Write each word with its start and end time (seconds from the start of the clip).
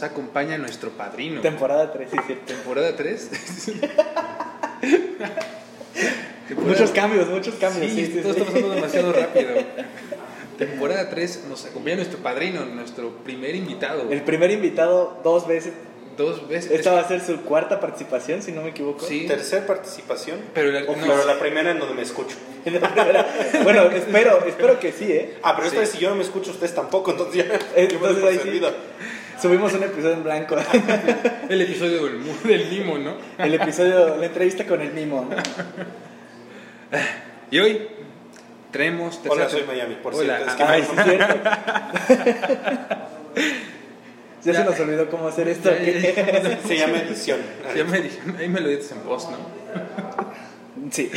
nos 0.00 0.10
acompaña 0.10 0.56
nuestro 0.56 0.90
padrino. 0.90 1.40
Temporada 1.42 1.92
3, 1.92 2.08
sí, 2.10 2.16
cierto. 2.26 2.44
Temporada 2.46 2.96
3. 2.96 3.30
Muchos 6.66 6.90
cambios, 6.90 7.28
muchos 7.28 7.54
cambios. 7.56 7.92
Sí, 7.92 8.06
Sí, 8.06 8.12
sí, 8.12 8.20
todo 8.22 8.32
sí. 8.34 8.40
está 8.40 8.52
pasando 8.52 8.74
demasiado 8.74 9.12
rápido. 9.12 9.50
Temporada 10.58 11.08
3 11.10 11.44
nos 11.48 11.64
acompaña 11.66 11.96
nuestro 11.96 12.18
padrino, 12.18 12.64
nuestro 12.64 13.10
primer 13.24 13.54
invitado. 13.54 14.10
El 14.10 14.22
primer 14.22 14.50
invitado 14.50 15.20
dos 15.22 15.46
veces. 15.46 15.72
Dos 16.16 16.48
veces. 16.48 16.72
Esta 16.72 16.92
va 16.92 17.00
a 17.00 17.08
ser 17.08 17.20
su 17.22 17.40
cuarta 17.42 17.80
participación, 17.80 18.42
si 18.42 18.52
no 18.52 18.62
me 18.62 18.70
equivoco. 18.70 19.06
Sí, 19.06 19.26
Tercer 19.26 19.64
participación. 19.66 20.38
pero, 20.52 20.70
la- 20.70 20.80
no, 20.82 20.92
pero 20.92 21.24
la 21.24 21.38
primera 21.38 21.70
en 21.70 21.78
donde 21.78 21.94
me 21.94 22.02
escucho. 22.02 22.36
bueno, 23.62 23.82
espero, 23.90 24.44
espero 24.46 24.78
que 24.80 24.92
sí, 24.92 25.10
¿eh? 25.12 25.36
Ah, 25.42 25.54
pero 25.56 25.68
esta 25.68 25.76
Sí. 25.78 25.80
vez 25.80 25.90
si 25.90 25.98
yo 25.98 26.10
no 26.10 26.16
me 26.16 26.22
escucho, 26.24 26.50
ustedes 26.50 26.74
tampoco, 26.74 27.12
entonces 27.12 27.46
ya. 27.46 27.58
Entonces 27.76 28.24
ahí 28.24 28.40
sí. 28.42 28.60
Subimos 29.40 29.72
un 29.72 29.82
episodio 29.82 30.14
en 30.14 30.24
blanco. 30.24 30.56
el 31.48 31.62
episodio 31.62 32.04
del, 32.04 32.22
del 32.44 32.70
mimo, 32.70 32.98
¿no? 32.98 33.16
El 33.38 33.54
episodio, 33.54 34.16
la 34.16 34.26
entrevista 34.26 34.66
con 34.66 34.80
el 34.82 34.92
mimo. 34.92 35.28
¿no? 35.30 35.36
Y 37.50 37.58
hoy 37.58 37.88
traemos... 38.70 39.18
Hola, 39.26 39.48
soy 39.48 39.62
Miami, 39.62 39.94
por 39.96 40.14
Hola, 40.14 40.36
cierto. 40.36 40.50
Es 40.50 40.56
que 40.56 40.62
ah, 40.62 40.70
Ay, 40.70 40.82
sí, 40.82 40.90
es 40.96 41.04
cierto. 41.04 41.34
Ya 44.42 44.54
se 44.54 44.64
nos 44.64 44.80
olvidó 44.80 45.10
cómo 45.10 45.28
hacer 45.28 45.48
esto. 45.48 45.70
Ya, 45.70 45.82
ya, 45.82 46.14
ya. 46.14 46.60
se 46.66 46.78
llama 46.78 46.96
edición. 46.96 47.40
Ahí 48.38 48.48
me 48.48 48.60
lo 48.60 48.68
dices 48.68 48.92
en 48.92 49.04
voz, 49.04 49.28
¿no? 49.30 49.36
Sí. 50.90 51.10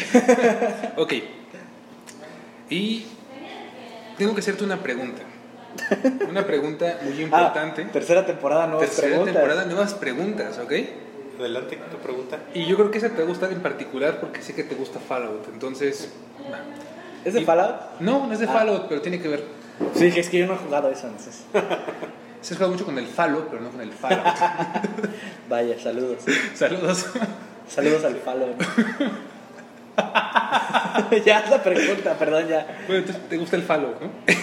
Ok. 0.97 1.13
Y 2.69 3.05
tengo 4.17 4.33
que 4.33 4.41
hacerte 4.41 4.65
una 4.65 4.83
pregunta. 4.83 5.21
Una 6.29 6.45
pregunta 6.45 6.99
muy 7.03 7.21
importante. 7.21 7.85
Ah, 7.87 7.91
tercera 7.91 8.25
temporada, 8.25 8.67
nuevas 8.67 8.85
Tercera 8.87 9.07
preguntas. 9.07 9.33
temporada, 9.33 9.65
nuevas 9.65 9.93
preguntas, 9.95 10.59
¿ok? 10.59 10.71
Adelante, 11.39 11.79
tu 11.91 11.97
pregunta. 11.97 12.39
Y 12.53 12.65
yo 12.65 12.75
creo 12.75 12.91
que 12.91 12.99
esa 12.99 13.09
te 13.09 13.17
va 13.17 13.23
a 13.23 13.27
gustar 13.27 13.51
en 13.51 13.61
particular 13.61 14.19
porque 14.19 14.41
sé 14.41 14.53
que 14.53 14.63
te 14.63 14.75
gusta 14.75 14.99
Fallout. 14.99 15.47
Entonces, 15.51 16.11
¿Es 17.25 17.33
de 17.33 17.41
Y- 17.41 17.45
Fallout? 17.45 17.75
no, 18.01 18.27
no 18.27 18.33
es 18.33 18.39
de 18.39 18.45
Ah. 18.45 18.53
Fallout, 18.53 18.87
pero 18.87 19.01
tiene 19.01 19.19
que 19.21 19.27
ver. 19.29 19.43
Sí, 19.95 20.05
es 20.15 20.29
que 20.29 20.37
yo 20.39 20.45
no 20.47 20.53
he 20.53 20.57
jugado 20.57 20.89
eso, 20.89 21.07
entonces. 21.07 21.43
Se 22.41 22.53
ha 22.53 22.57
jugado 22.57 22.73
mucho 22.73 22.85
con 22.85 22.97
el 22.99 23.07
Fallout, 23.07 23.47
pero 23.49 23.61
no 23.61 23.69
con 23.69 23.81
el 23.81 23.91
Fallout. 23.93 24.25
Vaya, 25.49 25.79
saludos. 25.79 26.17
Saludos. 26.53 27.05
Saludos 27.69 28.03
al 28.03 28.15
Fallout. 28.17 28.55
ya 31.25 31.39
es 31.39 31.49
la 31.49 31.61
pregunta, 31.63 32.13
perdón, 32.17 32.47
ya. 32.47 32.65
Bueno, 32.87 32.99
entonces 33.05 33.29
te 33.29 33.37
gusta 33.37 33.55
el 33.55 33.63
Fallout, 33.63 34.01
¿no? 34.01 34.09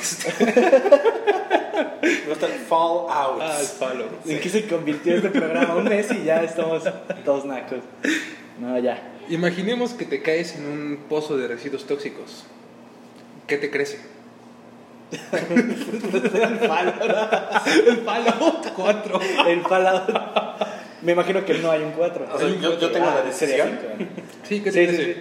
Me 2.02 2.28
gusta 2.28 2.46
el 2.46 2.52
Fallout. 2.52 3.08
Ah, 3.10 3.56
el 3.60 3.66
Fallout. 3.66 4.26
¿En 4.26 4.40
qué 4.40 4.48
se 4.48 4.66
convirtió 4.66 5.16
este 5.16 5.30
programa? 5.30 5.76
Un 5.76 5.84
mes 5.84 6.10
y 6.12 6.24
ya 6.24 6.42
estamos 6.42 6.84
todos 7.24 7.44
nacos. 7.44 7.80
No, 8.58 8.78
ya. 8.78 9.02
Imaginemos 9.28 9.92
que 9.92 10.04
te 10.04 10.22
caes 10.22 10.56
en 10.56 10.66
un 10.66 11.04
pozo 11.08 11.36
de 11.36 11.48
residuos 11.48 11.86
tóxicos. 11.86 12.44
¿Qué 13.46 13.56
te 13.58 13.70
crece? 13.70 14.00
El 15.10 15.18
Fallout. 16.68 17.02
El 17.86 17.96
Fallout 17.98 18.66
4. 18.74 19.20
El 19.48 19.62
Fallout. 19.62 20.02
Me 21.02 21.12
imagino 21.12 21.44
que 21.44 21.54
no 21.54 21.70
hay 21.70 21.82
un 21.82 21.92
4. 21.92 22.26
O 22.32 22.38
sea, 22.38 22.48
yo, 22.48 22.78
yo 22.78 22.90
tengo 22.90 23.06
la 23.06 23.22
decisión. 23.22 23.78
Sí, 24.44 24.60
¿qué 24.60 24.70
te 24.70 24.86
Sí, 24.86 24.90
sí, 24.90 24.96
crece? 24.96 25.14
sí. 25.14 25.20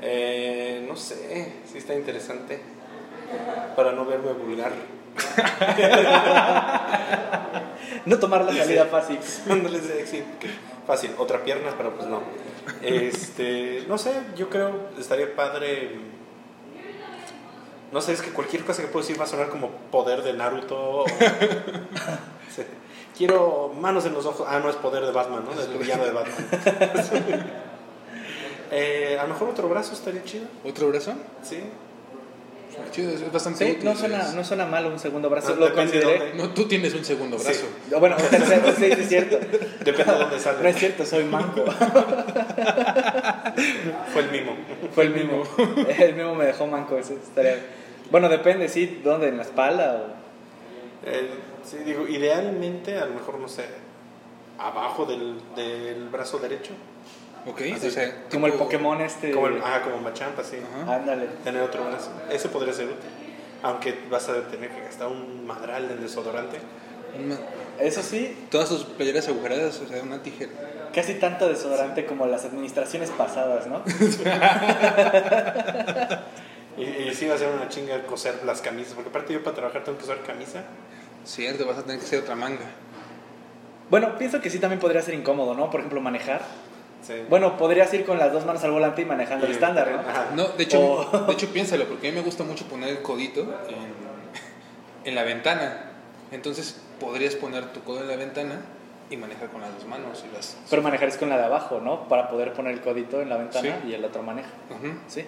Eh, 0.00 0.84
no 0.88 0.96
sé, 0.96 1.52
sí 1.70 1.78
está 1.78 1.94
interesante. 1.94 2.60
Para 3.76 3.92
no 3.92 4.04
verme 4.06 4.32
vulgar. 4.32 4.72
No 8.06 8.18
tomar 8.18 8.44
la 8.44 8.52
salida 8.54 8.86
fácil. 8.86 9.18
Sí, 9.22 10.22
fácil. 10.86 11.10
Otra 11.18 11.42
pierna, 11.44 11.72
pero 11.76 11.94
pues 11.94 12.08
no. 12.08 12.20
Este, 12.82 13.84
no 13.88 13.98
sé, 13.98 14.12
yo 14.36 14.48
creo 14.48 14.88
estaría 14.98 15.34
padre. 15.34 15.90
No 17.92 18.00
sé, 18.02 18.12
es 18.12 18.20
que 18.22 18.30
cualquier 18.32 18.64
cosa 18.64 18.82
que 18.82 18.88
puedo 18.88 19.02
decir 19.04 19.18
va 19.20 19.24
a 19.24 19.28
sonar 19.28 19.48
como 19.48 19.70
poder 19.90 20.22
de 20.22 20.32
Naruto. 20.34 20.76
o- 21.00 21.04
Sí. 22.54 22.62
Quiero 23.16 23.72
manos 23.78 24.04
en 24.06 24.14
los 24.14 24.24
ojos. 24.26 24.46
Ah, 24.48 24.58
no 24.62 24.70
es 24.70 24.76
poder 24.76 25.04
de 25.04 25.12
Batman, 25.12 25.44
¿no? 25.44 25.54
Del 25.60 25.76
villano 25.78 26.04
de 26.04 26.12
Batman. 26.12 27.52
Eh, 28.70 29.16
a 29.18 29.22
lo 29.24 29.30
mejor 29.32 29.48
otro 29.50 29.68
brazo 29.68 29.94
estaría 29.94 30.22
chido. 30.24 30.46
¿Otro 30.64 30.88
brazo? 30.88 31.12
Sí. 31.42 31.58
Chido, 32.92 33.10
es 33.10 33.32
bastante 33.32 33.64
Sí, 33.64 33.72
útil. 33.72 33.84
no 33.86 33.96
suena, 33.96 34.20
es- 34.22 34.34
no 34.34 34.44
suena 34.44 34.64
mal 34.66 34.86
un 34.86 35.00
segundo 35.00 35.28
brazo. 35.28 35.54
Ah, 35.56 35.58
Lo 35.58 35.74
consideré. 35.74 36.34
No, 36.34 36.50
tú 36.50 36.68
tienes 36.68 36.94
un 36.94 37.04
segundo 37.04 37.36
brazo. 37.36 37.66
Sí. 37.88 37.94
Bueno, 37.98 38.14
un 38.16 38.22
tercero, 38.28 38.68
sí, 38.76 38.84
sí, 38.84 38.92
es 39.00 39.08
cierto. 39.08 39.38
Depende 39.84 40.12
de 40.12 40.18
dónde 40.18 40.38
sale. 40.38 40.62
No 40.62 40.68
es 40.68 40.76
cierto, 40.76 41.04
soy 41.04 41.24
manco. 41.24 41.64
Fue 44.12 44.22
el 44.22 44.30
mismo. 44.30 44.52
Fue 44.94 45.04
el 45.04 45.10
mismo. 45.14 45.42
El 45.98 46.14
mismo 46.14 46.34
me 46.34 46.46
dejó 46.46 46.66
manco. 46.66 46.96
Eso 46.98 47.14
estaría... 47.14 47.58
Bueno, 48.10 48.28
depende, 48.28 48.68
sí, 48.68 49.00
¿dónde? 49.04 49.28
¿En 49.28 49.36
la 49.36 49.42
espalda? 49.42 49.96
O... 49.96 51.08
Eh, 51.08 51.28
sí, 51.64 51.78
digo, 51.84 52.06
idealmente, 52.08 52.98
a 52.98 53.04
lo 53.06 53.14
mejor, 53.14 53.38
no 53.38 53.48
sé, 53.48 53.64
abajo 54.58 55.04
del, 55.04 55.34
del 55.56 56.08
brazo 56.08 56.38
derecho. 56.38 56.72
Ok, 57.48 57.60
Así, 57.74 57.86
o 57.86 57.90
sea, 57.90 58.24
Como 58.30 58.46
el 58.46 58.52
Pokémon 58.54 59.00
este. 59.00 59.30
Como, 59.32 59.46
el, 59.48 59.60
ah, 59.64 59.80
como 59.82 59.98
Machamp, 59.98 60.38
así. 60.38 60.56
Ajá. 60.82 60.96
Ándale. 60.96 61.26
Tener 61.44 61.62
otro 61.62 61.84
brazo. 61.84 62.10
Ese 62.30 62.48
podría 62.48 62.72
ser 62.74 62.86
útil. 62.86 63.10
Aunque 63.62 63.98
vas 64.10 64.28
a 64.28 64.42
tener 64.48 64.70
que 64.70 64.80
gastar 64.82 65.08
un 65.08 65.46
madral 65.46 65.90
en 65.90 66.00
desodorante. 66.00 66.58
Eso 67.80 68.02
sí, 68.02 68.36
Todas 68.50 68.68
tus 68.68 68.84
playeras 68.84 69.26
agujeradas, 69.28 69.80
o 69.80 69.88
sea, 69.88 70.02
una 70.02 70.22
tijera. 70.22 70.50
casi 70.94 71.14
tanto 71.14 71.48
desodorante 71.48 72.04
como 72.06 72.26
las 72.26 72.44
administraciones 72.44 73.10
pasadas, 73.10 73.66
¿no? 73.66 73.82
Y, 76.76 77.08
y 77.08 77.14
sí 77.14 77.26
va 77.26 77.34
a 77.34 77.38
ser 77.38 77.48
una 77.52 77.68
chinga 77.68 78.00
coser 78.06 78.44
las 78.44 78.60
camisas. 78.60 78.92
Porque 78.94 79.08
aparte 79.10 79.32
yo 79.32 79.42
para 79.42 79.56
trabajar 79.56 79.82
tengo 79.82 79.98
que 79.98 80.04
usar 80.04 80.22
camisa. 80.22 80.62
Cierto, 81.24 81.66
vas 81.66 81.78
a 81.78 81.82
tener 81.82 81.98
que 81.98 82.04
hacer 82.06 82.20
otra 82.20 82.36
manga. 82.36 82.66
Bueno, 83.90 84.16
pienso 84.16 84.40
que 84.40 84.48
sí 84.48 84.60
también 84.60 84.78
podría 84.78 85.02
ser 85.02 85.14
incómodo, 85.14 85.54
¿no? 85.54 85.70
Por 85.70 85.80
ejemplo, 85.80 86.00
manejar. 86.00 86.42
Sí. 87.06 87.14
Bueno, 87.30 87.56
podrías 87.56 87.92
ir 87.94 88.04
con 88.04 88.18
las 88.18 88.32
dos 88.32 88.44
manos 88.44 88.62
al 88.64 88.70
volante 88.72 89.02
y 89.02 89.04
manejando 89.04 89.46
el 89.46 89.52
estándar, 89.52 89.90
¿no? 89.90 90.00
Ajá. 90.00 90.26
No, 90.34 90.48
de 90.48 90.64
hecho, 90.64 90.80
O- 90.80 91.18
de 91.26 91.32
hecho 91.32 91.48
piénsalo, 91.52 91.86
porque 91.86 92.08
a 92.08 92.10
mí 92.12 92.16
me 92.18 92.22
gusta 92.24 92.44
mucho 92.44 92.66
poner 92.66 92.88
el 92.90 93.02
codito 93.02 93.42
en, 93.42 95.04
en 95.08 95.14
la 95.14 95.22
ventana. 95.22 95.84
Entonces 96.32 96.80
podrías 97.00 97.34
poner 97.36 97.66
tu 97.72 97.82
codo 97.82 98.00
en 98.02 98.08
la 98.08 98.16
ventana 98.16 98.60
y 99.10 99.16
manejar 99.16 99.48
con 99.48 99.62
las 99.62 99.72
dos 99.74 99.86
manos 99.86 100.22
y 100.30 100.34
las... 100.34 100.56
Pero 100.68 100.82
manejar 100.82 101.08
es 101.08 101.16
con 101.16 101.30
la 101.30 101.38
de 101.38 101.44
abajo, 101.44 101.80
¿no? 101.80 102.08
Para 102.08 102.28
poder 102.28 102.52
poner 102.52 102.72
el 102.74 102.80
codito 102.82 103.22
en 103.22 103.30
la 103.30 103.38
ventana 103.38 103.78
Sí. 103.82 103.88
y 103.90 103.94
el 103.94 104.04
otro 104.04 104.22
maneja. 104.22 104.50
Sí. 105.06 105.24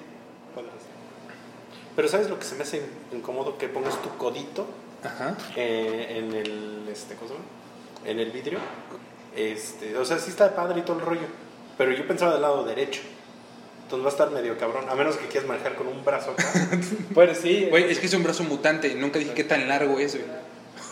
Pero 1.96 2.08
¿sabes 2.08 2.28
lo 2.30 2.38
que 2.38 2.44
se 2.44 2.54
me 2.56 2.62
hace 2.62 2.82
incómodo? 3.12 3.58
Que 3.58 3.68
pongas 3.68 4.00
tu 4.02 4.08
codito 4.16 4.66
Ajá. 5.04 5.34
eh, 5.56 6.16
en 6.18 6.32
el 6.34 6.88
este, 6.90 7.14
¿cómo 7.14 7.28
se 7.28 7.34
llama? 7.34 7.46
En 8.04 8.20
el 8.20 8.30
vidrio. 8.30 8.58
Este, 9.36 9.96
o 9.96 10.04
sea, 10.04 10.18
sí 10.18 10.30
está 10.30 10.54
padre 10.54 10.80
y 10.80 10.82
todo 10.82 10.98
el 10.98 11.04
rollo. 11.06 11.26
Pero 11.80 11.92
yo 11.92 12.06
pensaba 12.06 12.34
del 12.34 12.42
lado 12.42 12.62
derecho. 12.64 13.00
Entonces 13.84 14.04
va 14.04 14.10
a 14.10 14.12
estar 14.12 14.30
medio 14.32 14.58
cabrón. 14.58 14.84
A 14.90 14.94
menos 14.94 15.16
que 15.16 15.28
quieras 15.28 15.48
manejar 15.48 15.76
con 15.76 15.86
un 15.88 16.04
brazo 16.04 16.32
acá. 16.32 16.44
Bueno, 17.14 17.32
sí. 17.34 17.68
Güey, 17.70 17.90
es 17.90 17.98
que 17.98 18.04
es 18.06 18.12
un 18.12 18.22
brazo 18.22 18.44
mutante. 18.44 18.94
Nunca 18.96 19.18
dije 19.18 19.32
qué 19.32 19.44
tan 19.44 19.66
largo 19.66 19.98
es, 19.98 20.14
güey. 20.14 20.26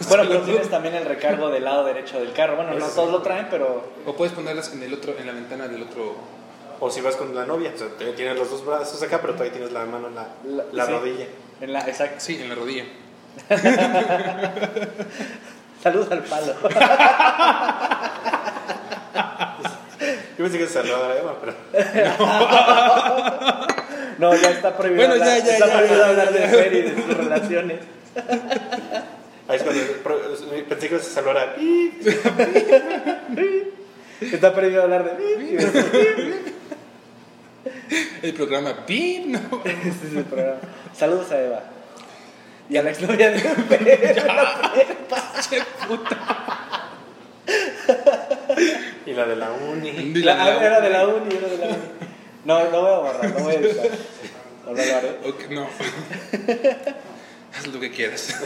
Bueno, 0.08 0.24
pero 0.28 0.40
tienes 0.40 0.70
también 0.70 0.94
el 0.94 1.04
recargo 1.04 1.50
del 1.50 1.64
lado 1.64 1.84
derecho 1.84 2.18
del 2.18 2.32
carro. 2.32 2.56
Bueno, 2.56 2.72
no 2.72 2.86
todos 2.86 3.12
lo 3.12 3.20
traen, 3.20 3.48
pero 3.50 3.84
O 4.06 4.14
puedes 4.16 4.32
ponerlas 4.32 4.72
en 4.72 4.82
el 4.82 4.94
otro, 4.94 5.14
en 5.18 5.26
la 5.26 5.32
ventana 5.34 5.68
del 5.68 5.82
otro. 5.82 6.16
o 6.80 6.90
si 6.90 7.02
vas 7.02 7.16
con 7.16 7.34
la 7.34 7.44
novia. 7.44 7.70
O 7.74 7.78
sea, 7.78 7.88
tienes 8.16 8.38
los 8.38 8.50
dos 8.50 8.64
brazos 8.64 9.02
acá, 9.02 9.20
pero 9.20 9.34
todavía 9.34 9.52
tienes 9.52 9.72
la 9.72 9.84
mano 9.84 10.08
en 10.08 10.14
la, 10.14 10.26
La- 10.46 10.64
la 10.72 10.86
sí. 10.86 10.92
rodilla. 10.92 11.26
en 11.60 11.72
la 11.74 11.80
exacto. 11.86 12.16
Sí, 12.20 12.38
en 12.40 12.48
la 12.48 12.54
rodilla. 12.54 12.84
Saludos 15.82 16.10
al 16.10 16.24
palo. 16.24 16.54
Yo 20.38 20.44
pensé 20.44 20.58
que 20.58 20.78
a 20.78 21.18
Eva, 21.18 21.36
pero. 21.40 21.54
No, 24.18 24.34
ya 24.34 24.50
está 24.50 24.76
prohibido 24.76 25.06
Bueno, 25.06 25.22
hablar, 25.22 25.38
ya, 25.38 25.44
ya, 25.46 25.52
está 25.54 25.66
ya, 25.68 25.72
prohibido 25.74 25.98
ya, 26.00 26.08
hablar 26.08 26.32
ya. 26.32 26.40
de 26.40 26.48
Fer 26.48 26.74
y 26.74 26.82
de 26.82 26.94
sus 26.94 27.16
relaciones. 27.16 27.78
Ahí 29.48 29.56
es 29.56 29.62
cuando 29.62 29.82
pro- 30.02 30.20
pensé 30.68 30.88
que 30.88 30.98
se 30.98 31.10
saludara. 31.10 31.54
Está 34.20 34.52
prohibido 34.54 34.82
hablar 34.82 35.16
de 35.16 36.42
El 38.22 38.34
programa 38.34 38.84
Pip, 38.86 39.26
¿no? 39.26 39.38
Este 39.64 40.06
es 40.08 40.14
el 40.16 40.24
programa. 40.24 40.58
Saludos 40.96 41.30
a 41.32 41.40
Eva. 41.40 41.62
Y 42.68 42.76
a 42.76 42.82
la 42.82 42.90
exnovia 42.90 43.30
de 43.30 43.38
Fer. 43.38 44.16
Che 45.48 45.62
puta. 45.86 46.67
Y 49.06 49.12
la 49.12 49.26
de 49.26 49.36
la 49.36 49.52
uni. 49.52 49.88
Y 49.88 50.14
la 50.22 50.42
Ah, 50.42 50.64
Era 50.64 50.80
de 50.80 50.90
la 50.90 51.06
uni, 51.06 51.34
era 51.34 51.48
de 51.48 51.58
la 51.58 51.66
uni. 51.66 51.76
No, 52.44 52.70
no 52.70 52.80
voy 52.82 52.92
a 52.92 52.98
borrar, 52.98 53.30
no 53.32 53.40
voy 53.44 53.54
a 53.54 53.58
editar. 53.58 53.88
No 54.66 54.72
lo 54.72 54.80
haré. 54.82 55.18
Ok, 55.24 55.48
no. 55.50 55.62
Haz 57.56 57.66
lo 57.66 57.80
que 57.80 57.90
quieras. 57.90 58.40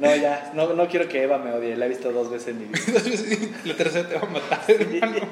No, 0.00 0.14
ya, 0.16 0.52
no, 0.54 0.72
no 0.74 0.88
quiero 0.88 1.08
que 1.08 1.22
Eva 1.22 1.38
me 1.38 1.52
odie, 1.52 1.76
la 1.76 1.86
he 1.86 1.88
visto 1.88 2.10
dos 2.12 2.30
veces 2.30 2.48
en 2.48 2.58
mi 2.60 2.64
vida. 2.66 3.00
La 3.64 3.76
tercera 3.76 4.08
te 4.08 4.14
va 4.14 4.22
a 4.22 4.30
matar, 4.30 4.60
hermano. 4.68 5.28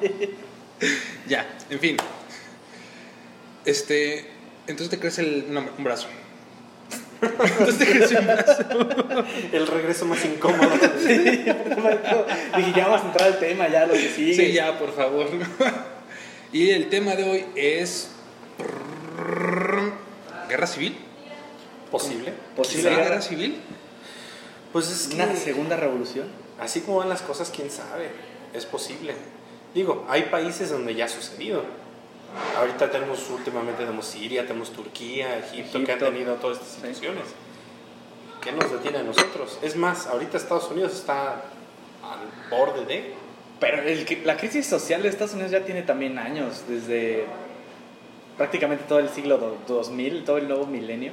Ya, 1.29 1.47
en 1.71 1.79
fin. 1.81 1.97
Este. 3.65 4.27
Entonces 4.67 4.91
te 4.91 4.99
crece 4.99 5.23
el, 5.23 5.53
no, 5.53 5.65
un 5.79 5.85
brazo. 5.85 6.09
Entonces 7.23 8.25
brazo. 8.25 8.63
El 9.53 9.67
regreso 9.67 10.05
más 10.07 10.25
incómodo. 10.25 10.71
Dije, 11.07 12.73
ya 12.75 12.89
vamos 12.89 13.03
a 13.03 13.07
entrar 13.07 13.29
al 13.33 13.39
tema, 13.39 13.69
ya 13.69 13.87
lo 13.87 13.95
que 13.95 14.09
sigue. 14.09 14.35
Sí, 14.35 14.53
ya, 14.53 14.79
por 14.79 14.95
favor. 14.95 15.27
Y 16.53 16.71
el 16.71 16.89
tema 16.89 17.15
de 17.15 17.25
hoy 17.25 17.45
es. 17.55 18.11
¿Guerra 20.49 20.67
civil? 20.67 20.97
¿Posible? 21.91 22.33
Posible 22.57 22.83
¿Será 22.83 22.97
guerra. 22.97 23.09
guerra 23.11 23.23
civil? 23.23 23.61
Pues 24.73 24.91
es 24.91 25.09
que, 25.09 25.15
Una 25.17 25.35
segunda 25.37 25.77
revolución. 25.77 26.27
así 26.61 26.81
como 26.81 26.99
van 26.99 27.09
las 27.09 27.23
cosas, 27.23 27.51
quién 27.55 27.71
sabe. 27.71 28.11
Es 28.53 28.65
posible. 28.67 29.15
Digo, 29.75 30.07
hay 30.09 30.23
países 30.25 30.71
donde 30.71 30.95
ya 30.95 31.07
ha 31.07 31.09
sucedido. 31.09 31.65
Ahorita 32.59 32.91
tenemos, 32.91 33.29
últimamente 33.31 33.81
tenemos 33.85 34.07
Siria, 34.07 34.47
tenemos 34.47 34.71
Turquía, 34.73 35.39
Egipto, 35.39 35.73
que 35.85 35.93
han 35.93 35.99
Egipto. 35.99 36.05
tenido 36.07 36.35
todas 36.37 36.59
estas 36.59 36.73
Sí. 36.73 36.79
situaciones. 36.81 37.25
¿Qué 38.41 38.53
nos 38.53 38.71
detiene 38.71 38.99
a 38.99 39.03
nosotros? 39.03 39.59
Es 39.63 39.77
más, 39.77 40.07
ahorita 40.07 40.37
Estados 40.37 40.71
Unidos 40.71 40.95
está 40.95 41.43
al 42.03 42.51
borde 42.51 42.85
de... 42.85 43.15
Pero 43.59 43.83
el 43.83 44.07
la 44.25 44.37
crisis 44.37 44.67
social 44.67 45.03
de 45.03 45.09
Estados 45.09 45.33
Unidos 45.35 45.51
ya 45.51 45.65
tiene 45.65 45.83
también 45.83 46.19
años, 46.19 46.65
desde 46.69 47.25
prácticamente 48.37 48.85
todo 48.87 48.99
el 48.99 49.09
siglo 49.09 49.39
do- 49.39 49.57
2000, 49.67 50.25
todo 50.25 50.37
el 50.37 50.47
nuevo 50.47 50.67
milenio, 50.67 51.13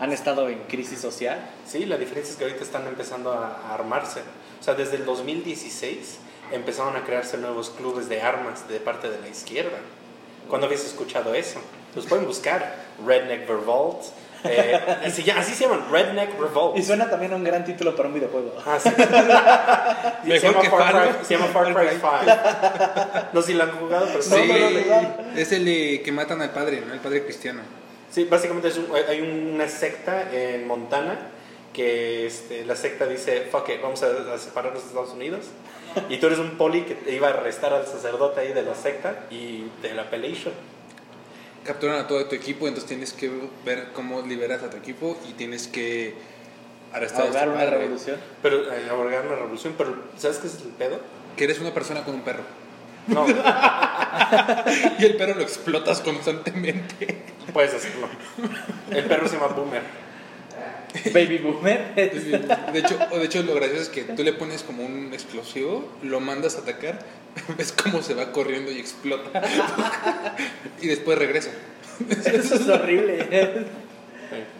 han 0.00 0.12
estado 0.12 0.48
en 0.48 0.58
crisis 0.64 1.00
social. 1.00 1.38
Sí, 1.66 1.86
la 1.86 1.96
diferencia 1.96 2.32
es 2.32 2.36
que 2.36 2.44
ahorita 2.44 2.64
están 2.64 2.86
empezando 2.88 3.32
a, 3.32 3.56
a 3.68 3.74
armarse. 3.74 4.20
O 4.60 4.62
sea, 4.64 4.74
desde 4.74 4.96
el 4.96 5.04
2016 5.04 6.18
empezaron 6.52 6.96
a 6.96 7.04
crearse 7.04 7.38
nuevos 7.38 7.70
clubes 7.70 8.08
de 8.08 8.20
armas 8.20 8.68
de 8.68 8.80
parte 8.80 9.08
de 9.08 9.20
la 9.20 9.28
izquierda. 9.28 9.78
¿Cuándo 10.48 10.66
habías 10.66 10.84
escuchado 10.84 11.34
eso? 11.34 11.60
Los 11.94 12.06
pueden 12.06 12.26
buscar. 12.26 12.74
Redneck 13.06 13.48
Revolt. 13.48 14.02
eh, 14.44 14.78
así, 15.06 15.22
ya- 15.24 15.38
así 15.38 15.54
se 15.54 15.64
llaman, 15.64 15.86
Redneck 15.90 16.38
Revolt. 16.38 16.76
Y 16.78 16.82
suena 16.82 17.08
también 17.10 17.32
a 17.32 17.36
un 17.36 17.44
gran 17.44 17.64
título 17.64 17.96
para 17.96 18.08
un 18.08 18.14
videojuego. 18.14 18.52
Ah, 18.64 18.78
sí. 18.80 18.90
se, 20.22 20.28
Mejor 20.28 20.50
llama 20.50 20.60
que 20.62 20.70
Far 20.70 20.92
Cry, 21.18 21.24
se 21.26 21.34
llama 21.36 21.46
Far 21.48 21.74
Cry 21.74 21.88
5. 21.90 22.10
No 23.32 23.40
sé 23.40 23.46
si 23.48 23.54
lo 23.54 23.64
han 23.64 23.70
jugado, 23.72 24.06
pero 24.06 24.22
Sí, 24.22 24.30
no, 24.30 25.36
es 25.40 25.52
el 25.52 25.64
de 25.64 26.02
que 26.04 26.12
matan 26.12 26.42
al 26.42 26.50
padre, 26.50 26.82
¿no? 26.86 26.92
El 26.94 27.00
padre 27.00 27.24
cristiano. 27.24 27.60
Sí, 28.10 28.24
básicamente 28.24 28.68
es 28.68 28.76
un- 28.78 28.88
hay 29.08 29.20
una 29.20 29.68
secta 29.68 30.30
en 30.32 30.66
Montana 30.66 31.18
que 31.72 32.26
este, 32.26 32.64
la 32.64 32.74
secta 32.76 33.06
dice, 33.06 33.48
fuck 33.50 33.68
it, 33.68 33.82
vamos 33.82 34.02
a, 34.02 34.06
a 34.34 34.38
separarnos 34.38 34.82
de 34.82 34.88
Estados 34.88 35.10
Unidos. 35.12 35.46
Y 36.08 36.18
tú 36.18 36.26
eres 36.26 36.38
un 36.38 36.52
poli 36.52 36.82
que 36.82 36.94
te 36.94 37.14
iba 37.14 37.28
a 37.28 37.30
arrestar 37.30 37.72
al 37.72 37.86
sacerdote 37.86 38.40
ahí 38.40 38.52
de 38.52 38.62
la 38.62 38.74
secta 38.74 39.26
y 39.30 39.66
de 39.82 39.94
la 39.94 40.02
appellation. 40.02 40.54
Capturan 41.64 41.98
a 41.98 42.06
todo 42.06 42.24
tu 42.26 42.34
equipo, 42.34 42.68
entonces 42.68 42.88
tienes 42.88 43.12
que 43.12 43.30
ver 43.64 43.88
cómo 43.92 44.22
liberas 44.22 44.62
a 44.62 44.70
tu 44.70 44.76
equipo 44.76 45.18
y 45.28 45.32
tienes 45.32 45.66
que 45.66 46.14
arrestar 46.92 47.22
a 47.22 47.28
este 47.28 47.48
una 47.48 47.66
revolución. 47.66 48.16
Pero, 48.40 48.72
eh, 48.72 48.88
aborgar 48.88 49.26
una 49.26 49.34
revolución, 49.34 49.74
pero 49.76 49.96
¿sabes 50.16 50.38
qué 50.38 50.46
es 50.46 50.62
el 50.62 50.68
pedo? 50.70 51.00
Que 51.36 51.44
eres 51.44 51.58
una 51.58 51.74
persona 51.74 52.04
con 52.04 52.14
un 52.14 52.20
perro. 52.22 52.44
No, 53.08 53.26
Y 54.98 55.04
el 55.04 55.16
perro 55.16 55.34
lo 55.34 55.42
explotas 55.42 56.00
constantemente. 56.00 57.18
puedes 57.52 57.74
hacerlo. 57.74 58.08
El 58.90 59.04
perro 59.04 59.28
se 59.28 59.36
llama 59.36 59.48
Boomer. 59.48 60.05
Baby 61.12 61.38
Boomer. 61.38 61.94
De 61.94 62.78
hecho, 62.78 62.98
de 62.98 63.24
hecho, 63.24 63.42
lo 63.42 63.54
gracioso 63.54 63.82
es 63.82 63.88
que 63.88 64.02
tú 64.02 64.22
le 64.22 64.32
pones 64.32 64.62
como 64.62 64.84
un 64.84 65.12
explosivo, 65.12 65.88
lo 66.02 66.20
mandas 66.20 66.56
a 66.56 66.60
atacar, 66.60 66.98
ves 67.58 67.72
cómo 67.72 68.02
se 68.02 68.14
va 68.14 68.32
corriendo 68.32 68.70
y 68.70 68.78
explota. 68.78 69.42
Y 70.80 70.88
después 70.88 71.18
regresa. 71.18 71.50
Eso 72.10 72.54
es 72.56 72.68
horrible. 72.68 73.66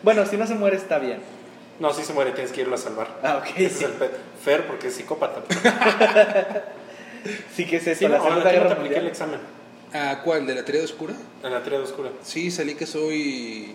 Bueno, 0.02 0.24
si 0.24 0.36
no 0.38 0.46
se 0.46 0.54
muere 0.54 0.76
está 0.76 0.98
bien. 0.98 1.18
No, 1.78 1.92
si 1.92 2.02
se 2.04 2.14
muere, 2.14 2.30
tienes 2.32 2.52
que 2.52 2.62
irlo 2.62 2.74
a 2.74 2.78
salvar. 2.78 3.20
Ah, 3.22 3.36
ok. 3.42 3.50
Ese 3.56 3.66
es 3.66 3.82
el 3.82 3.92
pedo. 3.92 4.12
Fer, 4.42 4.66
porque 4.66 4.88
es 4.88 4.94
psicópata. 4.94 5.42
Sí 7.54 7.66
que 7.66 7.76
es 7.76 7.86
eso, 7.86 7.98
Sí, 7.98 8.08
la 8.08 8.18
no, 8.18 8.24
Segunda 8.24 8.48
¿a 8.48 8.52
Guerra 8.52 8.78
el 8.82 9.06
examen? 9.06 9.40
¿A 9.92 10.22
cuál? 10.22 10.46
¿De 10.46 10.54
la 10.54 10.64
teoría 10.64 10.84
oscura? 10.84 11.14
En 11.42 11.52
la 11.52 11.62
teoría 11.62 11.80
oscura. 11.80 12.10
Sí, 12.22 12.50
salí 12.50 12.74
que 12.74 12.86
soy. 12.86 13.74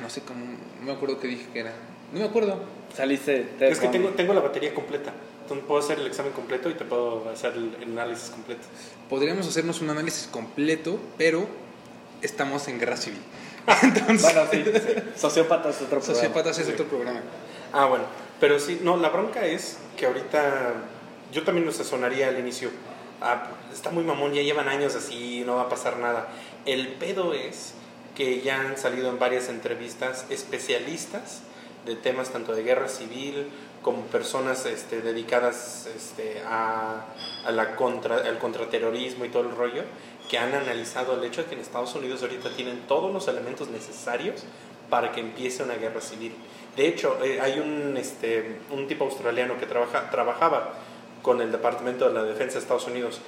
No 0.00 0.10
sé 0.10 0.22
cómo. 0.22 0.44
No 0.80 0.86
me 0.86 0.92
acuerdo 0.92 1.18
qué 1.20 1.28
dije 1.28 1.46
que 1.52 1.60
era. 1.60 1.72
No 2.12 2.20
me 2.20 2.26
acuerdo. 2.26 2.60
Saliste. 2.94 3.40
te- 3.58 3.68
Es 3.68 3.78
que 3.78 3.88
tengo, 3.88 4.10
tengo 4.10 4.34
la 4.34 4.40
batería 4.40 4.74
completa. 4.74 5.12
Entonces 5.42 5.66
puedo 5.66 5.80
hacer 5.80 5.98
el 5.98 6.06
examen 6.06 6.32
completo 6.32 6.70
y 6.70 6.74
te 6.74 6.84
puedo 6.84 7.28
hacer 7.30 7.52
el 7.54 7.74
el 7.80 7.98
análisis 7.98 8.30
completo. 8.30 8.62
Podríamos 9.10 9.46
hacernos 9.46 9.80
un 9.82 9.90
análisis 9.90 10.26
completo, 10.28 10.98
pero 11.18 11.46
estamos 12.22 12.66
en 12.68 12.78
guerra 12.78 12.96
civil. 12.96 13.20
Entonces, 13.82 14.22
Bueno, 14.22 14.48
sí, 14.50 14.64
sí. 14.64 14.94
Sociópatas 15.16 15.76
es 15.76 15.82
otro 15.82 15.98
programa. 16.00 16.14
Sociópatas 16.14 16.58
es 16.58 16.68
otro 16.68 16.86
programa. 16.86 17.20
Ah, 17.72 17.86
bueno. 17.86 18.04
Pero 18.40 18.58
sí, 18.58 18.80
no, 18.82 18.96
la 18.96 19.08
bronca 19.10 19.44
es 19.46 19.78
que 19.96 20.06
ahorita 20.06 20.72
yo 21.32 21.42
también 21.44 21.66
nos 21.66 21.76
sonaría 21.76 22.28
al 22.28 22.38
inicio. 22.38 22.70
Ah, 23.20 23.48
está 23.72 23.90
muy 23.90 24.04
mamón, 24.04 24.32
ya 24.34 24.42
llevan 24.42 24.68
años 24.68 24.94
así, 24.94 25.42
no 25.46 25.56
va 25.56 25.62
a 25.62 25.68
pasar 25.68 25.98
nada. 25.98 26.28
El 26.66 26.88
pedo 26.88 27.32
es 27.34 27.74
que 28.14 28.40
ya 28.40 28.60
han 28.60 28.78
salido 28.78 29.08
en 29.10 29.18
varias 29.18 29.48
entrevistas 29.48 30.26
especialistas 30.30 31.42
de 31.84 31.96
temas 31.96 32.30
tanto 32.30 32.54
de 32.54 32.62
guerra 32.62 32.88
civil 32.88 33.48
como 33.82 34.02
personas 34.06 34.64
este, 34.64 35.02
dedicadas 35.02 35.86
este, 35.94 36.42
a, 36.46 37.04
la 37.50 37.76
contra, 37.76 38.16
al 38.16 38.38
contraterrorismo 38.38 39.26
y 39.26 39.28
todo 39.28 39.42
el 39.42 39.54
rollo, 39.54 39.82
que 40.30 40.38
han 40.38 40.54
analizado 40.54 41.14
el 41.14 41.24
hecho 41.24 41.42
de 41.42 41.48
que 41.48 41.54
en 41.54 41.60
Estados 41.60 41.94
Unidos 41.94 42.22
ahorita 42.22 42.48
tienen 42.56 42.86
todos 42.88 43.12
los 43.12 43.28
elementos 43.28 43.68
necesarios 43.68 44.44
para 44.88 45.12
que 45.12 45.20
empiece 45.20 45.62
una 45.62 45.74
guerra 45.74 46.00
civil. 46.00 46.34
De 46.76 46.88
hecho, 46.88 47.22
eh, 47.22 47.40
hay 47.40 47.60
un, 47.60 47.96
este, 47.98 48.58
un 48.70 48.88
tipo 48.88 49.04
australiano 49.04 49.58
que 49.58 49.66
trabaja, 49.66 50.10
trabajaba 50.10 50.74
con 51.22 51.40
el 51.42 51.52
Departamento 51.52 52.08
de 52.08 52.14
la 52.14 52.22
Defensa 52.22 52.54
de 52.54 52.60
Estados 52.60 52.86
Unidos. 52.86 53.20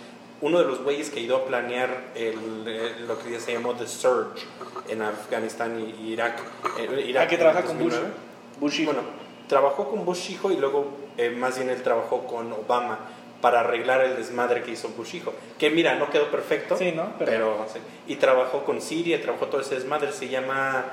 Uno 0.42 0.58
de 0.58 0.64
los 0.66 0.82
güeyes 0.82 1.08
que 1.10 1.20
ayudó 1.20 1.36
a 1.38 1.44
planear 1.46 1.88
el, 2.14 2.64
eh, 2.66 2.92
lo 3.06 3.18
que 3.18 3.40
se 3.40 3.52
llamó 3.54 3.72
The 3.74 3.86
Surge 3.86 4.42
en 4.88 5.00
Afganistán 5.02 5.80
y 5.80 6.10
Irak. 6.12 6.38
eh, 6.78 7.04
Irak 7.08 7.24
Ah, 7.24 7.28
que 7.28 7.38
trabaja 7.38 7.62
con 7.62 7.78
Bush. 7.78 7.92
2009. 7.94 8.14
Bush 8.60 8.80
hijo. 8.80 8.92
Bueno, 8.92 9.08
trabajó 9.48 9.88
con 9.90 10.04
Bush 10.04 10.30
hijo 10.30 10.50
y 10.50 10.56
luego 10.56 10.88
eh, 11.16 11.30
más 11.30 11.56
bien 11.56 11.70
él 11.70 11.82
trabajó 11.82 12.26
con 12.26 12.52
Obama 12.52 12.98
para 13.40 13.60
arreglar 13.60 14.02
el 14.02 14.16
desmadre 14.16 14.62
que 14.62 14.72
hizo 14.72 14.88
Bush 14.90 15.14
hijo. 15.16 15.32
Que 15.58 15.70
mira, 15.70 15.94
no 15.94 16.10
quedó 16.10 16.30
perfecto. 16.30 16.76
Sí, 16.76 16.92
¿no? 16.92 17.12
Pero- 17.18 17.30
Pero, 17.30 17.66
sí. 17.72 17.78
Y 18.06 18.16
trabajó 18.16 18.64
con 18.64 18.82
Siria, 18.82 19.20
trabajó 19.22 19.46
todo 19.46 19.60
ese 19.62 19.74
desmadre. 19.76 20.12
Se 20.12 20.28
llama 20.28 20.84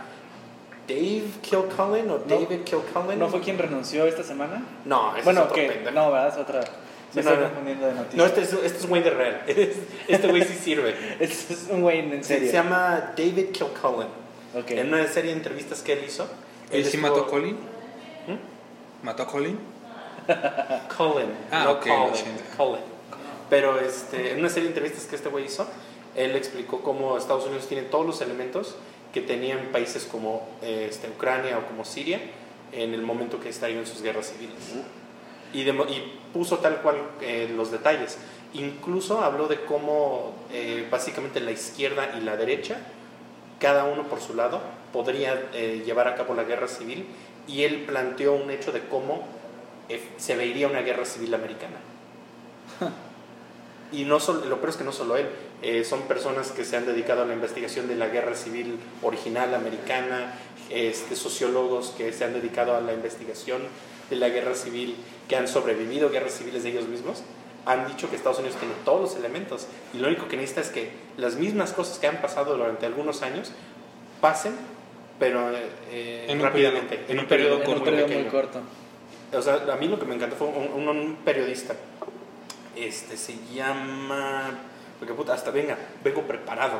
Dave 0.88 1.24
Kilcullen 1.42 2.10
o 2.12 2.18
David 2.20 2.62
Kilcullen. 2.64 3.18
¿No 3.20 3.30
fue 3.30 3.40
quien 3.42 3.58
renunció 3.58 4.06
esta 4.06 4.24
semana? 4.24 4.62
No, 4.86 5.10
ese 5.12 5.20
es 5.20 5.26
bueno, 5.26 5.42
otro 5.44 5.56
que 5.56 5.68
pendejo. 5.68 5.92
no, 5.96 6.12
¿verdad? 6.12 6.28
Es 6.30 6.38
otra. 6.38 6.64
Me 7.16 7.22
no, 7.22 7.30
estoy 7.30 7.38
no. 7.44 7.50
confundiendo 7.50 7.88
de 7.88 7.94
noticias. 7.94 8.16
No, 8.16 8.26
este 8.26 8.42
es, 8.42 8.54
este 8.54 8.78
es 8.78 8.84
un 8.84 8.90
güey 8.90 9.04
de 9.04 9.10
real. 9.12 9.42
Este 10.08 10.28
güey 10.28 10.44
sí 10.44 10.54
sirve. 10.56 10.96
Este 11.20 11.54
es 11.54 11.68
un 11.70 11.82
güey 11.82 12.00
en 12.00 12.24
Se, 12.24 12.36
serio. 12.36 12.48
se 12.48 12.54
llama 12.54 13.14
David 13.18 13.52
Kilcullen. 13.52 14.08
Ok. 14.56 14.72
En 14.72 14.94
una 14.94 15.06
serie 15.08 15.32
de 15.32 15.38
entrevistas 15.38 15.82
que 15.82 15.94
él 15.94 16.04
hizo. 16.08 16.28
¿Él 16.72 16.84
sí 16.84 16.98
estuvo- 16.98 17.02
mató 17.02 17.22
a 17.22 17.28
Colin? 17.28 17.56
¿Mm? 17.56 19.06
¿Mató 19.06 19.24
a 19.24 19.28
Colin? 19.28 19.58
Colin, 20.98 21.28
Ah, 21.52 21.64
no 21.66 21.72
ok, 21.74 21.86
lo 21.86 21.96
Colin. 22.10 22.24
Colin. 22.58 22.82
Pero 23.50 23.80
este, 23.80 24.32
en 24.32 24.40
una 24.40 24.50
serie 24.50 24.64
de 24.64 24.70
entrevistas 24.70 25.06
que 25.06 25.16
este 25.16 25.30
güey 25.30 25.46
hizo, 25.46 25.68
él 26.16 26.36
explicó 26.36 26.82
cómo 26.82 27.18
Estados 27.18 27.46
Unidos 27.46 27.68
tiene 27.68 27.84
todos 27.84 28.06
los 28.06 28.22
elementos 28.22 28.76
que 29.14 29.22
tenían 29.22 29.60
países 29.72 30.06
como 30.10 30.48
eh, 30.62 30.88
este, 30.90 31.08
Ucrania 31.10 31.58
o 31.60 31.68
como 31.68 31.86
Siria 31.86 32.20
en 32.72 32.94
el 32.96 33.02
momento 33.04 33.40
que 33.40 33.50
estarían 33.50 33.80
en 33.80 33.86
sus 33.86 34.02
guerras 34.02 34.32
civiles. 34.32 34.56
Y, 35.54 35.64
demo- 35.66 35.86
y 35.88 36.02
puso 36.34 36.58
tal 36.58 36.82
cual 36.82 36.98
eh, 37.22 37.52
los 37.56 37.72
detalles. 37.72 38.18
Incluso 38.54 39.24
habló 39.24 39.48
de 39.48 39.64
cómo 39.66 40.34
eh, 40.52 40.88
básicamente 40.92 41.40
la 41.40 41.52
izquierda 41.52 42.16
y 42.18 42.22
la 42.22 42.36
derecha, 42.36 42.78
cada 43.60 43.86
uno 43.86 44.04
por 44.04 44.20
su 44.20 44.34
lado, 44.34 44.62
podría 44.92 45.50
eh, 45.54 45.84
llevar 45.86 46.08
a 46.08 46.16
cabo 46.16 46.34
la 46.34 46.44
guerra 46.44 46.68
civil 46.68 47.06
y 47.48 47.64
él 47.64 47.84
planteó 47.86 48.34
un 48.34 48.52
hecho 48.52 48.72
de 48.72 48.82
cómo 48.88 49.24
se 50.18 50.36
vería 50.36 50.68
una 50.68 50.82
guerra 50.82 51.06
civil 51.06 51.34
americana. 51.34 51.78
Y 53.92 54.06
no 54.06 54.20
solo, 54.20 54.44
lo 54.46 54.58
peor 54.58 54.70
es 54.70 54.78
que 54.78 54.84
no 54.84 54.92
solo 54.92 55.18
él, 55.18 55.28
eh, 55.64 55.84
son 55.84 56.02
personas 56.04 56.52
que 56.52 56.66
se 56.66 56.76
han 56.78 56.86
dedicado 56.86 57.24
a 57.24 57.26
la 57.26 57.34
investigación 57.34 57.88
de 57.88 57.96
la 57.96 58.08
guerra 58.10 58.36
civil 58.36 58.78
original 59.02 59.54
americana, 59.56 60.34
este, 60.70 61.16
sociólogos 61.16 61.94
que 61.98 62.12
se 62.14 62.26
han 62.26 62.34
dedicado 62.34 62.76
a 62.76 62.82
la 62.82 62.94
investigación 62.94 63.62
de 64.10 64.16
la 64.18 64.30
guerra 64.30 64.54
civil, 64.56 64.96
que 65.28 65.36
han 65.38 65.48
sobrevivido 65.48 66.10
guerras 66.10 66.34
civiles 66.34 66.64
de 66.64 66.70
ellos 66.72 66.88
mismos, 66.88 67.24
han 67.66 67.88
dicho 67.88 68.10
que 68.10 68.18
Estados 68.18 68.40
Unidos 68.40 68.58
tiene 68.58 68.74
todos 68.84 69.02
los 69.02 69.16
elementos 69.16 69.68
y 69.94 69.98
lo 70.00 70.08
único 70.10 70.28
que 70.28 70.36
necesita 70.36 70.62
es 70.62 70.70
que 70.70 70.92
las 71.16 71.36
mismas 71.36 71.72
cosas 71.72 71.98
que 71.98 72.08
han 72.08 72.22
pasado 72.22 72.58
durante 72.58 72.86
algunos 72.86 73.22
años 73.22 73.52
pasen, 74.20 74.54
pero 75.18 75.50
eh, 75.92 76.26
En 76.28 76.42
rápidamente, 76.42 76.98
periodo- 76.98 77.12
en 77.12 77.20
un 77.20 77.26
periodo 77.28 77.56
en 77.60 77.64
corto, 77.64 77.80
un 77.80 77.86
periodo 77.86 78.08
muy 78.10 78.24
corto. 78.26 78.60
O 79.32 79.42
sea, 79.42 79.64
a 79.72 79.76
mí 79.78 79.88
lo 79.88 79.98
que 79.98 80.06
me 80.06 80.16
encantó 80.16 80.36
fue 80.36 80.48
un, 80.48 80.88
un- 80.88 80.88
un 80.90 81.16
periodista. 81.24 81.74
Este 82.76 83.16
se 83.18 83.36
llama. 83.54 84.60
Porque 85.04 85.14
puta, 85.14 85.34
hasta 85.34 85.52
venga, 85.52 85.78
vengo 86.04 86.22
preparado. 86.22 86.80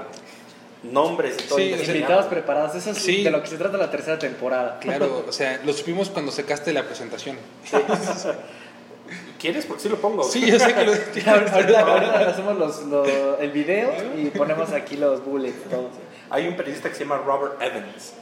Nombres 0.84 1.36
y 1.40 1.48
todo. 1.48 1.58
Sí, 1.58 1.74
Invitados 1.74 2.26
preparados, 2.28 2.74
eso 2.76 2.92
es 2.92 2.98
Sí. 2.98 3.22
de 3.24 3.32
lo 3.32 3.42
que 3.42 3.48
se 3.50 3.58
trata 3.58 3.78
la 3.78 3.92
tercera 3.92 4.18
temporada. 4.18 4.80
Claro, 4.82 5.26
o 5.28 5.32
sea, 5.34 5.60
lo 5.66 5.74
supimos 5.74 6.10
cuando 6.10 6.32
sacaste 6.32 6.72
la 6.72 6.84
presentación. 6.84 7.38
¿Quieres? 9.40 9.66
Porque 9.66 9.84
sí 9.84 9.90
lo 9.90 9.98
pongo. 9.98 10.24
Sí, 10.24 10.46
yo 10.50 10.58
sé 10.58 10.74
que 10.74 10.86
lo 10.86 10.92
ahorita, 11.32 11.80
ahorita 11.82 12.30
hacemos 12.30 12.58
los, 12.58 12.84
lo- 12.84 13.38
el 13.40 13.52
video 13.52 13.92
y 14.18 14.26
ponemos 14.30 14.72
aquí 14.72 14.96
los 14.96 15.24
bullets, 15.26 15.70
todo. 15.70 15.90
Hay 16.30 16.48
un 16.48 16.56
periodista 16.56 16.88
que 16.90 16.96
se 16.96 17.04
llama 17.04 17.18
Robert 17.18 17.62
Evans, 17.62 18.14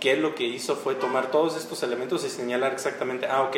que 0.00 0.16
lo 0.16 0.34
que 0.34 0.44
hizo 0.44 0.74
fue 0.76 0.94
tomar 0.94 1.30
todos 1.30 1.56
estos 1.58 1.82
elementos 1.82 2.24
y 2.24 2.30
señalar 2.30 2.72
exactamente, 2.72 3.26
ah, 3.26 3.42
ok, 3.42 3.56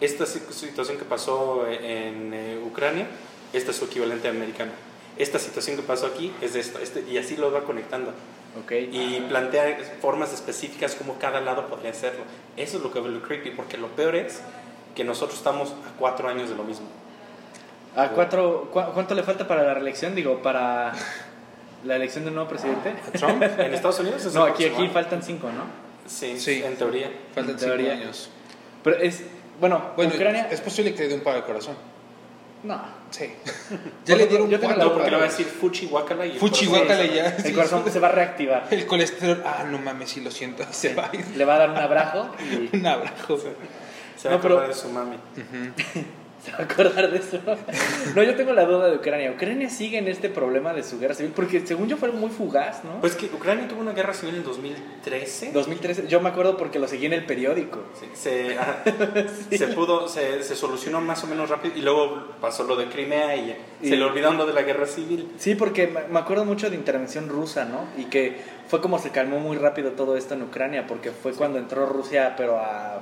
esta 0.00 0.26
si- 0.26 0.40
situación 0.50 0.98
que 0.98 1.04
pasó 1.04 1.66
en 1.68 2.34
eh, 2.34 2.60
Ucrania, 2.64 3.06
esta 3.52 3.70
es 3.70 3.76
su 3.76 3.84
equivalente 3.86 4.28
americano. 4.28 4.72
Esta 5.22 5.38
situación 5.38 5.76
que 5.76 5.82
pasó 5.82 6.06
aquí 6.06 6.32
es 6.40 6.54
de 6.54 6.60
esto, 6.60 6.78
este, 6.78 7.04
y 7.08 7.18
así 7.18 7.36
lo 7.36 7.52
va 7.52 7.62
conectando. 7.64 8.12
Ok. 8.64 8.72
Y 8.90 9.20
plantea 9.28 9.78
formas 10.00 10.32
específicas 10.32 10.94
como 10.94 11.18
cada 11.18 11.40
lado 11.40 11.66
podría 11.68 11.90
hacerlo. 11.90 12.22
Eso 12.56 12.78
es 12.78 12.82
lo 12.82 12.90
que 12.92 13.00
vuelve 13.00 13.20
creepy, 13.20 13.50
porque 13.50 13.76
lo 13.76 13.88
peor 13.88 14.16
es 14.16 14.40
que 14.94 15.04
nosotros 15.04 15.38
estamos 15.38 15.70
a 15.70 15.96
cuatro 15.98 16.28
años 16.28 16.48
de 16.48 16.56
lo 16.56 16.64
mismo. 16.64 16.86
¿A 17.96 18.08
cuatro, 18.08 18.70
cua- 18.72 18.92
¿Cuánto 18.92 19.14
le 19.14 19.22
falta 19.22 19.46
para 19.46 19.62
la 19.62 19.74
reelección? 19.74 20.14
Digo, 20.14 20.42
para 20.42 20.92
la 21.84 21.96
elección 21.96 22.24
de 22.24 22.28
un 22.30 22.36
nuevo 22.36 22.48
presidente. 22.50 22.94
Trump 23.18 23.42
en 23.42 23.74
Estados 23.74 23.98
Unidos 24.00 24.24
es 24.26 24.34
No, 24.34 24.44
aquí, 24.44 24.64
próximo 24.64 24.84
aquí 24.84 24.94
faltan 24.94 25.22
cinco, 25.22 25.48
¿no? 25.48 25.64
Sí, 26.06 26.38
Sí. 26.40 26.62
en 26.64 26.76
teoría. 26.76 27.10
Faltan 27.34 27.54
En 27.54 27.58
cinco 27.60 27.72
teoría. 27.74 27.92
años. 27.92 28.30
Pero 28.82 28.96
es, 28.98 29.22
bueno, 29.60 29.90
Bueno, 29.96 30.12
Ucrania... 30.14 30.48
es 30.50 30.60
posible 30.60 30.94
que 30.94 31.02
le 31.02 31.08
dé 31.08 31.14
un 31.14 31.20
paro 31.20 31.36
al 31.38 31.44
corazón. 31.44 31.74
No. 32.62 32.80
Sí. 33.10 33.30
ya 34.04 34.16
le 34.16 34.26
dieron 34.26 34.48
Yo 34.50 34.60
cuatro 34.60 34.84
No, 34.84 34.92
porque 34.92 35.10
le 35.10 35.16
va 35.16 35.22
a 35.24 35.26
decir 35.26 35.46
Fuchi 35.46 35.86
Guacala 35.86 36.26
y 36.26 36.38
Fuchi 36.38 36.66
guácala 36.66 37.04
ya. 37.06 37.26
El 37.36 37.42
sí. 37.42 37.52
corazón 37.52 37.82
se 37.90 37.98
va 38.00 38.08
a 38.08 38.12
reactivar. 38.12 38.66
El 38.70 38.86
colesterol, 38.86 39.42
ah, 39.46 39.64
no 39.70 39.78
mames, 39.78 40.10
sí 40.10 40.20
lo 40.20 40.30
siento, 40.30 40.64
se 40.70 40.94
va 40.94 41.08
a 41.12 41.16
ir. 41.16 41.26
Le 41.36 41.44
va 41.44 41.54
a 41.54 41.58
dar 41.58 41.70
un 41.70 41.76
abrazo 41.78 42.30
y 42.72 42.76
Un 42.76 42.86
abrazo. 42.86 43.38
Se 44.16 44.28
va 44.28 44.34
No, 44.34 44.38
a 44.38 44.42
pero- 44.42 44.60
de 44.68 44.74
su 44.74 44.88
mami. 44.90 45.16
se 46.44 46.52
va 46.52 46.58
a 46.58 46.62
acordar 46.62 47.10
de 47.10 47.18
eso. 47.18 47.38
No, 48.14 48.22
yo 48.24 48.34
tengo 48.34 48.52
la 48.52 48.64
duda 48.64 48.88
de 48.88 48.96
Ucrania. 48.96 49.30
Ucrania 49.30 49.68
sigue 49.70 49.98
en 49.98 50.08
este 50.08 50.28
problema 50.30 50.72
de 50.72 50.82
su 50.82 50.98
guerra 50.98 51.14
civil 51.14 51.32
porque 51.36 51.64
según 51.66 51.88
yo 51.88 51.96
fue 51.96 52.10
muy 52.10 52.30
fugaz, 52.30 52.82
¿no? 52.82 53.00
Pues 53.00 53.14
que 53.14 53.26
Ucrania 53.26 53.68
tuvo 53.68 53.80
una 53.82 53.92
guerra 53.92 54.14
civil 54.14 54.36
en 54.36 54.42
2013. 54.44 55.52
2013, 55.52 56.08
yo 56.08 56.20
me 56.20 56.30
acuerdo 56.30 56.56
porque 56.56 56.78
lo 56.78 56.88
seguí 56.88 57.06
en 57.06 57.12
el 57.12 57.24
periódico. 57.26 57.80
Sí, 58.00 58.06
se, 58.14 58.56
se 59.58 59.66
pudo, 59.68 60.08
se, 60.08 60.42
se 60.42 60.56
solucionó 60.56 61.00
más 61.00 61.22
o 61.24 61.26
menos 61.26 61.48
rápido 61.50 61.76
y 61.76 61.82
luego 61.82 62.28
pasó 62.40 62.64
lo 62.64 62.74
de 62.76 62.86
Crimea 62.86 63.36
y, 63.36 63.56
Y- 63.82 63.88
se 63.90 63.96
le 63.96 64.04
olvidaron 64.04 64.36
lo 64.38 64.46
de 64.46 64.52
la 64.54 64.62
guerra 64.62 64.86
civil. 64.86 65.30
Sí, 65.38 65.54
porque 65.54 65.86
me 65.86 66.00
me 66.08 66.18
acuerdo 66.18 66.44
mucho 66.44 66.68
de 66.70 66.76
intervención 66.76 67.28
rusa, 67.28 67.64
¿no? 67.66 67.84
Y 67.96 68.06
que 68.06 68.38
fue 68.68 68.80
como 68.80 68.98
se 68.98 69.10
calmó 69.10 69.38
muy 69.40 69.56
rápido 69.56 69.92
todo 69.92 70.16
esto 70.16 70.34
en 70.34 70.42
Ucrania, 70.42 70.86
porque 70.86 71.10
fue 71.10 71.32
cuando 71.32 71.58
entró 71.58 71.86
Rusia, 71.86 72.34
pero 72.36 72.58
a, 72.58 73.00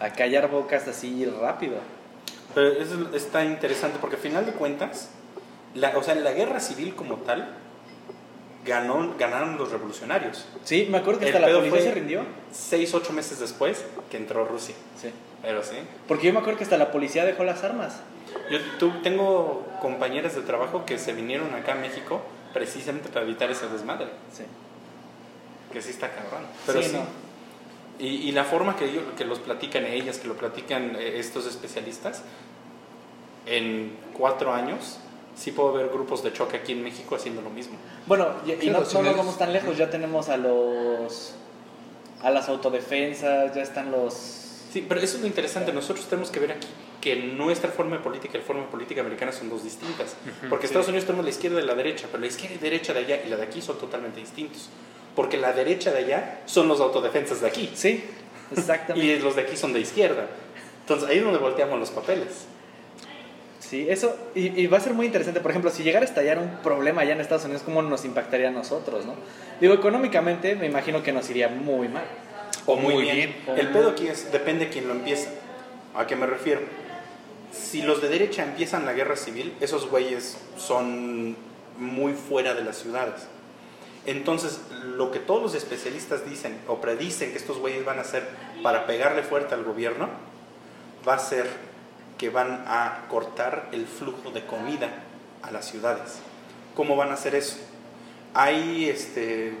a 0.00 0.10
callar 0.16 0.50
bocas 0.50 0.86
así 0.88 1.24
rápido. 1.40 1.76
Pero 2.58 2.72
eso 2.82 3.14
está 3.14 3.44
interesante 3.44 3.98
porque 4.00 4.16
al 4.16 4.22
final 4.22 4.44
de 4.44 4.50
cuentas, 4.52 5.10
la, 5.74 5.96
o 5.96 6.02
sea, 6.02 6.16
la 6.16 6.32
guerra 6.32 6.58
civil 6.58 6.94
como 6.96 7.16
tal, 7.18 7.48
ganó, 8.64 9.14
ganaron 9.16 9.56
los 9.56 9.70
revolucionarios. 9.70 10.44
Sí, 10.64 10.88
me 10.90 10.98
acuerdo 10.98 11.20
que 11.20 11.28
El 11.28 11.36
hasta 11.36 11.46
la 11.48 11.56
policía 11.56 11.80
se 11.82 11.94
rindió. 11.94 12.22
Seis, 12.52 12.92
ocho 12.94 13.12
meses 13.12 13.38
después 13.38 13.84
que 14.10 14.16
entró 14.16 14.44
Rusia. 14.44 14.74
Sí. 15.00 15.10
Pero 15.42 15.62
sí. 15.62 15.76
Porque 16.08 16.26
yo 16.26 16.32
me 16.32 16.40
acuerdo 16.40 16.58
que 16.58 16.64
hasta 16.64 16.76
la 16.78 16.90
policía 16.90 17.24
dejó 17.24 17.44
las 17.44 17.62
armas. 17.62 18.00
Yo 18.50 18.58
tu- 18.78 19.00
tengo 19.02 19.64
compañeras 19.80 20.34
de 20.34 20.42
trabajo 20.42 20.84
que 20.84 20.98
se 20.98 21.12
vinieron 21.12 21.54
acá 21.54 21.72
a 21.72 21.76
México 21.76 22.20
precisamente 22.52 23.08
para 23.08 23.24
evitar 23.24 23.50
ese 23.50 23.68
desmadre. 23.68 24.08
Sí. 24.36 24.42
Que 25.72 25.80
sí 25.80 25.90
está 25.90 26.10
cabrón. 26.10 26.44
Pero 26.66 26.82
sí. 26.82 26.88
Sí, 26.88 26.96
no. 26.96 27.28
Y, 28.00 28.28
y 28.28 28.32
la 28.32 28.44
forma 28.44 28.76
que, 28.76 28.84
ellos- 28.86 29.02
que 29.16 29.24
los 29.24 29.38
platican 29.38 29.84
ellas, 29.84 30.18
que 30.18 30.28
lo 30.28 30.34
platican 30.34 30.94
eh, 30.96 31.18
estos 31.18 31.46
especialistas, 31.46 32.22
en 33.48 33.96
cuatro 34.16 34.52
años 34.52 34.98
sí 35.36 35.52
puedo 35.52 35.72
ver 35.72 35.88
grupos 35.88 36.22
de 36.22 36.32
choque 36.32 36.56
aquí 36.56 36.72
en 36.72 36.82
México 36.82 37.14
haciendo 37.14 37.42
lo 37.42 37.50
mismo. 37.50 37.76
Bueno, 38.06 38.28
y, 38.44 38.66
y 38.66 38.70
no, 38.70 38.80
no 38.80 38.92
no 38.92 39.02
nos 39.02 39.16
vamos 39.16 39.38
tan 39.38 39.52
lejos, 39.52 39.76
ya 39.76 39.88
tenemos 39.88 40.28
a 40.28 40.36
los 40.36 41.34
a 42.22 42.30
las 42.30 42.48
autodefensas, 42.48 43.54
ya 43.54 43.62
están 43.62 43.92
los 43.92 44.48
Sí, 44.72 44.84
pero 44.86 45.00
eso 45.00 45.16
es 45.16 45.22
lo 45.22 45.26
interesante. 45.26 45.72
Nosotros 45.72 46.06
tenemos 46.06 46.30
que 46.30 46.40
ver 46.40 46.52
aquí 46.52 46.68
que 47.00 47.16
nuestra 47.16 47.70
forma 47.70 47.96
de 47.96 48.02
política 48.02 48.36
y 48.36 48.40
la 48.40 48.46
forma 48.46 48.62
de 48.62 48.68
política 48.68 49.00
americana 49.00 49.32
son 49.32 49.48
dos 49.48 49.64
distintas. 49.64 50.14
Porque 50.50 50.66
en 50.66 50.70
Estados 50.70 50.88
Unidos 50.88 51.06
tenemos 51.06 51.24
la 51.24 51.30
izquierda 51.30 51.60
y 51.60 51.64
la 51.64 51.74
derecha, 51.74 52.06
pero 52.10 52.20
la 52.20 52.26
izquierda 52.26 52.56
y 52.56 52.58
derecha 52.58 52.92
de 52.92 53.00
allá 53.00 53.22
y 53.24 53.30
la 53.30 53.36
de 53.36 53.44
aquí 53.44 53.62
son 53.62 53.78
totalmente 53.78 54.20
distintos. 54.20 54.68
Porque 55.16 55.36
la 55.36 55.52
derecha 55.52 55.90
de 55.90 55.98
allá 55.98 56.42
son 56.46 56.68
los 56.68 56.80
autodefensas 56.80 57.40
de 57.40 57.46
aquí. 57.46 57.70
Sí, 57.74 58.04
exactamente. 58.54 59.06
Y 59.06 59.18
los 59.20 59.36
de 59.36 59.42
aquí 59.42 59.56
son 59.56 59.72
de 59.72 59.80
izquierda. 59.80 60.26
Entonces 60.80 61.08
ahí 61.08 61.18
es 61.18 61.24
donde 61.24 61.38
volteamos 61.38 61.78
los 61.78 61.90
papeles. 61.90 62.46
Sí, 63.68 63.86
eso, 63.90 64.16
y, 64.34 64.58
y 64.60 64.66
va 64.66 64.78
a 64.78 64.80
ser 64.80 64.94
muy 64.94 65.04
interesante, 65.04 65.40
por 65.40 65.50
ejemplo, 65.50 65.70
si 65.70 65.82
llegara 65.82 66.06
a 66.06 66.08
estallar 66.08 66.38
un 66.38 66.48
problema 66.62 67.02
allá 67.02 67.12
en 67.12 67.20
Estados 67.20 67.44
Unidos, 67.44 67.62
¿cómo 67.64 67.82
nos 67.82 68.04
impactaría 68.06 68.48
a 68.48 68.50
nosotros, 68.50 69.04
no? 69.04 69.14
Digo, 69.60 69.74
económicamente 69.74 70.54
me 70.56 70.66
imagino 70.66 71.02
que 71.02 71.12
nos 71.12 71.28
iría 71.28 71.48
muy 71.48 71.88
mal. 71.88 72.04
O 72.64 72.76
muy, 72.76 72.94
Muy 72.94 73.02
bien. 73.02 73.16
bien. 73.16 73.58
El 73.58 73.68
pedo 73.68 73.90
aquí 73.90 74.06
es, 74.08 74.32
depende 74.32 74.66
de 74.66 74.70
quién 74.70 74.88
lo 74.88 74.94
empieza. 74.94 75.30
¿A 75.94 76.06
qué 76.06 76.16
me 76.16 76.26
refiero? 76.26 76.60
Si 77.52 77.82
los 77.82 78.00
de 78.00 78.08
derecha 78.08 78.42
empiezan 78.42 78.86
la 78.86 78.92
guerra 78.92 79.16
civil, 79.16 79.54
esos 79.60 79.88
güeyes 79.90 80.38
son 80.56 81.36
muy 81.78 82.12
fuera 82.12 82.54
de 82.54 82.64
las 82.64 82.76
ciudades. 82.78 83.26
Entonces, 84.06 84.60
lo 84.96 85.10
que 85.10 85.18
todos 85.18 85.42
los 85.42 85.54
especialistas 85.54 86.28
dicen 86.28 86.58
o 86.68 86.80
predicen 86.80 87.32
que 87.32 87.38
estos 87.38 87.58
güeyes 87.58 87.84
van 87.84 87.98
a 87.98 88.02
hacer 88.02 88.26
para 88.62 88.86
pegarle 88.86 89.22
fuerte 89.22 89.54
al 89.54 89.64
gobierno, 89.64 90.08
va 91.06 91.14
a 91.14 91.18
ser 91.18 91.46
que 92.18 92.30
van 92.30 92.64
a 92.66 93.06
cortar 93.08 93.68
el 93.72 93.86
flujo 93.86 94.30
de 94.30 94.44
comida 94.44 94.90
a 95.42 95.50
las 95.50 95.66
ciudades. 95.70 96.18
¿Cómo 96.74 96.96
van 96.96 97.10
a 97.10 97.14
hacer 97.14 97.34
eso? 97.34 97.56
Hay 98.34 98.88
este, 98.88 99.54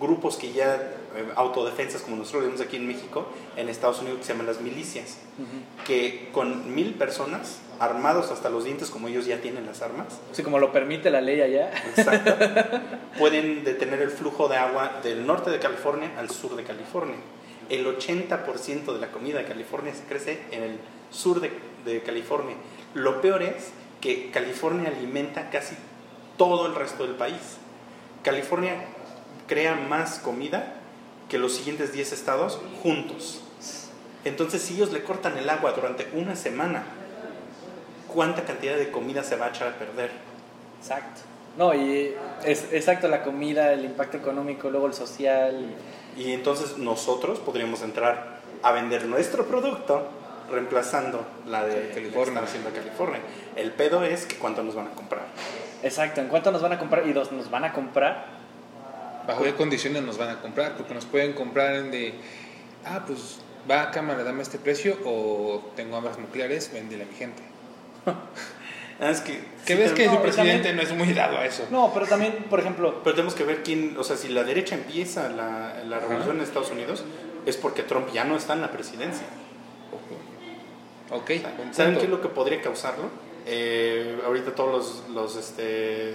grupos 0.00 0.36
que 0.36 0.52
ya, 0.52 0.74
eh, 0.74 1.32
autodefensas 1.34 2.02
como 2.02 2.16
nosotros 2.16 2.42
lo 2.42 2.48
vemos 2.48 2.64
aquí 2.64 2.76
en 2.76 2.86
México, 2.86 3.26
en 3.56 3.68
Estados 3.68 4.00
Unidos 4.00 4.18
que 4.18 4.24
se 4.24 4.32
llaman 4.32 4.46
las 4.46 4.60
milicias, 4.60 5.18
que 5.86 6.28
con 6.32 6.74
mil 6.74 6.94
personas, 6.94 7.60
armados 7.78 8.30
hasta 8.30 8.48
los 8.48 8.64
dientes 8.64 8.90
como 8.90 9.08
ellos 9.08 9.26
ya 9.26 9.40
tienen 9.40 9.66
las 9.66 9.82
armas, 9.82 10.06
Sí, 10.32 10.42
como 10.42 10.58
lo 10.58 10.72
permite 10.72 11.10
la 11.10 11.20
ley 11.20 11.40
allá. 11.40 11.70
Exacto. 11.96 12.34
Pueden 13.18 13.64
detener 13.64 14.00
el 14.00 14.10
flujo 14.10 14.48
de 14.48 14.56
agua 14.56 15.00
del 15.02 15.26
norte 15.26 15.50
de 15.50 15.58
California 15.58 16.12
al 16.18 16.30
sur 16.30 16.56
de 16.56 16.64
California. 16.64 17.16
El 17.68 17.84
80% 17.84 18.92
de 18.92 19.00
la 19.00 19.08
comida 19.08 19.38
de 19.38 19.44
California 19.44 19.92
se 19.94 20.04
crece 20.04 20.40
en 20.52 20.62
el 20.62 20.78
sur 21.10 21.40
de, 21.40 21.50
de 21.86 22.02
California. 22.02 22.56
Lo 22.94 23.22
peor 23.22 23.42
es 23.42 23.70
que 24.00 24.30
California 24.30 24.92
alimenta 24.94 25.48
casi 25.50 25.76
todo 26.36 26.66
el 26.66 26.74
resto 26.74 27.06
del 27.06 27.16
país. 27.16 27.56
California 28.22 28.74
crea 29.46 29.74
más 29.74 30.18
comida 30.18 30.74
que 31.28 31.38
los 31.38 31.54
siguientes 31.54 31.92
10 31.92 32.12
estados 32.12 32.60
juntos. 32.82 33.42
Entonces, 34.24 34.62
si 34.62 34.74
ellos 34.74 34.92
le 34.92 35.02
cortan 35.02 35.38
el 35.38 35.48
agua 35.48 35.72
durante 35.72 36.08
una 36.12 36.36
semana, 36.36 36.84
¿cuánta 38.12 38.44
cantidad 38.44 38.76
de 38.76 38.90
comida 38.90 39.22
se 39.22 39.36
va 39.36 39.46
a 39.46 39.48
echar 39.50 39.68
a 39.68 39.78
perder? 39.78 40.10
Exacto. 40.80 41.22
No, 41.56 41.72
y 41.74 42.14
es 42.44 42.66
exacto 42.72 43.08
la 43.08 43.22
comida, 43.22 43.72
el 43.72 43.84
impacto 43.84 44.18
económico, 44.18 44.68
luego 44.68 44.86
el 44.86 44.94
social. 44.94 45.74
Y 46.16 46.32
entonces 46.32 46.76
nosotros 46.76 47.38
podríamos 47.38 47.82
entrar 47.82 48.40
a 48.62 48.72
vender 48.72 49.06
nuestro 49.06 49.46
producto 49.46 50.08
reemplazando 50.50 51.26
la 51.46 51.64
de 51.64 51.90
California. 51.94 52.40
la 52.40 52.46
haciendo 52.46 52.70
California. 52.70 53.20
El 53.56 53.72
pedo 53.72 54.02
es 54.04 54.26
que 54.26 54.36
cuánto 54.36 54.62
nos 54.62 54.74
van 54.74 54.88
a 54.88 54.90
comprar. 54.90 55.22
Exacto, 55.82 56.20
¿en 56.20 56.28
cuánto 56.28 56.50
nos 56.52 56.62
van 56.62 56.72
a 56.72 56.78
comprar? 56.78 57.06
Y 57.06 57.12
dos, 57.12 57.32
nos 57.32 57.50
van 57.50 57.64
a 57.64 57.72
comprar. 57.72 58.26
¿Bajo 59.26 59.42
qué 59.44 59.54
condiciones 59.54 60.02
nos 60.02 60.18
van 60.18 60.30
a 60.30 60.40
comprar? 60.40 60.76
Porque 60.76 60.94
nos 60.94 61.04
pueden 61.04 61.32
comprar 61.32 61.74
en 61.76 61.90
de, 61.90 62.14
ah, 62.84 63.02
pues 63.06 63.40
va 63.68 63.82
a 63.82 63.90
cámara, 63.90 64.22
dame 64.22 64.42
este 64.42 64.58
precio, 64.58 64.96
o 65.04 65.72
tengo 65.74 65.96
armas 65.96 66.18
nucleares, 66.18 66.72
véndele 66.72 67.04
a 67.04 67.06
mi 67.06 67.14
gente. 67.14 67.42
Ah, 68.98 69.10
Es 69.10 69.20
que, 69.20 69.38
Que 69.66 69.74
sí, 69.74 69.78
ves 69.82 69.92
que 69.92 70.06
no, 70.06 70.14
su 70.14 70.22
presidente 70.22 70.68
también- 70.70 70.76
no 70.76 70.82
es 70.82 70.92
muy 70.94 71.12
dado 71.12 71.36
a 71.36 71.44
eso. 71.44 71.66
No, 71.70 71.90
pero 71.92 72.06
también, 72.06 72.46
por 72.48 72.60
ejemplo, 72.60 73.02
Pero 73.04 73.14
tenemos 73.14 73.34
que 73.34 73.44
ver 73.44 73.62
quién, 73.62 73.94
o 73.98 74.02
sea, 74.02 74.16
si 74.16 74.28
la 74.30 74.42
derecha 74.42 74.74
empieza 74.74 75.28
la, 75.28 75.82
la 75.86 75.98
revolución 75.98 76.36
en 76.38 76.42
Estados 76.42 76.70
Unidos, 76.70 77.04
es 77.44 77.58
porque 77.58 77.82
Trump 77.82 78.10
ya 78.14 78.24
no 78.24 78.36
está 78.38 78.54
en 78.54 78.62
la 78.62 78.70
presidencia. 78.70 79.26
Ok, 81.10 81.30
¿Saben 81.72 81.96
qué 81.96 82.04
es 82.04 82.10
lo 82.10 82.20
que 82.20 82.28
podría 82.28 82.60
causarlo? 82.60 83.04
Eh, 83.46 84.20
ahorita 84.24 84.54
todos 84.54 84.72
los, 84.72 85.08
los 85.10 85.36
este, 85.36 86.14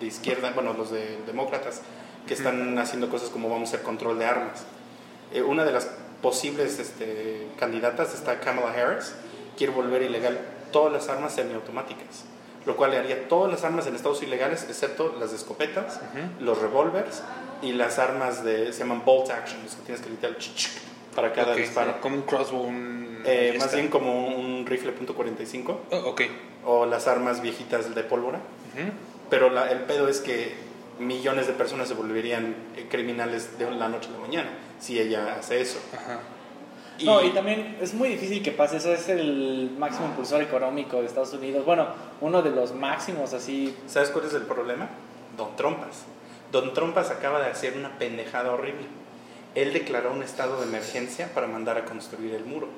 de 0.00 0.06
izquierda, 0.06 0.52
bueno, 0.52 0.72
los 0.72 0.90
de 0.90 1.18
demócratas, 1.26 1.82
que 2.26 2.34
están 2.34 2.78
haciendo 2.78 3.10
cosas 3.10 3.28
como 3.28 3.50
vamos 3.50 3.70
a 3.70 3.74
hacer 3.74 3.84
control 3.84 4.18
de 4.18 4.24
armas. 4.24 4.64
Eh, 5.32 5.42
una 5.42 5.64
de 5.64 5.72
las 5.72 5.90
posibles 6.22 6.78
este, 6.78 7.48
candidatas 7.58 8.14
está 8.14 8.40
Kamala 8.40 8.72
Harris, 8.72 9.14
quiere 9.56 9.72
volver 9.72 10.02
ilegal 10.02 10.38
todas 10.72 10.92
las 10.92 11.08
armas 11.08 11.34
semiautomáticas, 11.34 12.24
lo 12.66 12.76
cual 12.76 12.92
le 12.92 12.98
haría 12.98 13.28
todas 13.28 13.50
las 13.50 13.64
armas 13.64 13.86
en 13.86 13.94
estados 13.94 14.22
ilegales, 14.22 14.64
excepto 14.68 15.14
las 15.18 15.30
de 15.30 15.36
escopetas, 15.36 16.00
los 16.40 16.60
revólveres 16.60 17.22
y 17.62 17.72
las 17.72 17.98
armas 17.98 18.44
de, 18.44 18.72
se 18.72 18.80
llaman 18.80 19.02
bolt 19.04 19.30
action, 19.30 19.62
los 19.62 19.74
que 19.74 19.82
tienes 19.82 20.02
que 20.02 20.10
literal 20.10 20.36
para 21.14 21.32
cada 21.32 21.52
Ok, 21.52 21.58
disparo. 21.58 22.00
Como 22.00 22.16
un 22.16 22.22
crossbow, 22.22 22.62
un... 22.62 23.09
Eh, 23.24 23.56
más 23.58 23.74
bien 23.74 23.88
como 23.88 24.28
un 24.28 24.64
rifle 24.66 24.92
.45 24.94 25.76
Oh, 25.90 25.96
ok. 26.10 26.22
o 26.64 26.86
las 26.86 27.06
armas 27.08 27.42
viejitas 27.42 27.94
de 27.94 28.02
pólvora. 28.02 28.40
Pero 29.28 29.50
la- 29.50 29.70
el 29.70 29.80
pedo 29.80 30.08
es 30.08 30.20
que 30.20 30.54
millones 30.98 31.46
de 31.46 31.52
personas 31.54 31.88
se 31.88 31.94
volverían 31.94 32.54
eh, 32.76 32.86
criminales 32.90 33.58
de 33.58 33.70
la 33.70 33.88
noche 33.88 34.08
a 34.08 34.12
la 34.12 34.18
mañana 34.18 34.50
si 34.78 34.98
ella 34.98 35.36
hace 35.38 35.60
eso. 35.60 35.78
Ajá. 35.94 36.20
Y, 36.98 37.06
No, 37.06 37.24
y 37.24 37.30
también 37.30 37.78
es 37.80 37.94
muy 37.94 38.10
difícil 38.10 38.42
que 38.42 38.50
pase 38.52 38.76
eso. 38.76 38.92
Es 38.92 39.08
el 39.08 39.70
máximo 39.78 40.06
impulsor 40.06 40.42
económico 40.42 41.00
de 41.00 41.06
Estados 41.06 41.32
Unidos. 41.32 41.64
Bueno, 41.64 41.86
uno 42.20 42.42
de 42.42 42.50
los 42.50 42.74
máximos 42.74 43.32
así. 43.32 43.74
¿Sabes 43.86 44.10
cuál 44.10 44.26
es 44.26 44.34
el 44.34 44.42
problema? 44.42 44.88
Don 45.36 45.56
Trompas. 45.56 46.04
Don 46.52 46.74
Trompas 46.74 47.10
acaba 47.10 47.40
de 47.40 47.46
hacer 47.50 47.76
una 47.78 47.96
pendejada 47.98 48.52
horrible. 48.52 48.84
Él 49.54 49.72
declaró 49.72 50.12
un 50.12 50.22
estado 50.22 50.60
de 50.60 50.66
emergencia 50.66 51.30
para 51.34 51.46
mandar 51.46 51.78
a 51.78 51.84
construir 51.86 52.34
el 52.34 52.44
muro. 52.44 52.68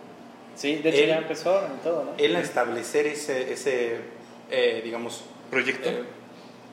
Sí, 0.54 0.76
de 0.76 0.90
hecho 0.90 0.99
Él- 1.02 1.09
ya 1.09 1.18
empezó 1.18 1.64
en 1.64 1.73
todo, 1.78 2.04
¿no? 2.04 2.11
Él 2.18 2.37
a 2.37 2.40
establecer 2.40 3.06
ese, 3.06 3.52
ese 3.52 4.00
eh, 4.50 4.80
digamos, 4.85 5.25
Proyecto. 5.50 5.88
eh, 5.88 6.04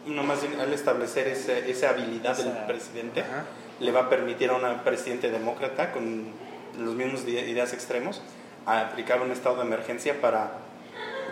no 0.05 0.23
más 0.23 0.41
bien 0.47 0.59
al 0.59 0.73
establecer 0.73 1.27
ese- 1.27 1.69
esa 1.69 1.91
habilidad 1.91 2.35
del 2.37 2.47
Esa- 2.49 2.67
presidente, 2.67 3.21
Ajá. 3.21 3.45
le 3.79 3.91
va 3.91 4.01
a 4.01 4.09
permitir 4.09 4.49
a 4.49 4.53
un 4.55 4.79
presidente 4.83 5.29
demócrata 5.31 5.91
con 5.91 6.31
los 6.77 6.95
mismos 6.95 7.21
ide- 7.25 7.47
ideas 7.49 7.73
extremos 7.73 8.21
a 8.65 8.81
aplicar 8.81 9.21
un 9.21 9.31
estado 9.31 9.55
de 9.57 9.61
emergencia 9.63 10.19
para 10.21 10.51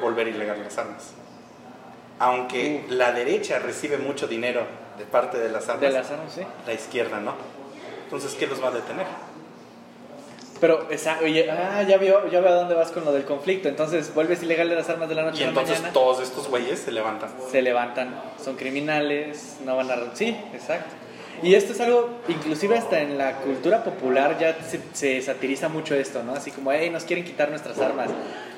volver 0.01 0.27
ilegal 0.29 0.61
las 0.63 0.77
armas. 0.77 1.11
Aunque 2.19 2.85
la 2.89 3.11
derecha 3.11 3.59
recibe 3.59 3.97
mucho 3.97 4.27
dinero 4.27 4.65
de 4.97 5.05
parte 5.05 5.37
de 5.37 5.49
las 5.49 5.67
armas, 5.69 5.81
De 5.81 5.89
las 5.91 6.09
armas, 6.09 6.33
sí. 6.33 6.41
la 6.65 6.73
izquierda 6.73 7.19
no. 7.19 7.35
Entonces, 8.05 8.33
¿qué 8.33 8.47
los 8.47 8.63
va 8.63 8.69
a 8.69 8.71
detener? 8.71 9.05
Pero, 10.59 10.87
esa, 10.89 11.19
oye, 11.23 11.49
ah, 11.51 11.83
ya 11.83 11.97
veo, 11.97 12.27
ya 12.29 12.39
veo 12.39 12.49
a 12.51 12.55
dónde 12.55 12.73
vas 12.75 12.91
con 12.91 13.05
lo 13.05 13.11
del 13.13 13.25
conflicto. 13.25 13.67
Entonces, 13.69 14.13
vuelves 14.13 14.41
ilegal 14.43 14.69
de 14.69 14.75
las 14.75 14.89
armas 14.89 15.07
de 15.09 15.15
la 15.15 15.23
noche 15.23 15.39
Y 15.39 15.43
a 15.43 15.45
la 15.45 15.49
entonces 15.49 15.77
mañana. 15.77 15.93
todos 15.93 16.21
estos 16.21 16.47
güeyes 16.49 16.79
se 16.79 16.91
levantan. 16.91 17.29
se 17.51 17.61
levantan, 17.61 18.19
son 18.43 18.55
criminales, 18.55 19.57
no 19.65 19.75
van 19.75 19.91
a... 19.91 19.95
Sí, 20.15 20.35
exacto. 20.53 20.95
Y 21.43 21.53
esto 21.53 21.73
es 21.73 21.79
algo, 21.81 22.09
inclusive 22.27 22.75
hasta 22.79 22.99
en 22.99 23.15
la 23.19 23.33
cultura 23.41 23.83
popular 23.83 24.39
ya 24.39 24.57
se, 24.63 24.79
se 24.93 25.21
satiriza 25.21 25.69
mucho 25.69 25.93
esto, 25.93 26.23
¿no? 26.23 26.33
Así 26.33 26.49
como, 26.49 26.71
hey, 26.71 26.89
nos 26.89 27.03
quieren 27.03 27.23
quitar 27.23 27.49
nuestras 27.51 27.77
armas. 27.79 28.09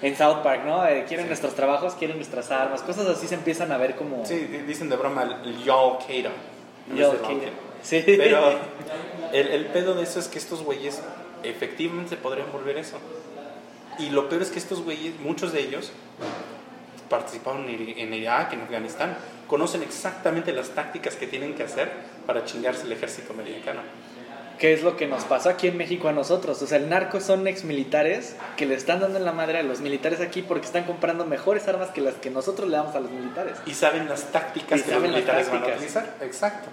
En 0.02 0.16
South 0.16 0.38
Park, 0.44 0.62
¿no? 0.66 0.88
Eh, 0.88 1.04
quieren 1.06 1.28
nuestros 1.28 1.54
trabajos, 1.56 1.96
quieren 1.96 2.16
nuestras 2.16 2.50
armas. 2.52 2.82
Cosas 2.82 3.06
así 3.08 3.28
se 3.28 3.36
empiezan 3.36 3.74
a 3.74 3.78
ver 3.78 3.96
como... 3.96 4.26
Sí, 4.26 4.36
dicen 4.66 4.88
de 4.90 4.96
broma 4.96 5.24
el 5.44 5.58
Y'all 5.66 5.98
de 6.00 6.06
que- 6.08 7.04
Al-Qaeda. 7.04 7.50
Sí. 7.84 8.02
Pero 8.06 8.40
el, 9.34 9.48
el 9.50 9.66
pedo 9.66 9.96
de 9.96 10.04
eso 10.04 10.20
es 10.20 10.30
que 10.30 10.38
estos 10.40 10.64
güeyes 10.64 11.02
efectivamente 11.44 12.18
podrían 12.18 12.52
volver 12.52 12.78
eso. 12.78 12.98
Y 13.98 14.10
lo 14.10 14.30
peor 14.30 14.42
es 14.42 14.50
que 14.50 14.60
estos 14.60 14.84
güeyes, 14.84 15.20
muchos 15.20 15.52
de 15.52 15.62
ellos, 15.62 15.92
participaron 17.10 17.68
en, 17.68 18.14
Irak, 18.14 18.54
en 18.54 18.62
Afganistán, 18.62 19.18
conocen 19.48 19.84
exactamente 19.84 20.54
las 20.54 20.70
tácticas 20.70 21.16
que 21.16 21.28
tienen 21.28 21.56
que 21.56 21.64
hacer 21.64 21.92
para 22.26 22.46
chingarse 22.46 22.84
el 22.84 22.92
ejército 22.94 23.34
americano. 23.34 23.82
¿Qué 24.60 24.74
es 24.74 24.84
lo 24.84 24.98
que 24.98 25.08
nos 25.08 25.24
pasó 25.24 25.50
aquí 25.50 25.68
en 25.68 25.78
México 25.78 26.10
a 26.10 26.12
nosotros? 26.12 26.62
O 26.62 26.68
sea, 26.68 26.78
el 26.78 26.90
narco 26.90 27.22
son 27.22 27.48
ex 27.48 27.64
militares 27.64 28.36
que 28.58 28.66
le 28.66 28.76
están 28.76 29.00
dando 29.00 29.18
en 29.18 29.24
la 29.24 29.32
madre 29.32 29.58
a 29.58 29.64
los 29.64 29.80
militares 29.80 30.20
aquí 30.20 30.42
porque 30.42 30.66
están 30.66 30.84
comprando 30.84 31.26
mejores 31.26 31.66
armas 31.70 31.90
que 31.92 32.02
las 32.02 32.16
que 32.16 32.30
nosotros 32.30 32.70
le 32.70 32.76
damos 32.76 32.94
a 32.94 33.00
los 33.00 33.10
militares. 33.10 33.58
Y 33.66 33.74
saben 33.74 34.10
las 34.10 34.32
tácticas 34.34 34.82
Y 34.82 34.84
que 34.84 34.92
los 34.92 34.98
saben 34.98 35.12
las 35.14 35.22
militares 35.22 35.50
van 35.50 35.64
a 35.64 35.68
utilizar. 35.68 36.16
Exacto. 36.22 36.68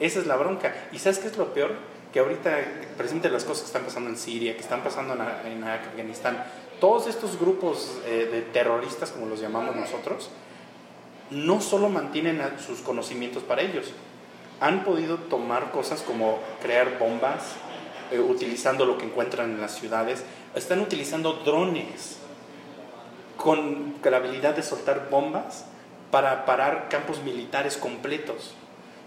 Esa 0.00 0.18
es 0.18 0.26
la 0.26 0.36
bronca. 0.36 0.74
¿Y 0.90 0.98
sabes 0.98 1.20
qué 1.20 1.28
es 1.28 1.36
lo 1.36 1.54
peor? 1.54 1.74
Que 2.12 2.20
ahorita, 2.20 2.58
precisamente 2.96 3.28
las 3.30 3.44
cosas 3.44 3.62
que 3.62 3.66
están 3.66 3.84
pasando 3.84 4.10
en 4.10 4.16
Siria, 4.16 4.54
que 4.54 4.60
están 4.62 4.82
pasando 4.82 5.14
en, 5.14 5.64
Afganistán, 5.64 6.44
todos 6.80 7.06
estos 7.06 7.38
grupos 7.38 8.00
eh, 8.06 8.28
de 8.30 8.42
terroristas, 8.42 9.10
como 9.10 9.26
los 9.26 9.40
llamamos 9.40 9.76
nosotros, 9.76 10.30
no 11.30 11.60
solo 11.60 11.88
mantienen 11.88 12.42
sus 12.64 12.80
conocimientos 12.80 13.42
para 13.44 13.62
ellos, 13.62 13.92
han 14.60 14.84
podido 14.84 15.16
tomar 15.16 15.70
cosas 15.70 16.02
como 16.02 16.38
crear 16.60 16.98
bombas, 16.98 17.54
eh, 18.10 18.18
utilizando 18.18 18.84
lo 18.84 18.98
que 18.98 19.06
encuentran 19.06 19.52
en 19.52 19.60
las 19.60 19.76
ciudades, 19.76 20.24
están 20.54 20.80
utilizando 20.80 21.32
drones 21.44 22.18
con 23.36 23.94
la 24.04 24.16
habilidad 24.16 24.54
de 24.54 24.62
soltar 24.62 25.08
bombas 25.10 25.64
para 26.10 26.44
parar 26.44 26.88
campos 26.88 27.22
militares 27.22 27.76
completos. 27.76 28.54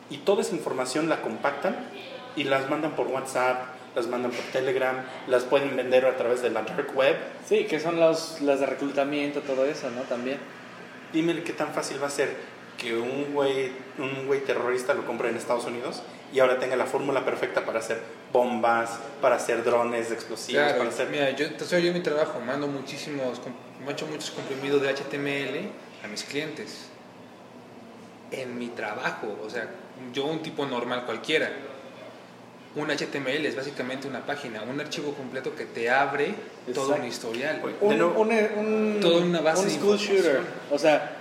Y 0.10 0.18
toda 0.18 0.42
esa 0.42 0.56
información 0.56 1.10
la 1.10 1.22
compactan 1.22 1.76
y 2.36 2.44
las 2.46 2.70
mandan 2.70 2.96
por 2.96 3.08
WhatsApp, 3.08 3.66
las 3.96 4.08
mandan 4.08 4.32
por 4.32 4.44
Telegram, 4.46 5.04
las 5.28 5.44
pueden 5.44 5.76
vender 5.76 6.06
a 6.06 6.18
través 6.18 6.42
de 6.42 6.50
la 6.50 6.64
dark 6.64 6.96
web. 6.96 7.16
Sí, 7.48 7.66
que 7.66 7.80
son 7.80 8.00
los, 8.00 8.42
las 8.42 8.60
de 8.60 8.66
reclutamiento, 8.66 9.42
todo 9.42 9.66
eso, 9.66 9.90
¿no? 9.92 10.02
También. 10.02 10.40
Dime 11.12 11.44
qué 11.44 11.54
tan 11.54 11.74
fácil 11.74 12.02
va 12.02 12.08
a 12.08 12.12
ser 12.12 12.36
que 12.78 12.96
un 12.96 13.34
güey, 13.34 13.72
un 14.00 14.26
güey 14.26 14.42
terrorista 14.42 14.94
lo 14.94 15.06
compre 15.06 15.30
en 15.30 15.38
Estados 15.38 15.66
Unidos 15.66 16.02
y 16.34 16.40
ahora 16.40 16.58
tenga 16.58 16.76
la 16.76 16.88
fórmula 16.88 17.24
perfecta 17.24 17.64
para 17.64 17.80
hacer 17.80 18.02
bombas, 18.32 19.00
para 19.22 19.36
hacer 19.36 19.64
drones 19.64 20.12
explosivos, 20.12 20.64
Claro, 20.64 20.80
para 20.80 20.90
hacer... 20.90 21.10
mira, 21.10 21.30
yo, 21.32 21.46
soy 21.60 21.84
yo 21.84 21.90
en 21.90 21.94
mi 21.94 22.02
trabajo, 22.02 22.40
mando 22.40 22.68
muchísimos, 22.68 23.40
mando 23.86 24.06
muchos 24.08 24.32
comprimidos 24.32 24.82
de 24.82 24.90
HTML 24.90 25.70
a 26.04 26.08
mis 26.08 26.24
clientes. 26.24 26.90
En 28.32 28.58
mi 28.58 28.70
trabajo, 28.70 29.38
o 29.46 29.50
sea, 29.50 29.70
yo 30.12 30.26
un 30.26 30.42
tipo 30.42 30.66
normal 30.66 31.06
cualquiera. 31.06 31.52
Un 32.76 32.90
HTML 32.90 33.46
es 33.46 33.56
básicamente 33.56 34.08
una 34.08 34.26
página, 34.26 34.64
un 34.64 34.80
archivo 34.82 35.14
completo 35.14 35.56
que 35.56 35.66
te 35.66 35.90
abre 35.92 36.34
todo 36.74 36.96
un 36.96 37.06
historial. 37.06 37.62
Un, 37.82 37.90
De 37.90 37.96
nuevo- 37.98 38.20
un, 38.22 38.32
un- 38.32 39.00
Toda 39.00 39.24
una 39.24 39.42
base 39.42 39.62
un 39.62 39.68
de 39.68 39.74
school 39.76 39.96
información. 40.00 40.18
shooter. 40.18 40.42
O 40.72 40.80
sea, 40.80 41.18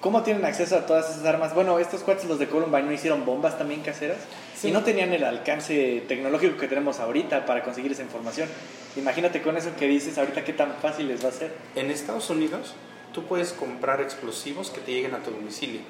¿cómo 0.00 0.22
tienen 0.22 0.44
acceso 0.44 0.76
a 0.76 0.84
todas 0.86 1.10
esas 1.10 1.24
armas? 1.24 1.54
Bueno, 1.54 1.78
estos 1.78 2.02
cuates, 2.02 2.26
los 2.26 2.38
de 2.38 2.46
Columbine, 2.46 2.82
¿no 2.82 2.92
hicieron 2.92 3.24
bombas 3.24 3.56
también 3.56 3.80
caseras? 3.80 4.18
Sí. 4.54 4.68
Y 4.68 4.72
no 4.72 4.82
tenían 4.84 5.12
el 5.14 5.24
alcance 5.24 6.02
tecnológico 6.08 6.58
que 6.58 6.68
tenemos 6.68 7.00
ahorita 7.00 7.46
para 7.46 7.62
conseguir 7.62 7.92
esa 7.92 8.02
información. 8.02 8.48
Imagínate 8.96 9.40
con 9.40 9.56
eso 9.56 9.70
que 9.78 9.86
dices 9.86 10.18
ahorita 10.18 10.44
qué 10.44 10.52
tan 10.52 10.74
fácil 10.82 11.08
les 11.08 11.24
va 11.24 11.30
a 11.30 11.32
ser. 11.32 11.52
En 11.74 11.90
Estados 11.90 12.28
Unidos, 12.28 12.74
tú 13.14 13.24
puedes 13.24 13.52
comprar 13.52 14.00
explosivos 14.02 14.68
que 14.70 14.80
te 14.82 14.92
lleguen 14.92 15.14
a 15.14 15.22
tu 15.22 15.30
domicilio. 15.30 15.80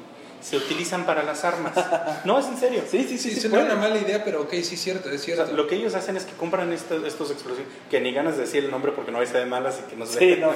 Se 0.41 0.57
utilizan 0.57 1.05
para 1.05 1.23
las 1.25 1.45
armas. 1.45 1.73
No, 2.25 2.39
es 2.39 2.47
en 2.47 2.57
serio. 2.57 2.83
Sí, 2.89 3.05
sí, 3.09 3.19
Sí, 3.19 3.33
sí, 3.35 3.41
suena 3.41 3.61
una 3.65 3.75
mala 3.77 3.97
idea, 3.99 4.25
pero 4.25 4.43
ok, 4.43 4.51
sí 4.63 4.75
es 4.75 4.81
cierto, 4.81 5.09
es 5.11 5.21
O 5.21 5.25
cierto. 5.25 5.47
sea, 5.47 5.55
lo 5.55 5.67
que 5.67 5.77
ellos 5.77 5.95
hacen 5.95 6.17
es 6.17 6.25
que 6.25 6.33
compran 6.35 6.73
estos, 6.73 7.05
estos 7.05 7.31
explosivos, 7.31 7.69
que 7.91 8.01
ni 8.01 8.13
ganas 8.13 8.37
de 8.37 8.43
decir 8.43 8.65
el 8.65 8.71
nombre 8.71 8.93
porque 8.93 9.11
no 9.11 9.19
vais 9.19 9.35
a 9.35 9.39
de 9.39 9.47
malas 9.47 9.81
y 9.85 9.91
que 9.91 9.97
no 9.97 10.07
se 10.07 10.19
Sí, 10.19 10.37
no. 10.41 10.53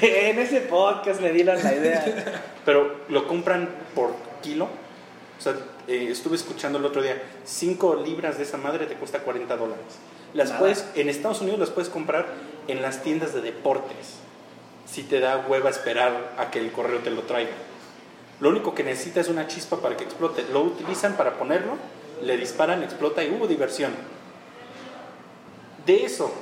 En 0.00 0.38
ese 0.38 0.60
podcast 0.62 1.20
me 1.20 1.32
dieron 1.32 1.62
la 1.62 1.74
idea. 1.74 2.42
Pero 2.64 3.00
lo 3.08 3.26
compran 3.28 3.68
por 3.94 4.14
kilo. 4.42 4.64
O 4.66 5.40
sea, 5.42 5.54
eh, 5.86 6.08
estuve 6.10 6.36
escuchando 6.36 6.78
el 6.78 6.84
otro 6.84 7.00
día, 7.02 7.20
5 7.44 8.02
libras 8.04 8.38
de 8.38 8.44
esa 8.44 8.56
madre 8.56 8.86
te 8.86 8.94
cuesta 8.94 9.20
40 9.20 9.56
dólares. 9.56 9.84
Las 10.34 10.48
Nada. 10.48 10.60
puedes, 10.60 10.84
en 10.94 11.08
Estados 11.08 11.40
Unidos 11.40 11.60
las 11.60 11.70
puedes 11.70 11.88
comprar 11.90 12.26
en 12.66 12.82
las 12.82 13.02
tiendas 13.02 13.32
de 13.34 13.40
deportes. 13.40 14.14
Si 14.86 15.02
te 15.02 15.20
da 15.20 15.44
hueva 15.48 15.70
esperar 15.70 16.32
a 16.38 16.50
que 16.50 16.58
el 16.58 16.72
correo 16.72 16.98
te 17.00 17.10
lo 17.10 17.22
traiga. 17.22 17.50
Lo 18.40 18.50
único 18.50 18.74
que 18.74 18.84
necesita 18.84 19.20
es 19.20 19.28
una 19.28 19.46
chispa 19.46 19.78
para 19.78 19.96
que 19.96 20.04
explote. 20.04 20.44
Lo 20.52 20.62
utilizan 20.62 21.16
para 21.16 21.38
ponerlo, 21.38 21.76
le 22.22 22.36
disparan, 22.36 22.82
explota 22.82 23.24
y 23.24 23.30
hubo 23.30 23.46
diversión. 23.46 23.92
De 25.86 26.04
eso 26.04 26.32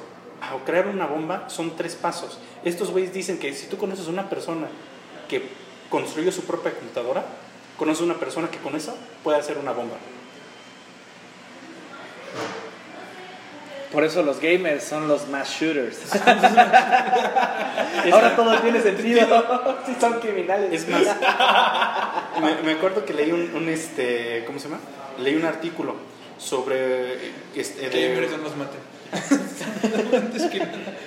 a 0.40 0.64
crear 0.64 0.88
una 0.88 1.06
bomba 1.06 1.48
son 1.48 1.76
tres 1.76 1.94
pasos. 1.94 2.38
Estos 2.64 2.90
güeyes 2.90 3.12
dicen 3.12 3.38
que 3.38 3.54
si 3.54 3.66
tú 3.66 3.76
conoces 3.78 4.06
a 4.06 4.10
una 4.10 4.28
persona 4.28 4.68
que 5.28 5.48
construyó 5.88 6.32
su 6.32 6.42
propia 6.42 6.72
computadora, 6.72 7.24
conoces 7.78 8.02
a 8.02 8.04
una 8.04 8.14
persona 8.14 8.50
que 8.50 8.58
con 8.58 8.74
eso 8.76 8.94
puede 9.22 9.38
hacer 9.38 9.56
una 9.58 9.72
bomba. 9.72 9.96
Por 13.96 14.04
eso 14.04 14.22
los 14.22 14.42
gamers 14.42 14.84
son 14.84 15.08
los 15.08 15.26
mass 15.28 15.56
shooters. 15.58 15.96
Ahora 18.12 18.36
todo 18.36 18.60
tiene 18.60 18.82
sentido. 18.82 19.26
Si 19.86 19.94
son 19.98 20.20
criminales. 20.20 20.70
Es 20.70 20.86
más, 20.86 21.00
me, 22.42 22.62
me 22.62 22.72
acuerdo 22.72 23.06
que 23.06 23.14
leí 23.14 23.32
un, 23.32 23.54
un, 23.54 23.70
este, 23.70 24.44
¿cómo 24.46 24.58
se 24.58 24.68
llama? 24.68 24.82
Leí 25.18 25.34
un 25.34 25.46
artículo 25.46 25.94
sobre 26.36 27.30
este, 27.54 27.88
Que 27.88 28.20
de, 28.20 28.28
no 28.32 28.36
nos 28.36 28.54
maten. 28.58 28.80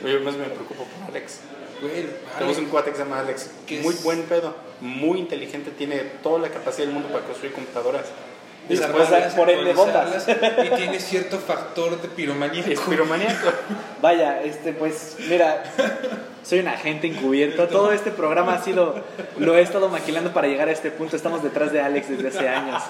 Yo 0.03 0.21
más 0.21 0.35
me 0.35 0.45
preocupo 0.45 0.85
por 0.85 1.09
Alex. 1.11 1.41
Güey, 1.81 2.07
Tenemos 2.39 2.57
un 2.57 2.65
cuate 2.65 2.89
que 2.89 2.97
se 2.97 3.03
llama 3.03 3.19
Alex, 3.19 3.51
¿Qué 3.67 3.81
muy 3.81 3.93
es? 3.93 4.03
buen 4.03 4.23
pedo, 4.23 4.55
muy 4.81 5.19
inteligente, 5.19 5.69
tiene 5.69 5.97
toda 6.23 6.39
la 6.39 6.49
capacidad 6.49 6.87
del 6.87 6.95
mundo 6.95 7.09
para 7.09 7.23
construir 7.23 7.53
computadoras. 7.53 8.05
Y 8.69 8.75
después, 8.75 9.07
por 9.35 9.49
ende, 9.49 9.73
bombas. 9.73 10.27
Y 10.63 10.69
tiene 10.75 10.99
cierto 10.99 11.39
factor 11.39 11.99
de 11.99 12.07
Es 12.07 12.13
piromaníaco. 12.13 12.81
piromaníaco. 12.89 13.49
Vaya, 14.01 14.41
este, 14.43 14.73
pues, 14.73 15.17
mira, 15.27 15.63
soy 16.43 16.59
un 16.59 16.67
agente 16.67 17.07
encubierto. 17.07 17.67
Todo 17.67 17.91
este 17.91 18.11
programa 18.11 18.53
ha 18.53 18.63
sido, 18.63 19.03
lo 19.39 19.57
he 19.57 19.61
estado 19.61 19.89
maquilando 19.89 20.31
para 20.33 20.47
llegar 20.47 20.67
a 20.67 20.71
este 20.71 20.91
punto. 20.91 21.15
Estamos 21.15 21.41
detrás 21.41 21.71
de 21.71 21.81
Alex 21.81 22.09
desde 22.09 22.27
hace 22.27 22.47
años. 22.47 22.83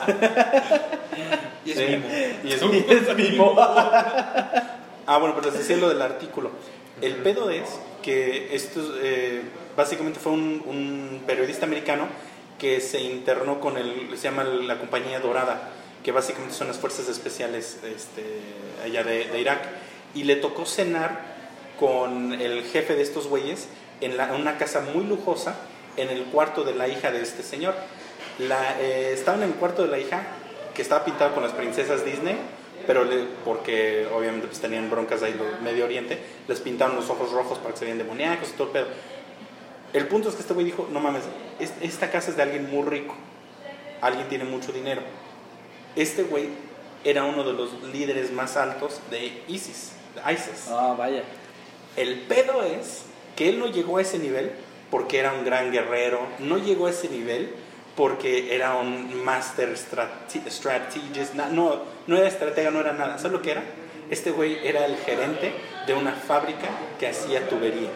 Y 1.66 1.72
es 1.72 1.78
Sí. 1.78 1.86
mimo. 1.88 2.06
Y 2.44 2.54
es- 2.54 2.62
Y 2.62 2.94
es 2.94 3.16
mimo. 3.32 3.56
Ah, 3.58 5.18
bueno, 5.18 5.34
pero 5.36 5.50
les 5.50 5.60
decía 5.60 5.78
lo 5.78 5.90
del 5.90 6.02
artículo. 6.02 6.52
El 7.02 7.16
pedo 7.16 7.50
es 7.50 7.80
que 8.04 8.54
esto 8.54 8.82
eh, 9.02 9.42
básicamente 9.76 10.20
fue 10.20 10.34
un, 10.34 10.62
un 10.66 11.24
periodista 11.26 11.66
americano 11.66 12.08
que 12.60 12.80
se 12.82 13.02
internó 13.02 13.60
con 13.60 13.78
el, 13.78 14.10
se 14.18 14.24
llama 14.24 14.44
la 14.44 14.78
compañía 14.78 15.20
Dorada, 15.20 15.70
que 16.04 16.12
básicamente 16.12 16.54
son 16.54 16.68
las 16.68 16.78
fuerzas 16.78 17.08
especiales 17.10 17.80
este, 17.84 18.24
allá 18.84 19.04
de, 19.04 19.26
de 19.30 19.40
Irak, 19.42 19.62
y 20.14 20.24
le 20.24 20.36
tocó 20.36 20.66
cenar 20.66 21.38
con 21.80 22.34
el 22.34 22.64
jefe 22.66 22.96
de 22.96 23.02
estos 23.02 23.28
güeyes 23.28 23.68
en, 24.02 24.18
la- 24.18 24.34
una 24.34 24.58
casa 24.58 24.82
muy 24.94 25.04
lujosa 25.06 25.56
en 25.98 26.10
el 26.10 26.24
cuarto 26.26 26.64
de 26.64 26.76
la 26.76 26.88
hija 26.88 27.12
de 27.12 27.22
este 27.22 27.44
señor. 27.44 27.74
La, 28.38 28.80
eh, 28.82 29.12
estaban 29.14 29.44
en 29.44 29.50
el 29.50 29.56
cuarto 29.56 29.82
de 29.84 29.90
la 29.90 30.00
hija 30.00 30.24
que 30.74 30.82
estaba 30.82 31.04
pintado 31.06 31.34
con 31.34 31.44
las 31.44 31.52
princesas 31.54 32.06
Disney, 32.06 32.38
pero 32.88 33.04
le- 33.04 33.26
porque 33.46 34.08
obviamente 34.14 34.48
pues, 34.48 34.60
tenían 34.60 34.90
broncas 34.90 35.22
ahí 35.24 35.34
del 35.34 35.62
Medio 35.62 35.86
Oriente, 35.86 36.18
les 36.48 36.60
pintaron 36.60 36.96
los 36.96 37.10
ojos 37.10 37.32
rojos 37.32 37.58
para 37.60 37.74
que 37.74 37.80
se 37.80 37.86
vean 37.86 37.98
demoníacos 37.98 38.50
y 38.50 38.52
todo 38.54 38.68
el 38.68 38.74
pedo. 38.74 38.88
El 39.94 40.08
punto 40.08 40.30
es 40.30 40.36
que 40.36 40.42
este 40.42 40.54
güey 40.54 40.66
dijo, 40.66 40.88
no 40.92 41.00
mames, 41.00 41.24
es- 41.24 41.49
esta 41.60 42.10
casa 42.12 42.32
es 42.32 42.38
de 42.38 42.44
alguien 42.44 42.70
muy 42.70 42.88
rico, 42.88 43.16
alguien 44.02 44.28
tiene 44.28 44.44
mucho 44.46 44.72
dinero. 44.72 45.02
Este 45.96 46.24
güey 46.24 46.50
era 47.04 47.24
uno 47.24 47.44
de 47.44 47.54
los 47.54 47.82
líderes 47.94 48.32
más 48.32 48.58
altos 48.58 49.00
de 49.10 49.42
ISIS, 49.48 49.94
de 50.16 50.34
ISIS. 50.34 50.68
Ah, 50.70 50.96
vaya. 50.98 51.24
El 51.96 52.20
pedo 52.22 52.64
es 52.64 53.04
que 53.36 53.50
él 53.50 53.60
no 53.60 53.68
llegó 53.68 53.98
a 53.98 54.02
ese 54.02 54.20
nivel 54.20 54.52
porque 54.92 55.20
era 55.20 55.34
un 55.34 55.44
gran 55.46 55.72
guerrero, 55.72 56.20
no 56.40 56.58
llegó 56.58 56.88
a 56.88 56.92
ese 56.92 57.10
nivel 57.10 57.54
porque 57.96 58.56
era 58.56 58.76
un 58.76 59.24
master 59.24 59.76
strate- 59.76 60.50
strategist, 60.50 61.34
no, 61.34 61.82
no 62.08 62.18
era 62.18 62.28
estratega, 62.28 62.72
no 62.72 62.80
era 62.80 62.94
nada. 62.94 63.18
¿Sabes 63.18 63.34
lo 63.34 63.42
que 63.42 63.52
era? 63.52 63.64
Este 64.10 64.32
güey 64.32 64.66
era 64.66 64.86
el 64.86 64.96
gerente 64.98 65.54
de 65.86 65.94
una 65.94 66.14
fábrica 66.14 66.68
que 67.00 67.08
hacía 67.08 67.48
tubería. 67.50 67.90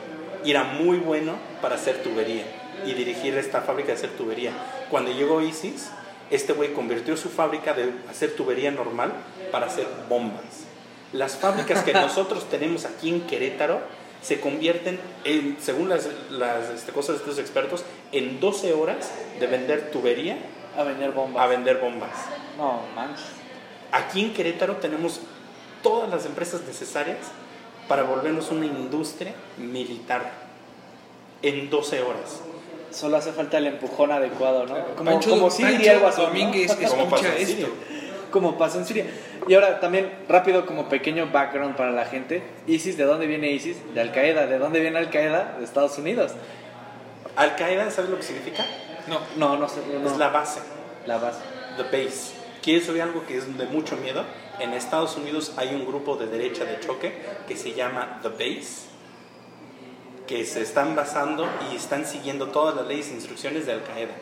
Y 0.43 0.51
era 0.51 0.63
muy 0.63 0.97
bueno 0.97 1.35
para 1.61 1.75
hacer 1.75 2.03
tubería 2.03 2.43
y 2.85 2.93
dirigir 2.93 3.37
esta 3.37 3.61
fábrica 3.61 3.89
de 3.89 3.93
hacer 3.93 4.11
tubería. 4.11 4.51
Cuando 4.89 5.11
llegó 5.11 5.41
ISIS, 5.41 5.89
este 6.29 6.53
güey 6.53 6.73
convirtió 6.73 7.17
su 7.17 7.29
fábrica 7.29 7.73
de 7.73 7.93
hacer 8.09 8.35
tubería 8.35 8.71
normal 8.71 9.13
para 9.51 9.67
hacer 9.67 9.87
bombas. 10.09 10.65
Las 11.11 11.35
fábricas 11.37 11.83
que 11.83 11.93
nosotros 11.93 12.49
tenemos 12.49 12.85
aquí 12.85 13.09
en 13.09 13.21
Querétaro 13.21 13.81
se 14.21 14.39
convierten, 14.39 14.99
en, 15.25 15.57
según 15.59 15.89
las, 15.89 16.07
las 16.29 16.69
este, 16.69 16.91
cosas 16.91 17.15
de 17.15 17.21
estos 17.23 17.39
expertos, 17.39 17.83
en 18.11 18.39
12 18.39 18.73
horas 18.73 19.11
de 19.39 19.47
vender 19.47 19.91
tubería 19.91 20.37
A 20.77 20.83
vender 20.83 21.11
bombas. 21.11 21.43
a 21.43 21.47
vender 21.47 21.77
bombas. 21.77 22.11
No, 22.57 22.81
manches. 22.95 23.25
Aquí 23.91 24.21
en 24.21 24.33
Querétaro 24.33 24.77
tenemos 24.77 25.19
todas 25.83 26.09
las 26.09 26.25
empresas 26.25 26.61
necesarias 26.61 27.19
para 27.87 28.03
volvernos 28.03 28.49
una 28.49 28.65
industria 28.65 29.33
militar 29.57 30.31
en 31.41 31.69
12 31.69 32.01
horas. 32.01 32.41
Solo 32.93 33.17
hace 33.17 33.31
falta 33.33 33.57
el 33.57 33.67
empujón 33.67 34.11
adecuado, 34.11 34.65
¿no? 34.65 34.75
Como, 34.95 35.11
Pancho, 35.11 35.29
como 35.31 35.49
sí 35.49 35.63
Pancho 35.63 35.99
Guasón, 35.99 36.23
¿no? 36.25 36.29
Domínguez 36.29 36.71
Como 36.75 37.09
pasó 37.09 37.25
escucha 37.25 37.27
en 37.35 37.41
esto. 37.41 37.45
Siria. 37.55 37.67
como 38.31 38.57
pasó 38.57 38.77
en 38.79 38.85
Siria. 38.85 39.05
Y 39.47 39.53
ahora 39.55 39.79
también, 39.79 40.11
rápido, 40.29 40.65
como 40.65 40.87
pequeño 40.89 41.29
background 41.31 41.75
para 41.75 41.91
la 41.91 42.05
gente. 42.05 42.43
ISIS, 42.67 42.95
¿de 42.97 43.03
dónde 43.03 43.27
viene 43.27 43.49
ISIS? 43.51 43.77
De 43.93 43.99
Al 44.01 44.11
Qaeda. 44.11 44.45
¿De 44.47 44.57
dónde 44.59 44.79
viene 44.79 44.97
Al 44.99 45.09
Qaeda? 45.09 45.55
De 45.57 45.65
Estados 45.65 45.97
Unidos. 45.97 46.31
Al 47.35 47.55
Qaeda, 47.55 47.89
¿sabes 47.91 48.09
lo 48.11 48.17
que 48.17 48.23
significa? 48.23 48.63
No, 49.07 49.19
No, 49.37 49.57
no 49.57 49.67
sé. 49.67 49.81
No, 50.01 50.09
Es 50.09 50.17
la 50.17 50.29
base. 50.29 50.59
la 51.05 51.17
base. 51.17 51.39
The 51.77 51.83
Base. 51.83 52.33
¿Quieres 52.61 52.87
oír 52.89 53.01
algo 53.01 53.25
que 53.25 53.37
es 53.37 53.57
de 53.57 53.65
mucho 53.65 53.97
miedo? 53.97 54.23
En 54.59 54.71
Estados 54.73 55.17
Unidos 55.17 55.53
hay 55.57 55.69
un 55.73 55.85
grupo 55.85 56.15
de 56.15 56.27
derecha 56.27 56.63
de 56.63 56.79
choque 56.79 57.11
que 57.47 57.57
se 57.57 57.73
llama 57.73 58.19
The 58.21 58.29
Base, 58.29 58.87
que 60.27 60.45
se 60.45 60.61
están 60.61 60.95
basando 60.95 61.47
y 61.71 61.75
están 61.75 62.05
siguiendo 62.05 62.47
todas 62.47 62.75
las 62.75 62.87
leyes 62.87 63.09
e 63.09 63.13
instrucciones 63.13 63.65
de 63.65 63.73
Al 63.73 63.83
Qaeda. 63.83 64.13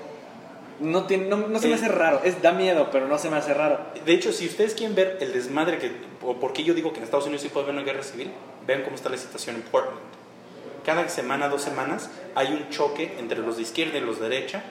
No, 0.79 1.05
tiene, 1.05 1.27
no, 1.27 1.37
no 1.37 1.59
se 1.59 1.67
me 1.67 1.75
hace 1.75 1.87
raro. 1.89 2.21
Es, 2.23 2.41
da 2.41 2.53
miedo, 2.53 2.89
pero 2.91 3.07
no 3.07 3.19
se 3.19 3.29
me 3.29 3.37
hace 3.37 3.53
raro. 3.53 3.79
De 4.03 4.13
hecho, 4.13 4.31
si 4.31 4.47
ustedes 4.47 4.73
quieren 4.73 4.95
ver 4.95 5.17
el 5.21 5.31
desmadre 5.31 5.77
que, 5.77 5.91
o 6.23 6.39
por 6.39 6.53
qué 6.53 6.63
yo 6.63 6.73
digo 6.73 6.91
que 6.91 6.97
en 6.97 7.03
Estados 7.03 7.25
Unidos 7.25 7.43
sí 7.43 7.49
puede 7.49 7.65
haber 7.65 7.75
una 7.75 7.83
guerra 7.85 8.01
civil, 8.01 8.31
vean 8.65 8.81
cómo 8.81 8.95
está 8.95 9.09
la 9.09 9.17
situación 9.17 9.57
en 9.57 9.61
Portland. 9.61 9.99
Cada 10.83 11.07
semana, 11.09 11.49
dos 11.49 11.61
semanas, 11.61 12.09
hay 12.33 12.47
un 12.47 12.69
choque 12.69 13.15
entre 13.19 13.37
los 13.39 13.57
de 13.57 13.61
izquierda 13.61 13.99
y 13.99 14.01
los 14.01 14.19
de 14.19 14.29
derecha, 14.29 14.63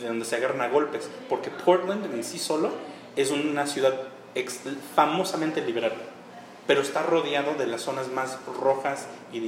de 0.00 0.06
donde 0.06 0.24
se 0.24 0.36
agarran 0.36 0.60
a 0.60 0.68
golpes, 0.68 1.10
porque 1.28 1.50
Portland 1.50 2.14
en 2.14 2.22
sí 2.22 2.38
solo 2.38 2.70
es 3.16 3.32
una 3.32 3.66
ciudad 3.66 3.94
ex- 4.36 4.60
famosamente 4.94 5.62
liberal, 5.62 5.94
pero 6.66 6.80
está 6.80 7.02
rodeado 7.02 7.54
de 7.54 7.66
las 7.66 7.82
zonas 7.82 8.08
más 8.08 8.38
rojas 8.60 9.06
y 9.32 9.40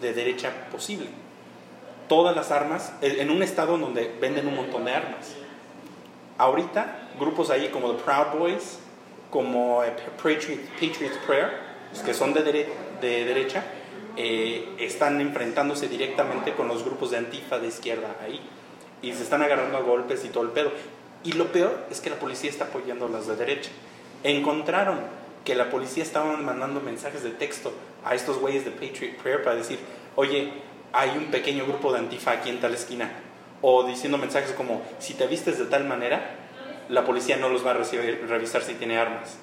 de, 0.00 0.12
derecha 0.12 0.52
posible. 0.70 1.06
Todas 2.08 2.34
las 2.34 2.50
armas, 2.50 2.92
en 3.00 3.30
un 3.30 3.42
estado 3.42 3.78
donde 3.78 4.12
venden 4.20 4.48
un 4.48 4.56
montón 4.56 4.84
de 4.84 4.92
armas. 4.92 5.34
Ahorita, 6.38 7.08
grupos 7.18 7.50
ahí 7.50 7.68
como 7.68 7.92
The 7.92 8.02
Proud 8.02 8.38
Boys, 8.38 8.78
como 9.30 9.84
eh, 9.84 9.92
Patriot, 10.16 10.60
Patriots 10.74 11.18
Prayer, 11.26 11.50
que 12.04 12.14
son 12.14 12.32
de 12.32 12.42
derecha, 13.00 13.64
eh, 14.16 14.74
están 14.78 15.20
enfrentándose 15.20 15.88
directamente 15.88 16.52
con 16.54 16.68
los 16.68 16.84
grupos 16.84 17.10
de 17.10 17.18
antifa 17.18 17.58
de 17.58 17.68
izquierda 17.68 18.16
ahí. 18.22 18.40
Y 19.02 19.12
se 19.12 19.22
están 19.22 19.42
agarrando 19.42 19.78
a 19.78 19.80
golpes 19.80 20.24
y 20.24 20.28
todo 20.28 20.44
el 20.44 20.50
pedo. 20.50 20.72
Y 21.22 21.32
lo 21.32 21.52
peor 21.52 21.86
es 21.90 22.00
que 22.00 22.10
la 22.10 22.16
policía 22.16 22.50
está 22.50 22.66
apoyando 22.66 23.06
a 23.06 23.08
las 23.08 23.26
de 23.26 23.36
derecha. 23.36 23.70
Encontraron 24.22 25.00
que 25.44 25.54
la 25.54 25.70
policía 25.70 26.02
estaba 26.02 26.36
mandando 26.36 26.80
mensajes 26.80 27.22
de 27.22 27.30
texto 27.30 27.72
a 28.04 28.14
estos 28.14 28.38
güeyes 28.38 28.64
de 28.64 28.70
Patriot 28.70 29.16
Prayer 29.22 29.42
para 29.42 29.56
decir, 29.56 29.78
oye, 30.16 30.52
hay 30.92 31.10
un 31.16 31.26
pequeño 31.30 31.64
grupo 31.66 31.92
de 31.92 31.98
antifa 32.00 32.32
aquí 32.32 32.50
en 32.50 32.60
tal 32.60 32.74
esquina. 32.74 33.10
O 33.62 33.84
diciendo 33.84 34.16
mensajes 34.18 34.52
como, 34.52 34.82
si 34.98 35.14
te 35.14 35.26
vistes 35.26 35.58
de 35.58 35.66
tal 35.66 35.84
manera, 35.84 36.36
la 36.88 37.04
policía 37.04 37.36
no 37.36 37.48
los 37.48 37.64
va 37.64 37.72
a 37.72 37.74
recibir- 37.74 38.26
revisar 38.26 38.62
si 38.62 38.74
tiene 38.74 38.98
armas. 38.98 39.36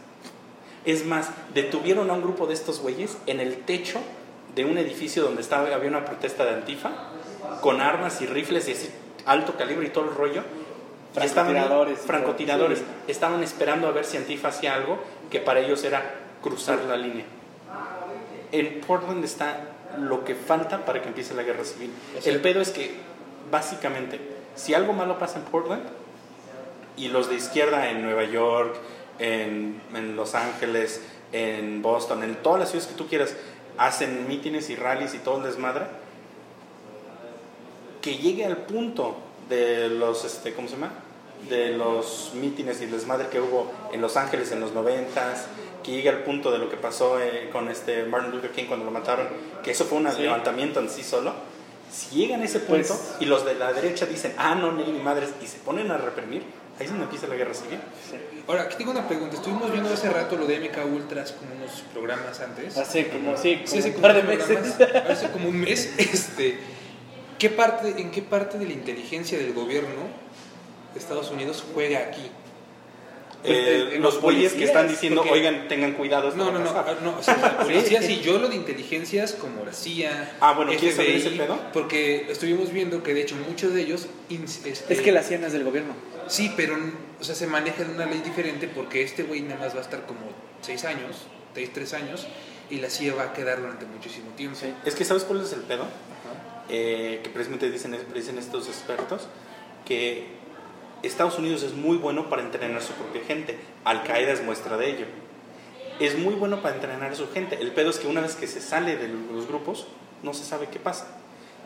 Es 0.86 1.06
más, 1.06 1.30
detuvieron 1.54 2.10
a 2.10 2.14
un 2.14 2.22
grupo 2.22 2.48
de 2.48 2.54
estos 2.54 2.80
güeyes 2.80 3.18
en 3.28 3.40
el 3.40 3.58
techo 3.58 4.00
de 4.56 4.66
un 4.66 4.78
edificio 4.78 5.24
donde 5.24 5.42
estaba, 5.42 5.74
había 5.74 5.90
una 5.90 6.06
protesta 6.06 6.46
de 6.46 6.52
antifa, 6.52 6.92
con 7.62 7.82
armas 7.82 8.22
y 8.22 8.26
rifles 8.26 8.68
y 8.68 8.72
así, 8.72 8.90
alto 9.26 9.56
calibre 9.56 9.88
y 9.88 9.90
todo 9.90 10.06
el 10.06 10.16
rollo. 10.16 10.44
Y 11.16 11.20
estaban- 11.26 11.52
Francotiradores. 11.52 12.00
francotiradores. 12.00 12.80
Sí. 12.80 12.86
Estaban 13.08 13.44
esperando 13.44 13.88
a 13.88 13.92
ver 13.92 14.06
si 14.06 14.18
Antifa 14.18 14.50
hacía 14.50 14.76
algo 14.76 15.00
que 15.30 15.40
para 15.40 15.60
ellos 15.60 15.84
era 15.84 16.16
cruzar 16.42 16.80
la 16.84 16.98
línea. 16.98 17.26
En 18.52 18.82
Portland 18.82 19.24
está 19.24 19.62
lo 19.98 20.24
que 20.24 20.36
falta 20.36 20.86
para 20.86 21.02
que 21.02 21.10
empiece 21.10 21.34
la 21.34 21.44
guerra 21.44 21.64
civil. 21.64 21.92
El 22.26 22.42
pedo 22.42 22.62
es 22.62 22.70
que, 22.70 22.96
básicamente, 23.52 24.20
si 24.56 24.74
algo 24.74 24.94
malo 24.94 25.20
pasa 25.20 25.40
en 25.40 25.46
Portland, 25.46 25.84
y 26.96 27.10
los 27.10 27.30
de 27.30 27.36
izquierda 27.36 27.90
en 27.90 28.02
Nueva 28.02 28.24
York, 28.24 28.76
en, 29.20 29.82
en 29.94 30.16
Los 30.16 30.36
Ángeles, 30.36 31.02
en 31.32 31.82
Boston, 31.82 32.24
en 32.24 32.36
todas 32.36 32.60
las 32.60 32.70
ciudades 32.70 32.92
que 32.92 32.98
tú 32.98 33.08
quieras, 33.08 33.36
hacen 33.78 34.28
mítines 34.28 34.70
y 34.70 34.76
rallies 34.76 35.14
y 35.14 35.20
todo 35.20 35.38
el 35.38 35.44
desmadre, 35.44 35.86
que 38.02 38.18
llegue 38.18 38.46
al 38.46 38.58
punto 38.58 39.18
de 39.50 39.90
los, 39.90 40.26
este, 40.26 40.54
¿cómo 40.54 40.68
se 40.68 40.76
llama? 40.76 40.92
De 41.50 41.70
los 41.70 42.32
mítines 42.34 42.82
y 42.82 42.88
desmadre 42.88 43.28
que 43.30 43.40
hubo 43.40 43.72
en 43.94 44.02
Los 44.02 44.18
Ángeles 44.18 44.52
en 44.52 44.60
los 44.60 44.74
noventas, 44.74 45.46
que 45.84 45.92
llegue 45.92 46.10
al 46.10 46.24
punto 46.24 46.52
de 46.52 46.58
lo 46.58 46.70
que 46.70 46.76
pasó 46.78 47.22
eh, 47.22 47.50
con 47.52 47.70
este 47.70 48.04
Martin 48.06 48.32
Luther 48.32 48.52
King 48.52 48.66
cuando 48.68 48.84
lo 48.86 48.92
mataron, 48.92 49.28
que 49.64 49.72
eso 49.72 49.86
fue 49.86 50.00
un 50.00 50.12
Sí. 50.12 50.22
levantamiento 50.24 50.80
en 50.82 50.90
sí 50.90 51.04
solo. 51.04 51.34
Si 51.90 52.18
llegan 52.18 52.42
a 52.42 52.46
ese 52.46 52.60
punto 52.60 52.88
Pues- 52.90 53.16
y 53.22 53.26
los 53.26 53.46
de 53.46 53.56
la 53.56 53.72
derecha 53.72 54.06
dicen, 54.06 54.34
ah, 54.38 54.56
no, 54.56 54.74
ni 54.74 54.92
madres, 55.00 55.30
y 55.42 55.48
se 55.48 55.60
ponen 55.60 55.90
a 55.90 55.98
reprimir, 55.98 56.44
ahí 56.78 56.84
es 56.86 56.90
donde 56.90 57.06
empieza 57.06 57.28
la 57.28 57.36
guerra 57.36 57.54
civil. 57.54 57.80
Ahora, 58.46 58.64
aquí 58.64 58.76
tengo 58.78 58.92
una 58.92 59.08
pregunta. 59.08 59.38
Estuvimos 59.38 59.72
viendo 59.72 59.94
hace 59.94 60.10
rato 60.10 60.36
lo 60.36 60.46
de 60.46 60.58
MK 60.60 60.84
Ultras 60.86 61.32
como 61.32 61.56
unos 61.56 61.72
programas 61.94 62.40
antes. 62.42 62.78
Hace 62.78 63.08
como, 63.08 63.38
sí, 63.38 63.56
como 63.56 63.68
Sí, 63.68 63.78
hace 63.80 63.88
un 63.88 63.94
como 63.94 64.02
par 64.02 64.16
de 64.16 64.24
meses. 64.24 64.60
Hace 65.10 65.30
como 65.32 65.48
un 65.48 65.60
mes. 65.62 65.94
Este, 65.98 66.58
¿qué 67.40 67.50
parte, 67.50 67.96
¿En 68.02 68.12
qué 68.12 68.22
parte 68.22 68.58
de 68.58 68.66
la 68.66 68.74
inteligencia 68.74 69.38
del 69.38 69.54
gobierno 69.54 70.27
Estados 70.98 71.30
Unidos 71.32 71.64
juega 71.74 72.00
aquí? 72.00 72.22
Pues, 73.44 73.54
eh, 73.56 73.90
eh, 73.94 74.00
los 74.00 74.20
güeyes 74.20 74.54
que 74.54 74.64
están 74.64 74.88
diciendo, 74.88 75.22
porque- 75.22 75.34
oigan, 75.40 75.68
tengan 75.68 75.94
cuidado. 75.94 76.34
No, 76.36 76.52
no, 76.52 76.60
no, 76.60 76.66
pasar". 76.74 76.86
ah, 76.90 77.04
no, 77.04 77.18
o 77.20 77.24
sea, 77.24 77.38
la 77.38 77.58
policía 77.64 78.02
sí, 78.02 78.20
yo 78.22 78.40
lo 78.40 78.50
de 78.50 78.56
inteligencias 78.56 79.34
como 79.34 79.64
la 79.64 79.74
CIA, 79.74 80.38
Ah, 80.42 80.54
bueno, 80.54 80.72
¿quieres 80.72 80.96
saber 80.96 81.12
ese 81.16 81.30
pedo? 81.32 81.58
porque 81.72 82.26
estuvimos 82.32 82.72
viendo 82.74 83.04
que 83.04 83.14
de 83.14 83.22
hecho 83.22 83.36
muchos 83.48 83.74
de 83.74 83.82
ellos... 83.84 84.08
este, 84.30 84.94
Es 84.94 85.02
que 85.02 85.12
la 85.12 85.22
CIA 85.24 85.38
no 85.38 85.48
es 85.48 85.54
del 85.54 85.64
gobierno. 85.64 85.94
Sí, 86.28 86.52
pero 86.58 86.76
o 87.20 87.24
sea, 87.24 87.36
se 87.36 87.48
maneja 87.48 87.84
de 87.84 87.94
una 87.94 88.06
ley 88.08 88.22
diferente 88.26 88.68
porque 88.68 89.04
este 89.04 89.24
güey 89.24 89.42
nada 89.42 89.60
más 89.62 89.76
va 89.76 89.80
a 89.80 89.84
estar 89.84 90.06
como 90.08 90.20
seis 90.62 90.84
años, 90.84 91.28
seis, 91.54 91.70
tres 91.74 91.94
años, 91.94 92.28
y 92.70 92.78
la 92.80 92.90
CIA 92.90 93.14
va 93.16 93.24
a 93.24 93.34
quedar 93.34 93.62
durante 93.62 93.86
muchísimo 93.86 94.32
tiempo. 94.32 94.58
Sí. 94.60 94.74
Es 94.84 94.94
que, 94.96 95.06
¿sabes 95.06 95.24
cuál 95.24 95.42
es 95.42 95.54
el 95.54 95.62
pedo? 95.62 95.86
Eh, 96.70 97.22
que 97.24 97.30
precisamente 97.30 97.72
dicen, 97.72 97.96
dicen 98.14 98.38
estos 98.40 98.68
expertos, 98.68 99.28
que 99.86 100.26
Estados 101.08 101.38
Unidos 101.38 101.64
es 101.64 101.74
muy 101.74 101.98
bueno 101.98 102.30
para 102.30 102.42
entrenar 102.42 102.78
a 102.78 102.82
su 102.82 102.94
propia 102.94 103.24
gente. 103.24 103.58
Al 103.84 104.04
Qaeda 104.04 104.32
es 104.32 104.44
muestra 104.44 104.78
de 104.78 104.90
ello. 104.90 105.06
Es 106.00 106.18
muy 106.18 106.36
bueno 106.36 106.62
para 106.62 106.76
entrenar 106.76 107.12
a 107.12 107.16
su 107.16 107.30
gente. 107.32 107.58
El 107.60 107.72
pedo 107.72 107.90
es 107.90 107.98
que 107.98 108.08
una 108.08 108.22
vez 108.22 108.36
que 108.36 108.48
se 108.48 108.62
sale 108.62 108.98
de 108.98 109.08
los 109.08 109.48
grupos, 109.48 109.88
no 110.24 110.34
se 110.34 110.44
sabe 110.44 110.68
qué 110.68 110.80
pasa. 110.80 111.08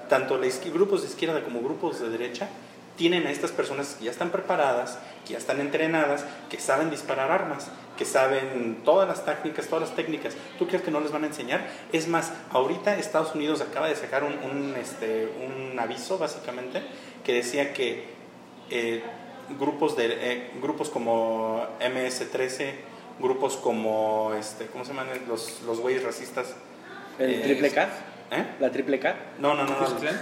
Tanto 0.09 0.39
grupos 0.73 1.01
de 1.01 1.07
izquierda 1.07 1.43
como 1.43 1.61
grupos 1.61 1.99
de 1.99 2.09
derecha 2.09 2.49
tienen 2.97 3.25
a 3.25 3.31
estas 3.31 3.51
personas 3.51 3.95
que 3.95 4.05
ya 4.05 4.11
están 4.11 4.29
preparadas, 4.29 4.99
que 5.25 5.33
ya 5.33 5.37
están 5.37 5.59
entrenadas, 5.59 6.25
que 6.49 6.59
saben 6.59 6.89
disparar 6.89 7.31
armas, 7.31 7.71
que 7.97 8.05
saben 8.05 8.81
todas 8.83 9.07
las 9.07 9.25
técnicas, 9.25 9.67
todas 9.67 9.89
las 9.89 9.95
técnicas. 9.95 10.35
¿Tú 10.59 10.67
crees 10.67 10.83
que 10.83 10.91
no 10.91 10.99
les 10.99 11.11
van 11.11 11.23
a 11.23 11.27
enseñar? 11.27 11.65
Es 11.91 12.07
más, 12.07 12.33
ahorita 12.51 12.97
Estados 12.97 13.33
Unidos 13.33 13.61
acaba 13.61 13.87
de 13.87 13.95
sacar 13.95 14.23
un, 14.23 14.33
un, 14.43 14.75
este, 14.75 15.29
un 15.45 15.79
aviso, 15.79 16.17
básicamente, 16.17 16.83
que 17.23 17.33
decía 17.33 17.73
que 17.73 18.09
eh, 18.69 19.03
grupos, 19.59 19.95
de, 19.97 20.07
eh, 20.09 20.51
grupos 20.61 20.89
como 20.89 21.65
MS-13, 21.79 22.71
grupos 23.19 23.57
como, 23.57 24.33
este, 24.39 24.65
¿cómo 24.67 24.83
se 24.85 24.91
llaman 24.91 25.07
los, 25.27 25.61
los 25.65 25.79
güeyes 25.79 26.03
racistas? 26.03 26.55
¿El 27.19 27.35
Eh, 27.35 27.39
triple 27.43 27.71
K? 27.71 27.89
¿Eh? 28.31 28.45
¿La 28.59 28.71
triple 28.71 28.99
K? 28.99 29.15
No, 29.39 29.53
no, 29.53 29.65
no, 29.65 29.79
no. 29.79 29.85
También, 29.87 30.15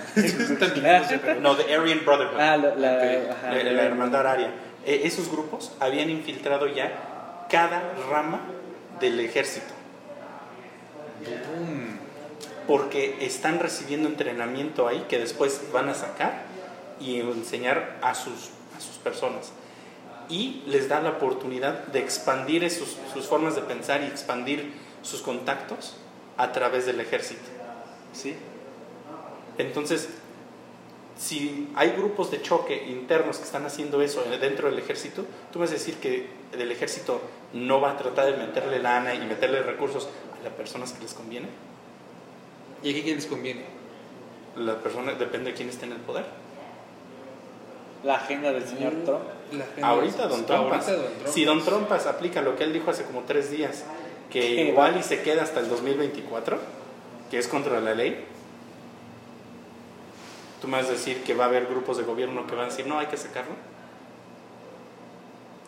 no 1.41 1.53
No, 1.53 1.55
The 1.55 1.73
Aryan 1.75 2.03
Brotherhood. 2.05 2.39
Ah, 2.39 2.57
la, 2.57 2.75
la, 2.75 2.93
Ok. 2.97 3.31
ajá, 3.31 3.55
la, 3.55 3.71
la 3.71 3.83
hermandad 3.83 4.25
aria. 4.27 4.49
Eh, 4.85 5.01
esos 5.03 5.29
grupos 5.31 5.71
habían 5.79 6.09
infiltrado 6.09 6.67
ya 6.67 7.45
cada 7.49 7.81
rama 8.09 8.41
del 8.99 9.19
ejército 9.19 9.73
porque 12.67 13.17
están 13.21 13.59
recibiendo 13.59 14.07
entrenamiento 14.07 14.87
ahí 14.87 15.05
que 15.09 15.17
después 15.17 15.61
van 15.73 15.89
a 15.89 15.93
sacar 15.95 16.43
y 16.99 17.19
enseñar 17.19 17.97
a 18.01 18.13
sus, 18.13 18.51
a 18.79 18.81
sus 18.81 18.95
personas. 18.97 19.51
Y 20.29 20.63
les 20.67 20.89
da 20.89 21.01
la 21.01 21.11
oportunidad 21.11 21.87
de 21.87 21.99
expandir 21.99 22.69
sus, 22.69 22.97
sus 23.13 23.25
formas 23.25 23.55
de 23.55 23.61
pensar 23.61 24.01
y 24.01 24.05
expandir 24.05 24.73
sus 25.01 25.21
contactos 25.21 25.95
a 26.37 26.51
través 26.51 26.85
del 26.85 26.99
ejército. 26.99 27.41
Sí. 28.13 28.35
Entonces, 29.57 30.09
si 31.17 31.67
hay 31.75 31.91
grupos 31.91 32.31
de 32.31 32.41
choque 32.41 32.85
internos 32.87 33.37
que 33.37 33.43
están 33.43 33.65
haciendo 33.65 34.01
eso 34.01 34.23
dentro 34.39 34.69
del 34.69 34.79
ejército, 34.79 35.25
tú 35.51 35.59
vas 35.59 35.69
a 35.69 35.73
decir 35.73 35.95
que 35.95 36.27
el 36.53 36.71
ejército 36.71 37.21
no 37.53 37.81
va 37.81 37.91
a 37.91 37.97
tratar 37.97 38.27
de 38.27 38.37
meterle 38.37 38.79
lana 38.79 39.13
y 39.13 39.19
meterle 39.19 39.61
recursos 39.61 40.07
a 40.39 40.43
las 40.43 40.53
personas 40.53 40.93
que 40.93 41.03
les 41.03 41.13
conviene. 41.13 41.47
¿Y 42.83 42.91
aquí 42.91 43.01
quién 43.01 43.17
les 43.17 43.25
conviene? 43.25 43.65
La 44.55 44.79
persona 44.79 45.13
depende 45.13 45.51
de 45.51 45.57
quién 45.57 45.67
esté 45.67 45.85
en 45.85 45.91
el 45.91 45.99
poder. 45.99 46.25
La 48.03 48.15
agenda 48.15 48.51
del 48.51 48.65
señor 48.65 48.93
Mm. 48.93 49.03
Trump. 49.05 49.23
Ahorita 49.81 50.27
Don 50.27 50.45
Trumpas. 50.45 50.87
Ahorita 50.87 50.91
Don 51.09 51.13
Trump. 51.19 51.27
Si 51.33 51.45
Don 51.45 51.63
Trumpas 51.65 52.05
aplica 52.07 52.41
lo 52.41 52.55
que 52.55 52.63
él 52.63 52.71
dijo 52.73 52.91
hace 52.91 53.03
como 53.03 53.21
tres 53.23 53.51
días, 53.51 53.83
que 54.31 54.39
¿Qué? 54.41 54.61
igual 54.69 54.97
y 54.97 55.03
se 55.03 55.21
queda 55.21 55.43
hasta 55.43 55.59
el 55.59 55.67
2024, 55.69 56.57
que 57.29 57.37
es 57.39 57.47
contra 57.47 57.79
la 57.81 57.93
ley, 57.93 58.25
tú 60.61 60.67
me 60.67 60.77
vas 60.77 60.87
a 60.87 60.91
decir 60.91 61.23
que 61.23 61.33
va 61.33 61.45
a 61.45 61.47
haber 61.47 61.65
grupos 61.67 61.97
de 61.97 62.03
gobierno 62.03 62.45
que 62.47 62.55
van 62.55 62.65
a 62.65 62.69
decir, 62.69 62.85
no, 62.87 62.99
hay 62.99 63.07
que 63.07 63.17
sacarlo. 63.17 63.53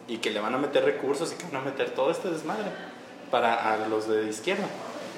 Y 0.08 0.18
que 0.18 0.32
le 0.32 0.40
van 0.42 0.54
a 0.54 0.58
meter 0.58 0.84
recursos 0.84 1.32
y 1.32 1.36
que 1.36 1.46
van 1.52 1.62
a 1.62 1.66
meter 1.66 1.92
todo 1.92 2.12
este 2.12 2.30
desmadre 2.30 2.70
para 3.30 3.74
a 3.74 3.88
los 3.88 4.08
de 4.08 4.28
izquierda. 4.30 4.66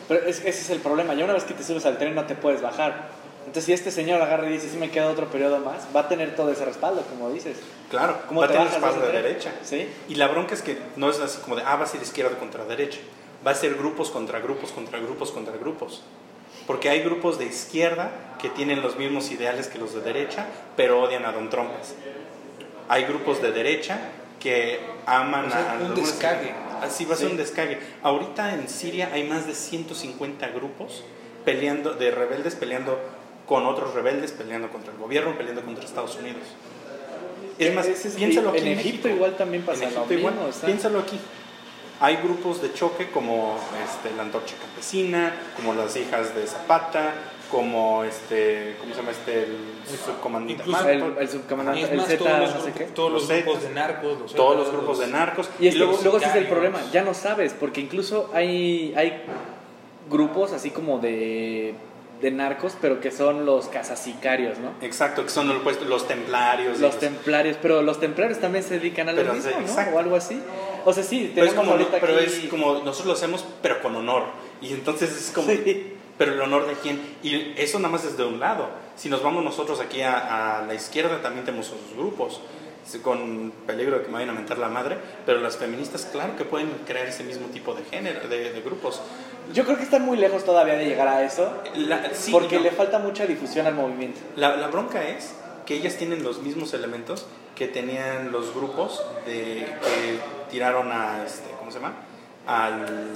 Pero 0.07 0.25
es- 0.25 0.39
ese 0.39 0.49
es 0.49 0.69
el 0.69 0.79
problema. 0.79 1.13
Ya 1.15 1.23
una 1.23 1.33
vez 1.33 1.43
que 1.45 1.53
te 1.53 1.63
subes 1.63 1.85
al 1.85 1.97
tren 1.97 2.13
no 2.15 2.25
te 2.25 2.35
puedes 2.35 2.61
bajar. 2.61 3.09
Entonces, 3.45 3.65
si 3.65 3.73
este 3.73 3.91
señor 3.91 4.21
agarra 4.21 4.49
y 4.49 4.53
dice, 4.53 4.69
si 4.69 4.77
me 4.77 4.89
queda 4.89 5.09
otro 5.09 5.27
periodo 5.27 5.59
más, 5.59 5.87
va 5.95 6.01
a 6.01 6.07
tener 6.07 6.35
todo 6.35 6.51
ese 6.51 6.65
respaldo, 6.65 7.03
como 7.03 7.29
dices. 7.29 7.57
Claro, 7.89 8.17
¿Cómo 8.27 8.39
va 8.39 8.45
a 8.45 8.49
te 8.49 8.55
tener 8.55 8.69
respaldo 8.69 9.05
de 9.05 9.11
derecha. 9.11 9.51
Sí. 9.63 9.87
Y 10.09 10.15
la 10.15 10.27
bronca 10.27 10.53
es 10.53 10.61
que 10.61 10.77
no 10.95 11.09
es 11.09 11.19
así 11.19 11.39
como 11.41 11.55
de, 11.55 11.63
ah, 11.65 11.75
va 11.75 11.83
a 11.83 11.87
ser 11.87 12.01
izquierda 12.01 12.37
contra 12.39 12.65
derecha. 12.65 12.99
Va 13.45 13.51
a 13.51 13.55
ser 13.55 13.75
grupos 13.75 14.09
contra 14.09 14.39
grupos, 14.39 14.71
contra 14.71 14.99
grupos, 14.99 15.31
contra 15.31 15.55
grupos. 15.57 16.01
Porque 16.65 16.89
hay 16.89 17.01
grupos 17.01 17.37
de 17.37 17.45
izquierda 17.45 18.11
que 18.41 18.49
tienen 18.49 18.81
los 18.81 18.95
mismos 18.97 19.29
ideales 19.31 19.67
que 19.67 19.77
los 19.77 19.93
de 19.93 20.01
derecha, 20.01 20.47
pero 20.77 21.01
odian 21.01 21.25
a 21.25 21.31
Don 21.33 21.49
Trumpas. 21.49 21.93
Hay 22.87 23.03
grupos 23.03 23.41
de 23.41 23.51
derecha 23.51 23.99
que 24.39 24.79
aman 25.05 25.47
O 25.47 25.51
sea, 25.51 25.73
a... 25.73 25.83
un 25.83 25.95
descague. 25.95 26.53
Así 26.81 27.05
va 27.05 27.13
a 27.15 27.17
ser 27.17 27.27
Sí. 27.27 27.31
un 27.33 27.37
descague. 27.37 27.79
Ahorita 28.01 28.53
en 28.53 28.67
Siria 28.69 29.09
hay 29.13 29.23
más 29.23 29.45
de 29.47 29.55
150 29.55 30.47
grupos 30.49 31.03
peleando, 31.45 31.93
de 31.93 32.11
rebeldes 32.11 32.55
peleando 32.55 32.99
con 33.47 33.65
otros 33.65 33.93
rebeldes, 33.93 34.31
peleando 34.31 34.69
contra 34.69 34.93
el 34.93 34.99
gobierno, 34.99 35.37
peleando 35.37 35.61
contra 35.63 35.83
Estados 35.83 36.15
Unidos. 36.17 36.41
Es 37.59 37.73
más, 37.75 37.85
es- 37.85 38.15
piénsalo 38.15 38.49
aquí 38.49 38.59
en 38.59 38.67
Egipto 38.67 38.87
México. 39.07 39.09
igual 39.09 39.35
también 39.37 39.63
pasa 39.63 39.83
En 39.85 39.93
lo 39.93 39.97
Egipto 39.97 40.13
igual. 40.15 40.33
mismo, 40.33 40.49
está- 40.49 40.65
Piénsalo 40.67 40.99
aquí. 40.99 41.19
Hay 41.99 42.17
grupos 42.17 42.61
de 42.61 42.73
choque 42.73 43.09
como 43.11 43.55
este, 43.85 44.13
la 44.15 44.23
Antorcha 44.23 44.55
Campesina, 44.59 45.33
como 45.55 45.73
las 45.73 45.95
hijas 45.95 46.35
de 46.35 46.45
Zapata, 46.47 47.13
como 47.51 48.03
este, 48.03 48.75
¿cómo 48.79 48.93
se 48.93 48.99
llama 48.99 49.11
este? 49.11 49.43
El 49.43 49.57
subcomandante. 50.03 50.63
Incluso 50.63 50.89
El, 51.19 51.29
subcomandante, 51.29 51.85
Z, 51.85 52.17
todos 52.17 52.39
los, 52.39 52.49
no 52.55 52.61
sé 52.61 52.71
grupos, 52.71 52.73
qué. 52.77 52.83
todos 52.95 53.11
los 53.11 53.21
Los 53.21 53.29
grupos 53.29 53.53
Zetas. 53.55 53.69
de 53.69 53.75
narcos, 53.75 54.19
los 54.19 54.33
todos 54.33 54.57
los 54.57 54.71
grupos 54.71 54.99
de 54.99 55.07
narcos. 55.07 55.49
Y, 55.59 55.67
es 55.67 55.73
que 55.75 55.79
luego, 55.79 55.99
luego 56.01 56.17
ese 56.17 56.27
es 56.29 56.35
el 56.35 56.47
problema, 56.47 56.79
ya 56.91 57.03
no 57.03 57.13
sabes, 57.13 57.53
porque 57.57 57.81
incluso 57.81 58.31
hay, 58.33 58.93
hay 58.97 59.21
grupos 60.09 60.51
así 60.51 60.71
como 60.71 60.97
de, 60.97 61.75
de 62.23 62.31
narcos, 62.31 62.73
pero 62.81 62.99
que 62.99 63.11
son 63.11 63.45
los 63.45 63.67
cazasicarios, 63.67 64.57
¿no? 64.57 64.71
exacto, 64.81 65.23
que 65.23 65.29
son 65.29 65.47
los, 65.49 65.57
pues, 65.61 65.79
los 65.83 66.07
templarios. 66.07 66.79
Los 66.79 66.97
templarios, 66.97 67.57
pero 67.61 67.83
los 67.83 67.99
templarios 67.99 68.39
también 68.39 68.63
se 68.63 68.79
dedican 68.79 69.09
a 69.09 69.11
lo 69.11 69.17
Pero, 69.21 69.33
mismo, 69.33 69.51
¿no? 69.51 69.95
O 69.95 69.99
algo 69.99 70.15
así. 70.15 70.41
O 70.85 70.93
sea, 70.93 71.03
sí, 71.03 71.31
Pero 71.35 71.45
es, 71.47 71.53
como, 71.53 71.71
ahorita 71.71 71.99
pero 71.99 72.15
aquí... 72.15 72.23
es 72.25 72.49
como 72.49 72.75
nosotros 72.75 73.05
lo 73.05 73.13
hacemos, 73.13 73.45
pero 73.61 73.81
con 73.81 73.95
honor. 73.95 74.23
Y 74.61 74.73
entonces 74.73 75.11
es 75.11 75.31
como, 75.35 75.47
Sí. 75.49 75.93
pero 76.17 76.31
el 76.33 76.41
honor 76.41 76.65
de 76.65 76.73
quién. 76.75 76.99
Y 77.21 77.53
eso 77.57 77.77
nada 77.79 77.91
más 77.91 78.05
es 78.05 78.17
de 78.17 78.23
un 78.25 78.39
lado. 78.39 78.69
Si 78.95 79.09
nos 79.09 79.21
vamos 79.21 79.43
nosotros 79.43 79.79
aquí 79.81 80.01
a, 80.01 80.59
a 80.59 80.65
la 80.65 80.73
izquierda, 80.73 81.21
también 81.21 81.45
tenemos 81.45 81.67
esos 81.67 81.79
grupos, 81.97 82.39
con 83.01 83.51
peligro 83.65 83.97
de 83.97 84.03
que 84.03 84.07
me 84.07 84.15
vayan 84.15 84.29
a 84.29 84.33
mentar 84.33 84.57
la 84.57 84.69
madre. 84.69 84.97
Pero 85.25 85.39
las 85.41 85.57
feministas, 85.57 86.05
claro 86.11 86.35
que 86.37 86.45
pueden 86.45 86.69
crear 86.85 87.07
ese 87.07 87.23
mismo 87.23 87.47
tipo 87.47 87.73
de 87.73 87.83
género, 87.85 88.27
de, 88.27 88.51
de 88.53 88.61
grupos. 88.61 89.01
Yo 89.51 89.65
creo 89.65 89.77
que 89.77 89.83
están 89.83 90.03
muy 90.03 90.17
lejos 90.17 90.45
todavía 90.45 90.75
de 90.75 90.85
llegar 90.85 91.07
a 91.07 91.23
eso, 91.23 91.51
La, 91.75 92.13
sí, 92.13 92.31
porque 92.31 92.57
no. 92.57 92.63
le 92.63 92.71
falta 92.71 92.99
mucha 92.99 93.25
difusión 93.25 93.67
al 93.67 93.75
movimiento. 93.75 94.19
La, 94.35 94.55
la 94.55 94.67
bronca 94.67 95.03
es 95.07 95.33
que 95.65 95.75
ellas 95.75 95.97
tienen 95.97 96.23
los 96.23 96.41
mismos 96.41 96.73
elementos 96.73 97.25
que 97.55 97.67
tenían 97.67 98.31
los 98.31 98.53
grupos 98.53 99.03
de, 99.25 99.65
que 99.65 100.19
tiraron 100.49 100.91
a, 100.91 101.23
este, 101.25 101.49
¿cómo 101.59 101.71
se 101.71 101.79
llama? 101.79 101.93
A 102.47 102.69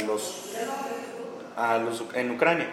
los, 0.06 0.54
a 1.56 1.78
los 1.78 2.04
en 2.14 2.32
Ucrania. 2.32 2.68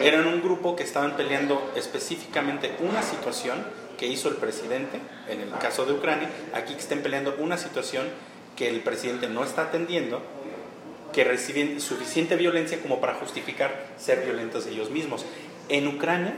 Eran 0.00 0.26
un 0.26 0.42
grupo 0.42 0.76
que 0.76 0.82
estaban 0.82 1.16
peleando 1.16 1.72
específicamente 1.74 2.76
una 2.80 3.02
situación 3.02 3.64
que 3.98 4.06
hizo 4.06 4.28
el 4.28 4.36
presidente, 4.36 4.98
en 5.28 5.40
el 5.40 5.50
caso 5.58 5.84
de 5.84 5.92
Ucrania, 5.92 6.28
aquí 6.54 6.74
que 6.74 6.80
estén 6.80 7.02
peleando 7.02 7.36
una 7.38 7.56
situación 7.58 8.06
que 8.56 8.68
el 8.68 8.80
presidente 8.80 9.28
no 9.28 9.44
está 9.44 9.62
atendiendo, 9.62 10.22
que 11.12 11.24
reciben 11.24 11.80
suficiente 11.80 12.36
violencia 12.36 12.80
como 12.80 13.00
para 13.00 13.14
justificar 13.14 13.88
ser 13.98 14.24
violentos 14.24 14.66
ellos 14.66 14.90
mismos. 14.90 15.24
En 15.68 15.86
Ucrania, 15.88 16.34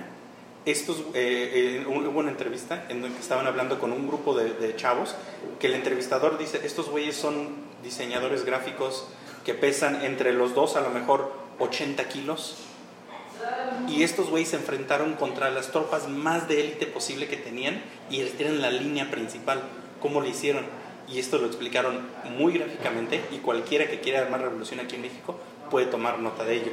estos, 0.64 0.98
eh, 1.14 1.82
eh, 1.84 1.86
hubo 1.86 2.20
una 2.20 2.30
entrevista 2.30 2.86
en 2.88 3.02
donde 3.02 3.18
estaban 3.18 3.46
hablando 3.46 3.78
con 3.78 3.92
un 3.92 4.06
grupo 4.06 4.34
de, 4.34 4.76
chavos 4.76 5.14
que 5.58 5.66
el 5.66 5.74
entrevistador 5.74 6.38
dice, 6.38 6.60
estos 6.64 6.88
güeyes 6.88 7.16
son 7.16 7.50
diseñadores 7.82 8.44
gráficos 8.44 9.08
que 9.44 9.54
pesan 9.54 10.04
entre 10.04 10.32
los 10.32 10.54
dos 10.54 10.76
a 10.76 10.80
lo 10.80 10.90
mejor 10.90 11.32
80 11.58 12.08
kilos 12.08 12.56
y 13.88 14.04
estos 14.04 14.30
güeyes 14.30 14.50
se 14.50 14.56
enfrentaron 14.56 15.14
contra 15.14 15.50
las 15.50 15.72
tropas 15.72 16.08
más 16.08 16.46
de 16.46 16.60
élite 16.60 16.86
posible 16.86 17.26
que 17.26 17.36
tenían 17.36 17.82
y 18.08 18.20
eran 18.20 18.62
la 18.62 18.70
línea 18.70 19.10
principal. 19.10 19.62
¿Cómo 20.00 20.20
lo 20.20 20.28
hicieron? 20.28 20.64
Y 21.12 21.18
esto 21.18 21.38
lo 21.38 21.46
explicaron 21.46 22.00
muy 22.38 22.54
gráficamente 22.58 23.20
y 23.32 23.36
cualquiera 23.38 23.86
que 23.88 24.00
quiera 24.00 24.20
armar 24.20 24.40
revolución 24.40 24.80
aquí 24.80 24.96
en 24.96 25.02
México 25.02 25.38
puede 25.70 25.86
tomar 25.86 26.18
nota 26.18 26.44
de 26.44 26.54
ello. 26.56 26.72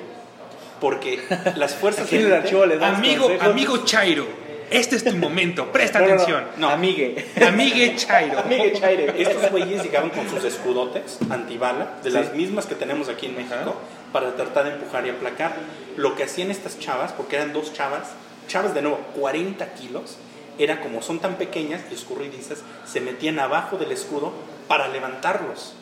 Porque 0.80 1.22
las 1.58 1.76
fuerzas 1.76 2.06
Aquí 2.06 2.16
en 2.18 2.22
el 2.26 2.28
élite- 2.32 2.38
archivo 2.44 2.66
les 2.66 2.80
damos 2.80 3.00
Amigo, 3.00 3.24
consejos. 3.24 3.48
amigo 3.48 3.78
Chairo, 3.86 4.26
este 4.70 4.96
es 4.96 5.04
tu 5.04 5.16
momento, 5.18 5.72
presta 5.74 6.00
No, 6.00 6.06
no, 6.06 6.16
no. 6.16 6.22
atención. 6.22 6.44
No. 6.58 6.70
Amigue. 6.70 7.26
Amigue 7.46 7.96
Chairo. 7.98 8.40
Amigue 8.40 8.74
Chaire. 8.74 9.14
Estos 9.22 9.52
güeyes 9.52 9.84
llegaban 9.84 10.10
con 10.12 10.30
sus 10.30 10.44
escudotes 10.46 11.18
antibala, 11.30 11.98
de 12.04 12.12
Sí. 12.12 12.16
las 12.18 12.34
mismas 12.34 12.66
que 12.66 12.76
tenemos 12.76 13.10
aquí 13.10 13.26
en 13.26 13.36
México, 13.36 13.76
para 14.14 14.36
tratar 14.36 14.64
de 14.66 14.72
empujar 14.76 15.06
y 15.06 15.10
aplacar. 15.10 15.54
Lo 15.98 16.16
que 16.16 16.24
hacían 16.24 16.50
estas 16.50 16.80
chavas, 16.80 17.12
porque 17.12 17.36
eran 17.36 17.52
dos 17.52 17.74
chavas, 17.74 18.12
chavas 18.48 18.74
de 18.74 18.82
nuevo, 18.84 19.00
40 19.20 19.74
kilos, 19.74 20.18
era 20.60 20.82
como 20.82 21.02
son 21.02 21.20
tan 21.20 21.36
pequeñas 21.36 21.82
y 21.90 21.94
escurridizas, 21.96 22.60
se 22.86 23.02
metían 23.02 23.40
abajo 23.40 23.78
del 23.78 23.92
escudo 23.92 24.32
para 24.68 24.88
levantarlos. 24.90 25.74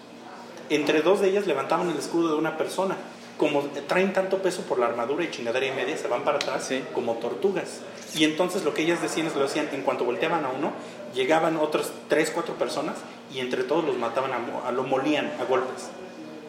Entre 0.69 1.01
dos 1.01 1.19
de 1.19 1.29
ellas 1.29 1.47
levantaban 1.47 1.89
el 1.89 1.97
escudo 1.97 2.29
de 2.29 2.35
una 2.35 2.57
persona. 2.57 2.95
Como 3.37 3.61
traen 3.87 4.13
tanto 4.13 4.39
peso 4.41 4.63
por 4.63 4.79
la 4.79 4.87
armadura 4.87 5.23
y 5.23 5.29
chingadera 5.31 5.65
y 5.67 5.71
media, 5.71 5.95
se 5.97 6.07
van 6.07 6.23
para 6.23 6.37
atrás 6.37 6.65
Sí. 6.67 6.83
como 6.93 7.13
tortugas. 7.15 7.81
Y 8.15 8.23
entonces 8.23 8.63
lo 8.63 8.73
que 8.73 8.81
ellas 8.83 9.01
decían 9.01 9.27
es 9.27 9.35
lo 9.35 9.45
hacían, 9.45 9.69
en 9.73 9.81
cuanto 9.83 10.05
volteaban 10.05 10.43
a 10.45 10.49
uno, 10.49 10.71
llegaban 11.13 11.57
otros 11.57 11.91
tres, 12.09 12.31
cuatro 12.31 12.55
personas 12.55 12.95
y 13.33 13.39
entre 13.39 13.63
todos 13.63 13.83
los 13.85 13.95
mataban, 13.97 14.31
a, 14.33 14.67
a- 14.67 14.71
lo 14.71 14.83
molían 14.83 15.31
a 15.39 15.43
golpes. 15.45 15.89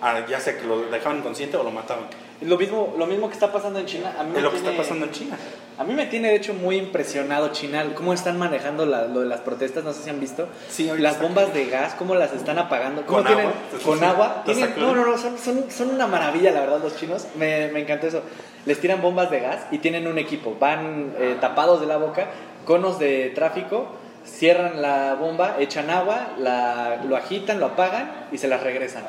A- 0.00 0.26
ya 0.26 0.40
sea 0.40 0.56
que 0.58 0.64
lo 0.66 0.80
dejaban 0.90 1.18
inconsciente 1.18 1.56
o 1.58 1.62
lo 1.62 1.70
mataban. 1.70 2.04
Lo 2.40 2.56
mismo, 2.56 2.94
lo 2.96 3.06
mismo 3.06 3.26
que 3.28 3.34
está 3.34 3.50
pasando 3.52 3.80
en 3.80 3.86
China. 3.86 4.14
A 4.18 4.22
mí, 4.22 4.32
Es 4.36 4.44
que 4.46 4.56
está 4.58 4.76
pasando 4.76 5.06
en 5.06 5.10
China. 5.12 5.36
a 5.76 5.82
mí 5.84 5.92
me 5.94 6.06
tiene 6.06 6.28
de 6.28 6.36
hecho 6.36 6.54
muy 6.54 6.76
impresionado 6.76 7.48
China, 7.48 7.84
cómo 7.96 8.12
están 8.12 8.38
manejando 8.38 8.86
la- 8.86 9.06
lo 9.06 9.20
de 9.20 9.26
las 9.26 9.40
protestas, 9.40 9.82
no 9.82 9.92
sé 9.92 10.02
si 10.04 10.10
han 10.10 10.20
visto. 10.20 10.46
Sí, 10.68 10.88
las 10.98 11.20
bombas 11.20 11.52
de 11.52 11.66
gas, 11.66 11.94
cómo 11.94 12.14
las 12.14 12.32
están 12.32 12.58
apagando. 12.58 13.02
¿Cómo 13.06 13.18
¿Con 13.18 13.26
tienen, 13.26 13.46
agua? 13.46 13.58
Con 13.84 14.04
agua. 14.04 14.42
¿Las 14.46 14.56
Tienen- 14.56 14.74
no, 14.78 14.94
no, 14.94 15.04
no, 15.04 15.18
son, 15.18 15.36
son, 15.38 15.64
son 15.70 15.90
una 15.90 16.06
maravilla, 16.06 16.52
la 16.52 16.60
verdad, 16.60 16.80
los 16.82 16.96
chinos. 16.96 17.26
Me, 17.36 17.68
me 17.72 17.80
encantó 17.80 18.06
eso. 18.06 18.22
Les 18.66 18.78
tiran 18.80 19.02
bombas 19.02 19.30
de 19.30 19.40
gas 19.40 19.66
y 19.72 19.78
tienen 19.78 20.06
un 20.06 20.18
equipo. 20.18 20.56
Van 20.60 21.14
eh, 21.18 21.36
tapados 21.40 21.80
de 21.80 21.86
la 21.86 21.96
boca, 21.96 22.26
conos 22.64 22.98
de 23.00 23.30
tráfico, 23.34 23.88
cierran 24.24 24.80
la 24.80 25.14
bomba, 25.14 25.56
echan 25.58 25.90
agua, 25.90 26.34
la, 26.38 27.02
lo 27.08 27.16
agitan, 27.16 27.58
lo 27.58 27.66
apagan 27.66 28.26
y 28.30 28.38
se 28.38 28.46
las 28.46 28.62
regresan. 28.62 29.02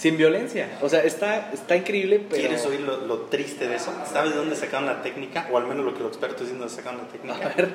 Sin 0.00 0.16
violencia. 0.16 0.78
O 0.80 0.88
sea, 0.88 1.02
está, 1.04 1.50
está 1.52 1.76
increíble, 1.76 2.24
pero... 2.26 2.40
¿Quieres 2.40 2.64
oír 2.64 2.80
lo, 2.80 2.96
lo 3.06 3.18
triste 3.22 3.68
de 3.68 3.76
eso? 3.76 3.92
¿Sabes 4.10 4.30
de 4.32 4.38
dónde 4.38 4.56
sacaron 4.56 4.86
la 4.86 5.02
técnica? 5.02 5.46
O 5.52 5.58
al 5.58 5.66
menos 5.66 5.84
lo 5.84 5.92
que 5.92 6.00
los 6.00 6.08
expertos 6.08 6.40
dicen 6.40 6.54
de 6.54 6.60
dónde 6.60 6.74
sacaron 6.74 7.00
la 7.00 7.04
A 7.04 7.08
técnica. 7.10 7.48
ver, 7.54 7.68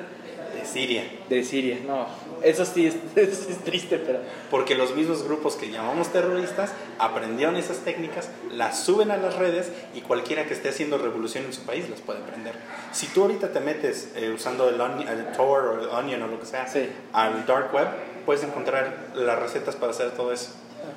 De 0.58 0.64
Siria. 0.66 1.04
de 1.28 1.44
Siria, 1.44 1.78
no. 1.86 2.08
Eso 2.42 2.64
sí 2.64 2.84
es, 2.88 2.96
eso 3.16 3.44
sí 3.44 3.52
es 3.52 3.58
triste, 3.62 3.98
pero... 3.98 4.18
Porque 4.50 4.74
los 4.74 4.96
mismos 4.96 5.22
grupos 5.22 5.54
que 5.54 5.70
llamamos 5.70 6.08
terroristas 6.12 6.72
aprendieron 6.98 7.54
esas 7.54 7.78
técnicas, 7.84 8.28
las 8.50 8.80
suben 8.84 9.12
a 9.12 9.18
las 9.18 9.36
redes 9.36 9.70
y 9.94 10.00
cualquiera 10.00 10.46
que 10.46 10.54
esté 10.54 10.70
haciendo 10.70 10.98
revolución 10.98 11.44
en 11.44 11.52
su 11.52 11.62
país 11.62 11.88
las 11.88 12.00
puede 12.00 12.18
aprender. 12.18 12.54
Si 12.90 13.06
tú 13.06 13.22
ahorita 13.22 13.52
te 13.52 13.60
metes 13.60 14.08
eh, 14.16 14.30
usando 14.34 14.68
el, 14.68 14.80
Onion- 14.80 15.08
el 15.08 15.30
Tor 15.36 15.62
o 15.64 15.80
el 15.80 15.88
Onion 15.90 16.22
o 16.24 16.26
lo 16.26 16.40
que 16.40 16.46
sea 16.46 16.66
Sí. 16.66 16.88
al 17.12 17.46
Dark 17.46 17.72
Web, 17.72 17.86
puedes 18.26 18.42
encontrar 18.42 19.10
las 19.14 19.38
recetas 19.38 19.76
para 19.76 19.92
hacer 19.92 20.10
todo 20.10 20.32
eso. 20.32 20.50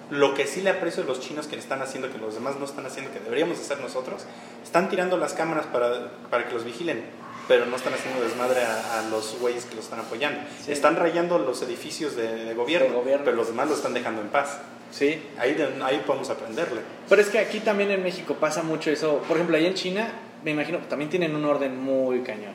Lo 0.09 0.33
que 0.33 0.47
sí 0.47 0.61
le 0.61 0.71
aprecio 0.71 1.03
a 1.03 1.05
los 1.05 1.19
chinos 1.19 1.47
que 1.47 1.55
están 1.55 1.81
haciendo, 1.81 2.11
que 2.11 2.17
los 2.17 2.33
demás 2.33 2.55
no 2.57 2.65
están 2.65 2.85
haciendo, 2.85 3.11
que 3.11 3.19
deberíamos 3.19 3.59
hacer 3.59 3.79
nosotros, 3.79 4.23
están 4.63 4.89
tirando 4.89 5.17
las 5.17 5.33
cámaras 5.33 5.65
para, 5.67 6.11
para 6.31 6.47
que 6.47 6.53
los 6.53 6.63
vigilen, 6.63 7.03
pero 7.47 7.65
no 7.67 7.75
están 7.75 7.93
haciendo 7.93 8.21
desmadre 8.23 8.61
a, 8.63 8.99
a 8.99 9.09
los 9.09 9.37
güeyes 9.39 9.65
que 9.65 9.75
los 9.75 9.85
están 9.85 9.99
apoyando. 9.99 10.39
Sí. 10.65 10.71
Están 10.71 10.95
rayando 10.95 11.37
los 11.39 11.61
edificios 11.61 12.15
de, 12.15 12.45
de 12.45 12.53
gobierno, 12.55 12.89
De 12.89 12.95
gobierno. 12.95 13.25
pero 13.25 13.37
los 13.37 13.47
demás 13.47 13.69
lo 13.69 13.75
están 13.75 13.93
dejando 13.93 14.21
en 14.21 14.29
paz. 14.29 14.57
Sí. 14.91 15.21
Ahí, 15.37 15.53
de- 15.53 15.69
ahí 15.83 16.01
podemos 16.07 16.29
aprenderle. 16.31 16.81
Pero 17.07 17.21
es 17.21 17.29
que 17.29 17.37
aquí 17.37 17.59
también 17.59 17.91
en 17.91 18.01
México 18.01 18.33
pasa 18.39 18.63
mucho 18.63 18.89
eso. 18.89 19.17
Por 19.27 19.37
ejemplo, 19.37 19.57
ahí 19.57 19.67
en 19.67 19.75
China, 19.75 20.11
me 20.43 20.51
imagino 20.51 20.79
que 20.79 20.85
también 20.85 21.09
tienen 21.11 21.35
un 21.35 21.45
orden 21.45 21.79
muy 21.79 22.21
cañón. 22.21 22.53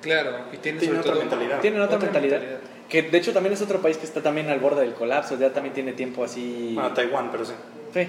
Claro, 0.00 0.46
y 0.52 0.56
tiene, 0.58 0.78
Tiene 0.78 0.96
sobre 0.96 1.00
otra 1.00 1.12
todo- 1.12 1.20
mentalidad. 1.22 1.60
Tienen 1.60 1.80
otra, 1.82 1.96
Otra 1.96 2.06
mentalidad, 2.06 2.40
mentalidad. 2.40 2.70
Que 2.94 3.02
de 3.02 3.18
hecho 3.18 3.32
también 3.32 3.52
es 3.52 3.60
otro 3.60 3.82
país 3.82 3.96
que 3.96 4.06
está 4.06 4.22
también 4.22 4.48
al 4.50 4.60
borde 4.60 4.82
del 4.82 4.94
colapso. 4.94 5.36
Ya 5.36 5.52
también 5.52 5.74
tiene 5.74 5.94
tiempo 5.94 6.22
así. 6.22 6.70
Bueno, 6.74 6.92
Taiwán, 6.94 7.28
pero 7.32 7.44
sí. 7.44 7.50
Sí. 7.92 8.06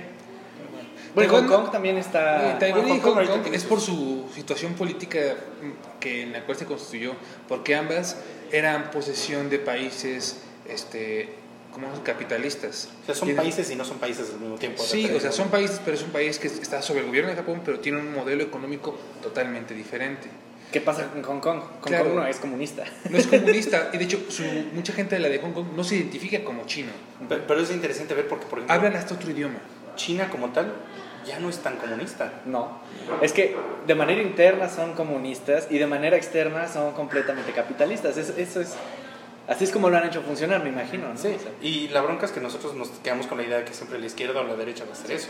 Bueno, 1.16 1.34
Taiwán- 1.34 1.48
Hong 1.50 1.62
Kong 1.64 1.72
también 1.72 1.98
está. 1.98 2.52
Eh, 2.52 2.56
Taiwán 2.60 2.82
Bueno, 2.84 2.96
y 2.96 3.00
Hong 3.00 3.42
Kong 3.44 3.52
es 3.52 3.64
por 3.64 3.82
su 3.82 4.30
situación 4.36 4.76
política 4.76 5.20
mm, 5.64 6.00
que 6.00 6.22
en 6.22 6.34
la 6.34 6.44
cual 6.46 6.56
se 6.56 6.66
constituyó, 6.68 7.14
porque 7.48 7.74
ambas 7.74 8.18
eran 8.52 8.92
posesión 8.92 9.50
de 9.50 9.58
países, 9.58 10.44
este, 10.70 11.30
como 11.72 11.88
capitalistas. 12.04 12.90
O 13.02 13.06
sea, 13.08 13.16
son 13.16 13.30
Tienen- 13.30 13.38
países 13.42 13.72
y 13.72 13.76
no 13.76 13.86
son 13.86 13.98
países 13.98 14.30
al 14.36 14.40
mismo 14.40 14.56
tiempo. 14.58 14.84
Sí, 14.84 15.10
o 15.10 15.20
sea, 15.20 15.32
son 15.32 15.48
países, 15.50 15.82
pero 15.84 15.98
es 15.98 16.04
un 16.04 16.12
país 16.12 16.38
que 16.38 16.46
está 16.48 16.84
sobre 16.84 17.00
el 17.00 17.08
gobierno 17.08 17.32
de 17.32 17.38
Japón, 17.38 17.64
pero 17.66 17.80
tiene 17.80 17.98
un 17.98 18.14
modelo 18.14 18.44
económico 18.44 18.96
totalmente 19.24 19.74
diferente. 19.74 20.30
¿Qué 20.76 20.82
pasa 20.82 21.06
con 21.08 21.24
Hong 21.24 21.40
Kong? 21.40 21.60
Hong 21.80 21.88
Claro. 21.88 22.04
Kong 22.04 22.16
no 22.16 22.28
es 22.28 22.36
comunista. 22.36 22.84
No 23.10 23.18
es 23.18 23.28
comunista, 23.28 23.92
y 23.94 23.98
de 23.98 24.04
hecho, 24.04 24.20
su, 24.28 24.44
mucha 24.74 24.92
gente 24.92 25.16
de 25.16 25.22
la 25.22 25.30
de 25.30 25.40
Hong 25.40 25.54
Kong 25.54 25.68
no 25.74 25.86
se 25.86 25.96
identifica 25.96 26.44
como 26.44 26.66
chino. 26.66 26.92
Pero, 27.30 27.48
pero 27.48 27.62
es 27.62 27.72
interesante 27.72 28.14
ver 28.14 28.28
porque, 28.28 28.46
por 28.46 28.60
ejemplo, 28.60 28.76
Hablan 28.76 28.94
hasta 28.98 29.14
otro 29.14 29.32
idioma. 29.32 29.56
China 29.96 30.30
como 30.30 30.50
tal 30.50 30.74
ya 31.26 31.40
no 31.40 31.48
es 31.48 31.60
tan 31.60 31.78
comunista. 31.78 32.42
No. 32.46 32.80
Es 33.22 33.32
que 33.32 33.56
de 33.88 33.96
manera 33.96 34.22
interna 34.22 34.68
son 34.68 34.96
comunistas 34.96 35.68
y 35.70 35.78
de 35.78 35.88
manera 35.88 36.18
externa 36.18 36.68
son 36.68 36.92
completamente 36.92 37.54
capitalistas. 37.54 38.18
Es- 38.18 38.38
Eso, 38.38 38.60
es. 38.60 38.74
Así 39.48 39.64
es 39.64 39.72
como 39.72 39.90
lo 39.90 39.96
han 39.96 40.06
hecho 40.06 40.22
funcionar, 40.24 40.62
me 40.62 40.70
imagino. 40.72 41.08
¿no? 41.08 41.14
O 41.14 41.18
sea, 41.18 41.32
Y 41.62 41.88
la 41.88 42.02
bronca 42.02 42.26
es 42.26 42.34
que 42.34 42.42
nosotros 42.42 42.76
nos 42.76 42.90
quedamos 43.02 43.28
con 43.28 43.38
la 43.38 43.46
idea 43.46 43.60
de 43.60 43.64
que 43.64 43.74
siempre 43.74 43.98
la 43.98 44.08
izquierda 44.08 44.42
o 44.42 44.44
la 44.44 44.56
derecha 44.58 44.84
va 44.84 44.90
a 44.90 44.94
hacer 44.94 45.12
eso. 45.14 45.30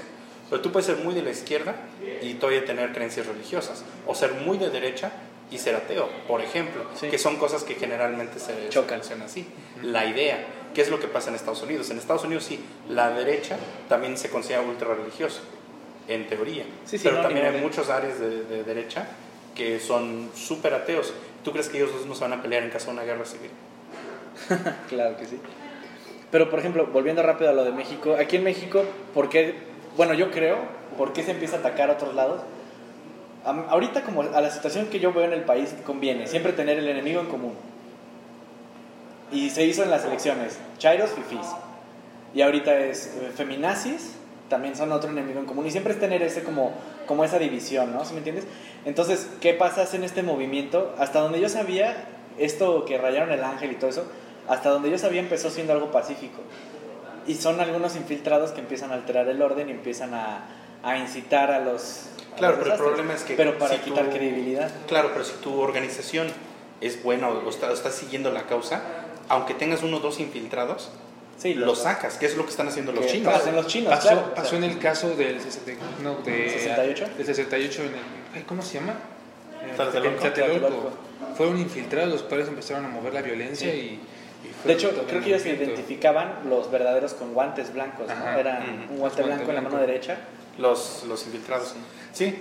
Pero 0.50 0.62
tú 0.64 0.72
puedes 0.72 0.88
ser 0.88 0.98
muy 0.98 1.14
de 1.14 1.22
la 1.22 1.30
izquierda 1.30 1.76
y 2.24 2.34
todavía 2.36 2.66
tener 2.66 2.92
creencias 2.94 3.28
religiosas. 3.28 3.84
O 4.08 4.16
ser 4.16 4.34
muy 4.34 4.58
de 4.58 4.70
derecha 4.72 5.12
y 5.52 5.58
ser 5.58 5.76
ateo, 5.76 6.10
por 6.28 6.42
ejemplo. 6.42 6.84
Sí. 7.00 7.08
Que 7.10 7.18
son 7.18 7.38
cosas 7.38 7.64
que 7.64 7.76
generalmente 7.76 8.40
se 8.40 8.70
Chocan. 8.70 9.04
se 9.04 9.14
así. 9.16 9.46
La 9.84 10.06
idea. 10.06 10.46
¿Qué 10.74 10.82
es 10.82 10.90
lo 10.90 11.00
que 11.00 11.08
pasa 11.08 11.30
en 11.30 11.36
Estados 11.36 11.62
Unidos? 11.64 11.90
En 11.92 11.98
Estados 11.98 12.24
Unidos 12.26 12.44
sí, 12.44 12.60
la 12.90 13.10
derecha 13.12 13.58
también 13.88 14.18
se 14.18 14.30
considera 14.30 14.62
ultra 14.62 14.94
religiosa, 14.94 15.40
en 16.08 16.28
teoría. 16.28 16.66
Sí, 16.86 16.98
sí, 16.98 17.04
Pero 17.06 17.18
no, 17.18 17.24
también 17.24 17.46
hay 17.46 17.54
modo. 17.54 17.62
muchas 17.64 17.90
áreas 17.90 18.20
de, 18.20 18.44
de 18.44 18.64
derecha 18.64 19.08
que 19.56 19.80
son 19.80 20.30
súper 20.36 20.74
ateos. 20.74 21.14
¿Tú 21.46 21.52
crees 21.54 21.70
que 21.70 21.78
ellos 21.78 21.94
dos 21.94 22.06
no 22.06 22.14
se 22.16 22.22
van 22.22 22.34
a 22.34 22.42
pelear 22.42 22.64
en 22.64 22.72
caso 22.72 22.88
de 22.88 22.94
una 22.94 23.04
guerra 23.04 23.24
civil? 23.26 23.52
Claro 24.90 25.16
que 25.18 25.26
sí. 25.26 25.40
Pero, 26.32 26.50
por 26.50 26.60
ejemplo, 26.60 26.88
volviendo 26.88 27.22
rápido 27.24 27.50
a 27.50 27.54
lo 27.54 27.64
de 27.64 27.72
México, 27.72 28.16
aquí 28.20 28.36
en 28.36 28.44
México, 28.44 28.84
¿por 29.14 29.30
qué? 29.30 29.56
Bueno, 29.96 30.14
yo 30.14 30.32
creo, 30.32 30.58
¿por 30.98 31.14
qué 31.14 31.24
se 31.24 31.32
empieza 31.32 31.58
a 31.58 31.60
atacar 31.60 31.90
a 31.90 31.94
otros 31.94 32.14
lados? 32.16 32.42
Am- 33.46 33.66
ahorita, 33.70 34.02
como 34.02 34.22
a 34.22 34.42
la 34.42 34.50
situación 34.50 34.88
que 34.88 35.00
yo 35.00 35.14
veo 35.14 35.26
en 35.26 35.34
el 35.34 35.44
país, 35.44 35.74
conviene 35.86 36.28
siempre 36.28 36.54
tener 36.54 36.80
el 36.80 36.88
enemigo 36.88 37.20
en 37.22 37.28
común. 37.28 37.54
Y 39.32 39.50
se 39.50 39.66
hizo 39.66 39.84
en 39.84 39.90
las 39.90 40.06
elecciones, 40.06 40.58
Chairos, 40.78 41.12
Fifis. 41.12 41.48
Y 42.34 42.42
ahorita 42.42 42.78
es 42.78 43.08
eh, 43.08 43.32
feminazis, 43.36 44.16
también 44.50 44.76
son 44.76 44.92
otro 44.92 45.10
enemigo 45.10 45.40
en 45.40 45.46
común. 45.46 45.66
Y 45.66 45.72
siempre 45.72 45.94
es 45.94 46.00
tener 46.00 46.22
ese 46.22 46.44
como, 46.44 46.72
como 47.08 47.24
esa 47.24 47.40
división, 47.40 47.94
¿no? 47.94 48.06
¿Sí 48.06 48.14
me 48.14 48.20
entiendes? 48.20 48.46
Entonces, 48.86 49.28
¿qué 49.42 49.54
pasa 49.54 49.88
en 49.96 50.04
este 50.04 50.22
movimiento? 50.22 50.94
Hasta 51.00 51.20
donde 51.22 51.40
yo 51.40 51.50
sabía, 51.50 51.96
esto 52.38 52.86
que 52.86 52.98
rayaron 52.98 53.32
el 53.32 53.44
ángel 53.44 53.72
y 53.72 53.76
todo 53.76 53.90
eso, 53.90 54.06
hasta 54.48 54.70
donde 54.70 54.92
yo 54.92 54.98
sabía 54.98 55.22
empezó 55.22 55.50
siendo 55.50 55.74
algo 55.74 55.92
pacífico. 55.92 56.42
Y 57.26 57.36
son 57.36 57.60
algunos 57.60 57.96
infiltrados 57.96 58.52
que 58.52 58.62
empiezan 58.62 58.92
a 58.92 58.96
alterar 58.96 59.28
el 59.28 59.42
orden 59.42 59.70
y 59.70 59.72
empiezan 59.72 60.14
a, 60.14 60.46
a 60.86 60.98
incitar 60.98 61.52
a 61.52 61.60
los... 61.60 62.04
a 62.34 62.36
Claro, 62.38 62.56
los 62.58 62.64
pero 62.64 62.76
el 62.76 62.82
problema 62.82 63.14
es 63.14 63.24
que 63.24 63.34
Pero 63.36 63.58
para 63.58 63.76
si 63.76 63.82
quitar 63.82 64.06
tú- 64.06 64.12
credibilidad. 64.12 64.72
Claro, 64.88 65.10
pero 65.14 65.26
si 65.26 65.34
tu 65.38 65.60
organización 65.60 66.28
es 66.82 67.02
buena 67.04 67.28
o 67.30 67.50
está, 67.50 67.72
estás 67.74 67.96
siguiendo 67.96 68.32
la 68.32 68.44
causa, 68.44 68.82
aunque 69.30 69.54
tengas 69.54 69.84
uno 69.84 69.98
o 69.98 70.00
dos 70.00 70.20
infiltrados, 70.20 70.92
Sí, 71.38 71.54
los 71.54 71.80
sacas, 71.80 72.18
que 72.18 72.28
es 72.28 72.38
lo 72.38 72.46
que 72.46 72.52
están 72.52 72.70
haciendo 72.70 72.94
los 72.94 73.06
que 73.06 73.12
chinos. 73.12 73.34
hacen 73.34 73.56
los 73.58 73.68
chinos, 73.68 73.90
Pasó, 73.94 74.08
claro, 74.08 74.22
o 74.22 74.26
sea. 74.28 74.36
pasó 74.36 74.56
en 74.56 74.64
el 74.64 74.80
caso 74.80 75.16
del 75.18 75.42
60 75.42 75.74
no, 76.02 76.16
de, 76.20 76.50
68. 76.50 77.08
del 77.18 77.26
68 77.26 77.82
en 77.82 77.88
el, 77.90 77.94
ay, 78.36 78.44
¿cómo 78.48 78.62
se 78.62 78.76
llama? 78.80 78.94
Tlatelolco. 79.76 80.92
Fueron 81.36 81.58
infiltrados, 81.60 82.10
los 82.12 82.24
padres 82.24 82.48
empezaron 82.48 82.86
a 82.86 82.88
mover 82.88 83.14
la 83.14 83.22
violencia 83.22 83.70
Sí. 83.70 84.00
y, 84.44 84.48
y 84.48 84.52
fue 84.54 84.68
De 84.70 84.74
hecho, 84.74 84.92
creo 85.08 85.22
que 85.22 85.28
ellos 85.30 85.42
se 85.42 85.50
identificaban 85.50 86.40
los 86.50 86.72
verdaderos 86.72 87.14
con 87.14 87.34
guantes 87.34 87.74
blancos, 87.74 88.08
¿no? 88.08 88.14
Ajá. 88.14 88.40
Era 88.40 88.60
Ujú. 88.60 88.94
un 88.94 89.00
guante 89.00 89.22
Guante 89.22 89.24
blanco 89.24 89.50
en 89.50 89.56
la 89.56 89.62
mano 89.62 89.76
blanco. 89.76 89.88
derecha. 89.92 90.18
Los, 90.58 91.04
los 91.08 91.26
infiltrados. 91.26 91.74
Sí, 92.14 92.36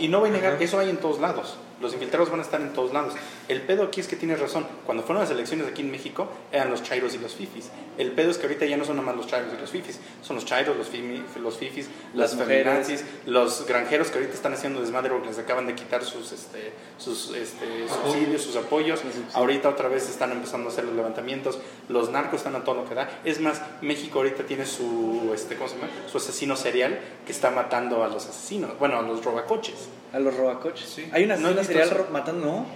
y, 0.00 0.04
y 0.04 0.08
no 0.08 0.20
voy 0.20 0.28
a 0.30 0.32
negar, 0.32 0.54
Ajá. 0.54 0.64
eso 0.64 0.78
hay 0.78 0.90
en 0.90 0.98
todos 0.98 1.18
lados. 1.20 1.56
Los 1.80 1.92
infiltrados 1.92 2.30
van 2.30 2.40
a 2.40 2.42
estar 2.42 2.60
en 2.60 2.72
todos 2.72 2.92
lados. 2.92 3.14
El 3.46 3.62
pedo 3.62 3.84
aquí 3.84 4.00
es 4.00 4.08
que 4.08 4.16
tienes 4.16 4.40
razón. 4.40 4.66
Cuando 4.84 5.04
fueron 5.04 5.22
las 5.22 5.30
elecciones 5.30 5.66
aquí 5.68 5.82
en 5.82 5.90
México, 5.92 6.28
eran 6.50 6.70
los 6.70 6.82
chairos 6.82 7.14
y 7.14 7.18
los 7.18 7.34
fifis. 7.34 7.70
El 7.96 8.10
pedo 8.12 8.30
es 8.32 8.38
que 8.38 8.46
ahorita 8.46 8.66
ya 8.66 8.76
no 8.76 8.84
son 8.84 8.96
nada 8.96 9.06
más 9.06 9.16
los 9.16 9.26
chairos 9.28 9.52
y 9.56 9.60
los 9.60 9.70
fifis. 9.70 10.00
Son 10.22 10.34
los 10.36 10.44
chairos, 10.44 10.76
los, 10.76 10.90
fimi- 10.92 11.22
los 11.40 11.56
fifis, 11.56 11.88
Las 12.14 12.34
las 12.34 12.46
feminazis, 12.48 13.04
los 13.26 13.64
granjeros 13.66 14.08
que 14.08 14.18
ahorita 14.18 14.34
están 14.34 14.54
haciendo 14.54 14.80
desmadre 14.80 15.10
porque 15.10 15.28
les 15.28 15.38
acaban 15.38 15.66
de 15.68 15.74
quitar 15.76 16.04
sus, 16.04 16.32
este, 16.32 16.72
sus 16.98 17.34
este, 17.36 17.86
subsidios, 17.88 18.42
sus 18.42 18.56
apoyos. 18.56 19.00
Ahorita 19.34 19.68
otra 19.68 19.88
vez 19.88 20.08
están 20.08 20.32
empezando 20.32 20.68
a 20.68 20.72
hacer 20.72 20.84
los 20.84 20.94
levantamientos. 20.96 21.58
Los 21.88 22.10
narcos 22.10 22.38
están 22.40 22.56
a 22.56 22.64
todo 22.64 22.74
lo 22.74 22.88
que 22.88 22.94
da. 22.96 23.08
Es 23.24 23.40
más, 23.40 23.62
México 23.82 24.18
ahorita 24.18 24.44
tiene 24.44 24.66
su, 24.66 25.30
este, 25.34 25.54
¿cómo 25.56 25.68
se 25.68 25.76
llama? 25.76 25.88
Su 26.10 26.18
asesino 26.18 26.56
serial 26.56 26.98
que 27.24 27.30
está 27.32 27.50
matando 27.52 28.02
a 28.02 28.08
los 28.08 28.26
asesinos, 28.26 28.76
bueno, 28.80 28.98
a 28.98 29.02
los 29.02 29.24
robacoches. 29.24 29.88
A 30.12 30.18
los 30.18 30.34
robacoches. 30.36 30.88
Sí. 30.88 31.08
Hay 31.12 31.24
una 31.24 31.36
¿No 31.36 31.62
serial 31.62 31.90
ro- 31.90 32.06
matando, 32.10 32.46
¿no? 32.46 32.66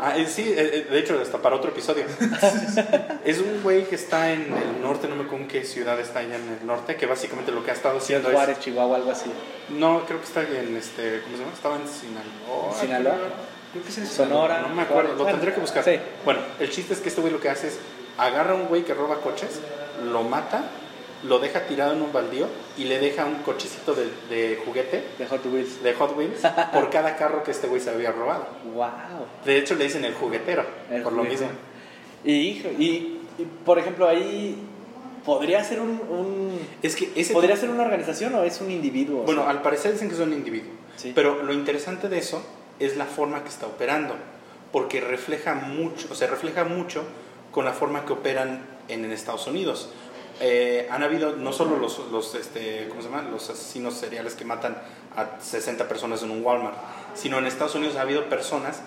Ah, 0.00 0.18
eh, 0.18 0.26
sí, 0.26 0.42
eh, 0.42 0.70
eh, 0.86 0.86
de 0.90 0.98
hecho, 0.98 1.18
hasta 1.20 1.38
para 1.38 1.56
otro 1.56 1.70
episodio. 1.70 2.04
es 3.24 3.38
un 3.38 3.62
güey 3.62 3.84
que 3.84 3.94
está 3.94 4.32
en 4.32 4.42
el 4.52 4.82
norte, 4.82 5.08
no 5.08 5.16
me 5.16 5.22
acuerdo 5.22 5.44
en 5.44 5.48
qué 5.48 5.64
ciudad 5.64 5.98
está 6.00 6.18
allá 6.18 6.36
en 6.36 6.58
el 6.60 6.66
norte, 6.66 6.96
que 6.96 7.06
básicamente 7.06 7.52
lo 7.52 7.64
que 7.64 7.70
ha 7.70 7.74
estado 7.74 7.98
haciendo 7.98 8.28
es... 8.28 8.34
Juárez, 8.34 8.60
Chihuahua, 8.60 8.96
algo 8.96 9.12
así. 9.12 9.30
No, 9.70 10.04
creo 10.04 10.18
que 10.18 10.26
está 10.26 10.42
en 10.42 10.76
este, 10.76 11.20
¿cómo 11.22 11.36
se 11.36 11.42
llama? 11.42 11.54
Estaba 11.54 11.76
en 11.76 11.88
Sinaloa. 11.88 12.74
Sinaloa. 12.78 13.14
Creo 13.72 13.82
que 13.84 13.90
es 13.90 13.98
en 13.98 14.06
Sonora. 14.06 14.60
No 14.68 14.74
me 14.74 14.82
acuerdo, 14.82 15.14
lo 15.14 15.24
tendré 15.24 15.54
que 15.54 15.60
buscar. 15.60 15.82
sí. 15.84 15.98
Bueno, 16.24 16.40
el 16.60 16.70
chiste 16.70 16.92
es 16.94 17.00
que 17.00 17.08
este 17.08 17.20
güey 17.20 17.32
lo 17.32 17.40
que 17.40 17.48
hace 17.48 17.68
es 17.68 17.78
agarra 18.18 18.52
a 18.52 18.56
un 18.56 18.66
güey 18.66 18.82
que 18.84 18.94
roba 18.94 19.20
coches, 19.20 19.60
lo 20.12 20.22
mata, 20.22 20.64
lo 21.24 21.38
deja 21.38 21.66
tirado 21.66 21.92
en 21.94 22.02
un 22.02 22.12
baldío 22.12 22.46
y 22.76 22.84
le 22.84 22.98
deja 22.98 23.24
un 23.24 23.36
cochecito 23.36 23.94
de, 23.94 24.04
de 24.28 24.60
juguete 24.64 25.02
De 25.18 25.26
Hot 25.26 25.44
Wheels. 25.46 25.82
de 25.82 25.94
Hot 25.94 26.16
Wheels 26.16 26.40
por 26.72 26.90
cada 26.90 27.16
carro 27.16 27.42
que 27.42 27.50
este 27.50 27.66
güey 27.66 27.80
se 27.80 27.90
había 27.90 28.12
robado. 28.12 28.46
Wow. 28.74 28.88
De 29.44 29.58
hecho, 29.58 29.74
le 29.74 29.84
dicen 29.84 30.04
el 30.04 30.14
juguetero, 30.14 30.64
El 30.90 31.02
por 31.02 31.12
lo 31.12 31.24
mismo. 31.24 31.48
Y, 32.24 32.32
y, 32.32 33.20
y, 33.38 33.44
por 33.64 33.78
ejemplo, 33.78 34.08
ahí 34.08 34.56
podría 35.24 35.62
ser 35.64 35.80
un, 35.80 35.90
un- 36.08 36.58
Es 36.82 36.96
que 36.96 37.10
ese 37.16 37.32
podría 37.32 37.56
ser 37.56 37.70
una 37.70 37.82
organización 37.84 38.34
o 38.34 38.44
es 38.44 38.60
un 38.60 38.70
individuo. 38.70 39.22
O 39.22 39.24
Bueno, 39.24 39.42
sea, 39.42 39.50
al 39.50 39.62
parecer 39.62 39.92
dicen 39.92 40.08
que 40.08 40.14
es 40.14 40.20
un 40.20 40.32
individuo. 40.32 40.70
Sí. 40.96 41.12
Pero 41.14 41.42
lo 41.42 41.52
interesante 41.52 42.08
de 42.08 42.18
eso 42.18 42.44
es 42.78 42.96
la 42.96 43.04
forma 43.06 43.42
que 43.42 43.48
está 43.48 43.66
operando. 43.66 44.14
Porque 44.72 45.00
refleja 45.00 45.54
mucho, 45.54 46.08
o 46.10 46.14
sea, 46.14 46.28
refleja 46.28 46.64
mucho 46.64 47.04
con 47.52 47.64
la 47.64 47.72
forma 47.72 48.04
que 48.04 48.12
operan 48.12 48.66
en, 48.88 49.04
en 49.04 49.12
Estados 49.12 49.46
Unidos. 49.46 49.90
Eh, 50.40 50.88
han 50.90 51.02
habido 51.02 51.36
no 51.36 51.52
solo 51.52 51.76
los, 51.76 51.98
los, 52.10 52.34
este, 52.34 52.86
¿cómo 52.88 53.02
se 53.02 53.08
llama? 53.08 53.22
los 53.22 53.48
asesinos 53.50 53.94
seriales 53.94 54.34
que 54.34 54.44
matan 54.44 54.76
a 55.16 55.40
60 55.40 55.86
personas 55.88 56.22
en 56.22 56.30
un 56.30 56.44
Walmart, 56.44 56.76
sino 57.14 57.38
en 57.38 57.46
Estados 57.46 57.74
Unidos 57.76 57.96
ha 57.96 58.00
habido 58.02 58.24
personas 58.28 58.80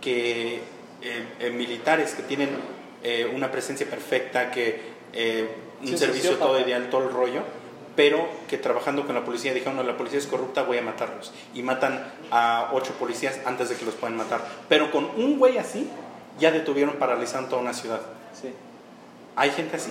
que, 0.00 0.56
eh, 1.02 1.26
eh, 1.40 1.50
militares 1.50 2.14
que 2.14 2.22
tienen 2.22 2.48
eh, 3.02 3.30
una 3.34 3.50
presencia 3.52 3.88
perfecta, 3.88 4.50
que 4.50 4.80
eh, 5.12 5.48
un 5.82 5.88
Sí, 5.88 5.98
servicio 5.98 6.30
sociópata. 6.30 6.52
todo 6.52 6.60
ideal, 6.66 6.88
todo 6.90 7.02
el 7.02 7.10
rollo, 7.10 7.42
pero 7.94 8.26
que 8.48 8.56
trabajando 8.58 9.04
con 9.06 9.14
la 9.14 9.24
policía 9.24 9.52
dijeron, 9.52 9.76
no, 9.76 9.82
la 9.82 9.96
policía 9.96 10.18
es 10.18 10.26
corrupta, 10.26 10.62
voy 10.62 10.78
a 10.78 10.82
matarlos. 10.82 11.32
Y 11.54 11.62
matan 11.62 12.10
a 12.30 12.70
ocho 12.72 12.92
policías 12.94 13.38
antes 13.44 13.68
de 13.68 13.76
que 13.76 13.84
los 13.84 13.94
puedan 13.94 14.16
matar. 14.16 14.40
Pero 14.68 14.90
con 14.90 15.04
un 15.04 15.38
güey 15.38 15.58
así, 15.58 15.88
ya 16.38 16.50
detuvieron, 16.50 16.96
paralizaron 16.96 17.48
toda 17.50 17.60
una 17.62 17.74
ciudad. 17.74 18.00
sí. 18.32 18.52
Hay 19.38 19.50
gente 19.50 19.76
así. 19.76 19.90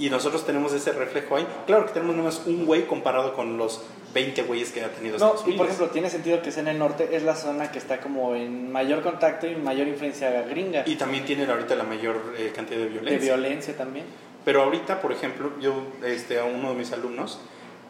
Y 0.00 0.08
nosotros 0.08 0.46
tenemos 0.46 0.72
ese 0.72 0.92
reflejo 0.92 1.36
ahí. 1.36 1.46
Claro 1.66 1.84
que 1.84 1.92
tenemos 1.92 2.16
nomás 2.16 2.42
un 2.46 2.64
güey 2.64 2.86
comparado 2.86 3.34
con 3.34 3.58
los 3.58 3.82
20 4.14 4.44
güeyes 4.44 4.72
que 4.72 4.82
ha 4.82 4.88
tenido 4.88 5.18
No, 5.18 5.34
Estados 5.34 5.46
y 5.46 5.58
por 5.58 5.66
ejemplo, 5.66 5.90
tiene 5.90 6.08
sentido 6.08 6.40
que 6.40 6.50
sea 6.50 6.62
en 6.62 6.68
el 6.68 6.78
norte, 6.78 7.14
es 7.14 7.22
la 7.22 7.36
zona 7.36 7.70
que 7.70 7.78
está 7.78 8.00
como 8.00 8.34
en 8.34 8.72
mayor 8.72 9.02
contacto 9.02 9.46
y 9.46 9.56
mayor 9.56 9.88
influencia 9.88 10.30
gringa. 10.48 10.84
Y 10.86 10.96
también 10.96 11.26
tienen 11.26 11.50
ahorita 11.50 11.74
la 11.74 11.84
mayor 11.84 12.34
eh, 12.38 12.50
cantidad 12.56 12.78
de 12.78 12.84
de 12.84 12.90
violencia. 12.90 13.34
violencia 13.36 13.76
también. 13.76 14.06
Pero 14.42 14.62
ahorita, 14.62 15.02
por 15.02 15.12
ejemplo, 15.12 15.52
yo, 15.60 15.74
este, 16.02 16.38
a 16.38 16.44
uno 16.44 16.70
de 16.70 16.76
mis 16.76 16.92
alumnos, 16.92 17.38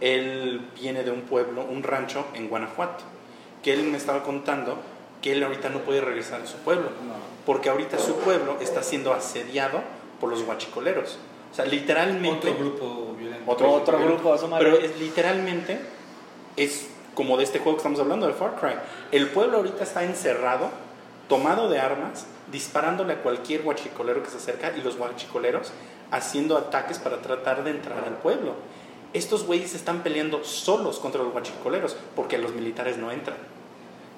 él 0.00 0.62
viene 0.80 1.04
de 1.04 1.12
un 1.12 1.22
pueblo, 1.22 1.64
un 1.64 1.84
rancho 1.84 2.26
en 2.34 2.48
Guanajuato, 2.48 3.04
que 3.62 3.72
él 3.72 3.84
me 3.84 3.98
estaba 3.98 4.24
contando 4.24 4.80
que 5.22 5.30
él 5.30 5.44
ahorita 5.44 5.68
no 5.68 5.82
puede 5.82 6.00
regresar 6.00 6.40
a 6.40 6.46
su 6.46 6.56
pueblo, 6.56 6.88
porque 7.46 7.68
ahorita 7.68 7.98
su 7.98 8.16
pueblo 8.16 8.56
está 8.60 8.82
siendo 8.82 9.12
asediado 9.12 9.80
por 10.18 10.28
los 10.28 10.42
guachicoleros. 10.42 11.18
O 11.50 11.54
sea, 11.54 11.64
literalmente... 11.64 12.50
Otro 12.50 12.58
grupo 12.58 13.14
violento. 13.18 13.50
Otro, 13.50 13.72
Otro 13.72 13.98
grupo, 13.98 14.38
súmale. 14.38 14.64
Pero 14.64 14.78
es 14.78 14.98
literalmente, 14.98 15.80
es 16.56 16.88
como 17.14 17.36
de 17.36 17.44
este 17.44 17.58
juego 17.58 17.76
que 17.76 17.80
estamos 17.80 18.00
hablando, 18.00 18.26
de 18.26 18.32
Far 18.32 18.56
Cry. 18.56 18.74
El 19.12 19.28
pueblo 19.28 19.58
ahorita 19.58 19.84
está 19.84 20.04
encerrado, 20.04 20.70
tomado 21.28 21.68
de 21.68 21.80
armas, 21.80 22.26
disparándole 22.50 23.14
a 23.14 23.22
cualquier 23.22 23.62
guachicolero 23.62 24.22
que 24.22 24.30
se 24.30 24.36
acerca 24.36 24.72
y 24.76 24.82
los 24.82 24.96
guachicoleros 24.96 25.72
haciendo 26.10 26.56
ataques 26.56 26.98
para 26.98 27.18
tratar 27.22 27.64
de 27.64 27.70
entrar 27.70 28.04
al 28.04 28.14
pueblo. 28.14 28.54
Estos 29.12 29.44
güeyes 29.44 29.74
están 29.74 30.02
peleando 30.02 30.44
solos 30.44 30.98
contra 30.98 31.22
los 31.22 31.32
guachicoleros 31.32 31.96
porque 32.14 32.38
los 32.38 32.54
militares 32.54 32.96
no 32.96 33.10
entran. 33.10 33.38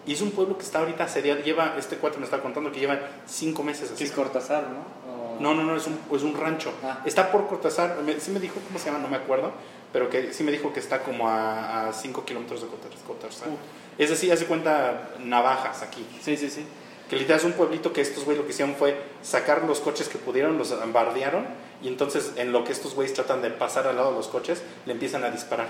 Y 0.06 0.12
es 0.12 0.20
un 0.20 0.32
pueblo 0.32 0.58
que 0.58 0.64
está 0.64 0.80
ahorita 0.80 1.04
asediado. 1.04 1.40
Lleva, 1.42 1.76
este 1.78 1.96
cuate 1.96 2.18
me 2.18 2.24
está 2.24 2.40
contando 2.40 2.72
que 2.72 2.80
lleva 2.80 2.98
cinco 3.26 3.62
meses 3.62 3.90
así. 3.92 4.04
es 4.04 4.12
Cortázar, 4.12 4.64
¿no? 4.64 5.01
No, 5.40 5.54
no, 5.54 5.62
no, 5.64 5.76
es 5.76 5.86
un, 5.86 5.98
es 6.14 6.22
un 6.22 6.36
rancho. 6.36 6.72
Ah. 6.82 7.00
Está 7.04 7.30
por 7.32 7.46
Cortázar, 7.48 7.98
me- 8.04 8.18
sí 8.20 8.30
me 8.30 8.40
dijo 8.40 8.54
cómo 8.66 8.78
se 8.78 8.86
llama, 8.86 8.98
no 8.98 9.08
me 9.08 9.16
acuerdo, 9.16 9.52
pero 9.92 10.08
que 10.10 10.32
sí 10.32 10.42
me 10.44 10.52
dijo 10.52 10.72
que 10.72 10.80
está 10.80 11.02
como 11.02 11.28
a 11.28 11.90
5 11.92 12.24
kilómetros 12.24 12.62
de 12.62 12.68
Cortázar. 13.06 13.48
Uh. 13.48 13.56
Es 13.98 14.10
decir, 14.10 14.32
hace 14.32 14.46
cuenta 14.46 15.10
navajas 15.20 15.82
aquí. 15.82 16.06
Sí, 16.22 16.36
sí, 16.36 16.48
sí. 16.50 16.64
Que 17.10 17.16
literal 17.16 17.40
es 17.40 17.44
un 17.44 17.52
pueblito 17.52 17.92
que 17.92 18.00
estos 18.00 18.24
güeyes 18.24 18.40
lo 18.40 18.46
que 18.46 18.52
hicieron 18.52 18.74
fue 18.74 18.96
sacar 19.22 19.64
los 19.64 19.80
coches 19.80 20.08
que 20.08 20.16
pudieron, 20.18 20.56
los 20.56 20.70
bombardearon, 20.78 21.44
y 21.82 21.88
entonces 21.88 22.32
en 22.36 22.52
lo 22.52 22.64
que 22.64 22.72
estos 22.72 22.94
güeyes 22.94 23.12
tratan 23.12 23.42
de 23.42 23.50
pasar 23.50 23.86
al 23.86 23.96
lado 23.96 24.10
de 24.12 24.16
los 24.16 24.28
coches, 24.28 24.62
le 24.86 24.92
empiezan 24.92 25.22
a 25.24 25.30
disparar 25.30 25.68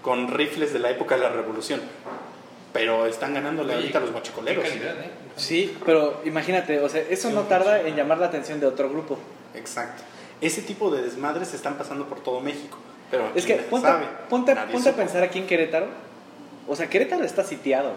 con 0.00 0.28
rifles 0.28 0.72
de 0.72 0.78
la 0.78 0.90
época 0.90 1.16
de 1.16 1.22
la 1.22 1.28
revolución. 1.28 1.80
Pero 2.72 3.04
están 3.06 3.34
ganándole 3.34 3.74
Oye, 3.74 3.82
ahorita 3.82 3.98
a 3.98 4.00
los 4.00 4.08
Qué 4.10 4.12
guachicoleros. 4.14 4.64
calidad, 4.66 4.98
¿eh? 5.02 5.10
Sí, 5.36 5.76
pero 5.86 6.20
imagínate, 6.24 6.80
o 6.80 6.88
sea, 6.88 7.02
eso 7.08 7.30
no 7.30 7.42
tarda 7.42 7.80
en 7.82 7.96
llamar 7.96 8.18
la 8.18 8.26
atención 8.26 8.60
de 8.60 8.66
otro 8.66 8.88
grupo. 8.90 9.18
Exacto. 9.54 10.02
Ese 10.40 10.62
tipo 10.62 10.90
de 10.90 11.02
desmadres 11.02 11.54
están 11.54 11.76
pasando 11.78 12.06
por 12.06 12.20
todo 12.20 12.40
México. 12.40 12.76
Pero 13.10 13.30
Es 13.34 13.44
que 13.46 13.54
¿quién 13.56 13.66
ponte, 13.70 13.86
sabe? 13.88 14.06
ponte- 14.28 14.54
ponte 14.72 14.88
a 14.88 14.92
pensar 14.94 15.22
aquí 15.22 15.38
en 15.38 15.46
Querétaro. 15.46 15.86
O 16.66 16.74
sea, 16.76 16.88
Querétaro 16.88 17.24
está 17.24 17.44
sitiado. 17.44 17.92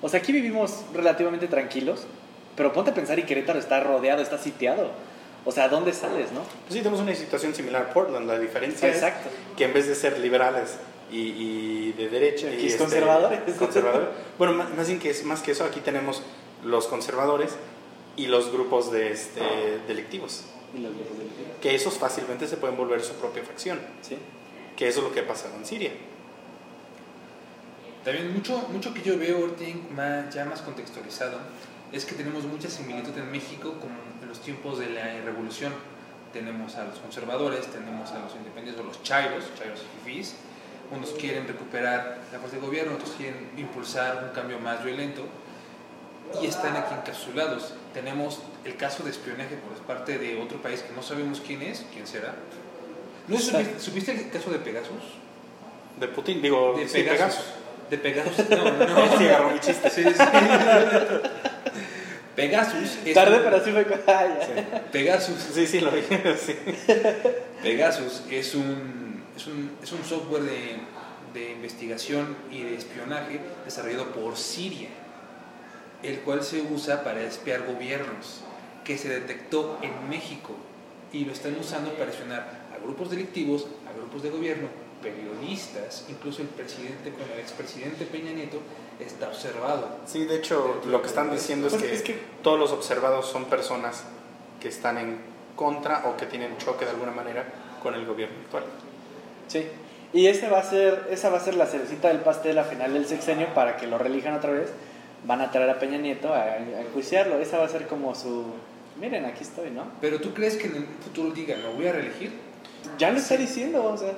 O 0.00 0.08
sea, 0.08 0.20
aquí 0.20 0.32
vivimos 0.32 0.82
relativamente 0.94 1.46
tranquilos, 1.48 2.06
pero 2.56 2.72
ponte 2.72 2.90
a 2.90 2.94
pensar 2.94 3.18
y 3.18 3.22
Querétaro 3.24 3.58
está 3.58 3.80
rodeado, 3.80 4.20
está 4.22 4.38
sitiado. 4.38 4.90
O 5.44 5.52
sea, 5.52 5.68
¿dónde 5.68 5.92
sales, 5.92 6.32
no? 6.32 6.40
Pues 6.40 6.72
sí, 6.74 6.78
tenemos 6.78 7.00
una 7.00 7.14
situación 7.14 7.54
similar 7.54 7.82
a 7.82 7.92
Portland. 7.92 8.26
La 8.26 8.38
diferencia 8.38 8.88
Exacto. 8.88 9.28
es 9.28 9.56
que 9.56 9.64
en 9.64 9.72
vez 9.74 9.86
de 9.88 9.94
ser 9.94 10.18
liberales 10.18 10.76
y, 11.10 11.18
y 11.18 11.92
de 11.98 12.08
derecha 12.08 12.46
Aquí 12.48 12.56
y 12.56 12.66
es 12.66 12.72
este, 12.72 12.78
conservadores. 12.78 13.40
conservadores, 13.58 14.08
bueno, 14.38 14.54
más, 14.54 14.70
más 14.74 14.86
que 14.88 15.14
más 15.24 15.40
que 15.42 15.52
eso, 15.52 15.64
aquí 15.64 15.80
tenemos 15.80 16.22
los 16.64 16.86
conservadores 16.86 17.56
y 18.16 18.26
los 18.26 18.52
grupos 18.52 18.92
de 18.92 19.12
este, 19.12 19.40
delictivos. 19.86 20.44
Y 20.74 20.80
los 20.80 20.94
grupos 20.94 21.18
delictivos. 21.18 21.52
Que 21.60 21.74
esos 21.74 21.94
fácilmente 21.94 22.46
se 22.46 22.56
pueden 22.56 22.76
volver 22.76 23.02
su 23.02 23.14
propia 23.14 23.42
facción. 23.42 23.80
Sí. 24.02 24.16
Que 24.76 24.88
eso 24.88 25.00
es 25.00 25.04
lo 25.04 25.12
que 25.12 25.20
ha 25.20 25.26
pasado 25.26 25.54
en 25.56 25.66
Siria. 25.66 25.92
También 28.04 28.32
mucho, 28.32 28.58
mucho 28.72 28.92
que 28.92 29.02
yo 29.02 29.16
veo 29.16 29.54
más, 29.94 30.34
ya 30.34 30.44
más 30.44 30.60
contextualizado 30.62 31.38
es 31.92 32.04
que 32.04 32.14
tenemos 32.14 32.44
mucha 32.44 32.68
similitud 32.68 33.16
en 33.16 33.30
México 33.30 33.74
como 33.80 33.94
en 34.20 34.28
los 34.28 34.40
tiempos 34.40 34.78
de 34.78 34.90
la 34.90 35.20
revolución. 35.20 35.72
Tenemos 36.32 36.74
a 36.76 36.84
los 36.84 36.98
conservadores, 36.98 37.66
tenemos 37.66 38.10
a 38.10 38.18
los 38.20 38.34
independientes 38.34 38.82
o 38.82 38.86
los 38.86 39.02
chairos, 39.02 39.44
chairos 39.56 39.80
y 39.80 40.10
fifís. 40.10 40.34
Unos 40.90 41.10
quieren 41.10 41.46
recuperar 41.46 42.22
la 42.32 42.38
fuerza 42.38 42.56
de 42.56 42.62
gobierno, 42.62 42.94
otros 42.94 43.12
quieren 43.16 43.50
impulsar 43.56 44.24
un 44.24 44.34
cambio 44.34 44.58
más 44.58 44.82
violento 44.82 45.22
y 46.40 46.46
están 46.46 46.76
aquí 46.76 46.94
encapsulados. 46.94 47.74
Tenemos 47.92 48.40
el 48.64 48.76
caso 48.76 49.02
de 49.02 49.10
espionaje 49.10 49.56
por 49.56 49.76
parte 49.86 50.18
de 50.18 50.40
otro 50.40 50.62
país 50.62 50.80
que 50.82 50.92
no 50.94 51.02
sabemos 51.02 51.42
quién 51.44 51.62
es, 51.62 51.84
quién 51.92 52.06
será. 52.06 52.34
¿No 53.28 53.38
supiste, 53.38 53.80
supiste 53.80 54.12
el 54.12 54.30
caso 54.30 54.50
de 54.50 54.58
Pegasus? 54.58 55.02
De 56.00 56.08
Putin, 56.08 56.40
digo, 56.42 56.74
De 56.76 56.88
sí, 56.88 57.02
Pegasus. 57.02 57.44
De 57.90 57.98
Pegasus. 57.98 58.48
No, 58.50 58.64
no. 58.72 59.18
Sí, 59.18 59.24
agarró 59.26 59.50
mi 59.50 59.60
chiste. 59.60 59.90
Sí, 59.90 60.02
sí. 60.04 60.10
Pegasus 62.34 62.98
es 63.04 63.14
Tarde, 63.14 63.36
un- 63.36 63.42
pero 63.44 63.62
sí 63.64 63.72
fue. 63.72 63.86
Ya. 64.06 64.82
Pegasus, 64.90 65.38
Sí, 65.54 65.66
sí, 65.66 65.80
lo 65.80 65.90
dije. 65.90 66.36
Sí. 66.38 66.56
Pegasus 67.62 68.22
es 68.30 68.54
un, 68.54 69.22
es 69.36 69.46
un, 69.46 69.70
es 69.82 69.92
un 69.92 70.02
software 70.04 70.42
de, 70.42 70.76
de 71.34 71.50
investigación 71.52 72.34
y 72.50 72.62
de 72.62 72.76
espionaje 72.76 73.38
desarrollado 73.66 74.06
por 74.12 74.36
Siria, 74.38 74.88
el 76.02 76.20
cual 76.20 76.42
se 76.42 76.60
usa 76.62 77.04
para 77.04 77.20
espiar 77.22 77.64
gobiernos, 77.66 78.40
que 78.84 78.98
se 78.98 79.08
detectó 79.08 79.78
en 79.82 80.08
México 80.08 80.52
y 81.12 81.24
lo 81.24 81.32
están 81.32 81.56
usando 81.58 81.92
para 81.94 82.10
espionar 82.10 82.62
a 82.74 82.82
grupos 82.82 83.10
delictivos, 83.10 83.66
a 83.88 83.96
grupos 83.96 84.22
de 84.22 84.30
gobierno, 84.30 84.68
periodistas, 85.02 86.04
incluso 86.08 86.42
el 86.42 86.48
presidente 86.48 87.10
con 87.10 87.22
el 87.32 87.38
expresidente 87.38 88.04
Peña 88.06 88.32
Nieto 88.32 88.58
está 89.00 89.28
observado. 89.28 89.88
Sí, 90.06 90.24
de 90.24 90.36
hecho, 90.36 90.80
lo 90.86 91.00
que 91.02 91.08
están 91.08 91.30
diciendo 91.30 91.68
es 91.68 91.74
que, 91.74 91.92
es 91.92 92.02
que- 92.02 92.18
todos 92.42 92.58
los 92.58 92.72
observados 92.72 93.26
son 93.26 93.46
personas 93.46 94.04
que 94.60 94.68
están 94.68 94.98
en 94.98 95.18
contra 95.56 96.04
o 96.06 96.16
que 96.16 96.26
tienen 96.26 96.56
choque 96.58 96.84
de 96.84 96.92
alguna 96.92 97.12
manera 97.12 97.44
con 97.82 97.94
el 97.94 98.06
gobierno 98.06 98.36
actual. 98.44 98.64
Sí. 99.48 99.66
Y 100.12 100.26
ese 100.26 100.48
va 100.48 100.58
a 100.58 100.62
ser, 100.64 101.08
esa 101.10 101.30
va 101.30 101.38
a 101.38 101.40
ser 101.40 101.54
la 101.54 101.66
cerecita 101.66 102.08
del 102.08 102.18
pastel 102.18 102.58
a 102.58 102.64
final 102.64 102.92
del 102.92 103.06
sexenio 103.06 103.52
para 103.54 103.76
que 103.76 103.86
lo 103.86 103.98
relijan 103.98 104.34
otra 104.34 104.50
vez. 104.52 104.70
Van 105.24 105.40
a 105.40 105.50
traer 105.50 105.70
a 105.70 105.78
Peña 105.78 105.98
Nieto 105.98 106.32
a, 106.32 106.42
a 106.42 106.80
enjuiciarlo. 106.80 107.38
Esa 107.38 107.58
va 107.58 107.66
a 107.66 107.68
ser 107.68 107.86
como 107.86 108.14
su. 108.14 108.44
Miren, 109.00 109.24
aquí 109.24 109.42
estoy, 109.42 109.70
¿no? 109.70 109.84
Pero 110.00 110.20
tú 110.20 110.34
crees 110.34 110.56
que 110.56 110.66
en 110.66 110.76
el 110.76 110.86
futuro 111.02 111.30
diga, 111.30 111.56
lo 111.56 111.72
voy 111.72 111.86
a 111.86 111.92
reelegir? 111.92 112.32
Ya 112.98 113.10
lo 113.10 113.18
está 113.18 113.36
diciendo, 113.36 113.84
o 113.84 113.96
sea. 113.96 114.12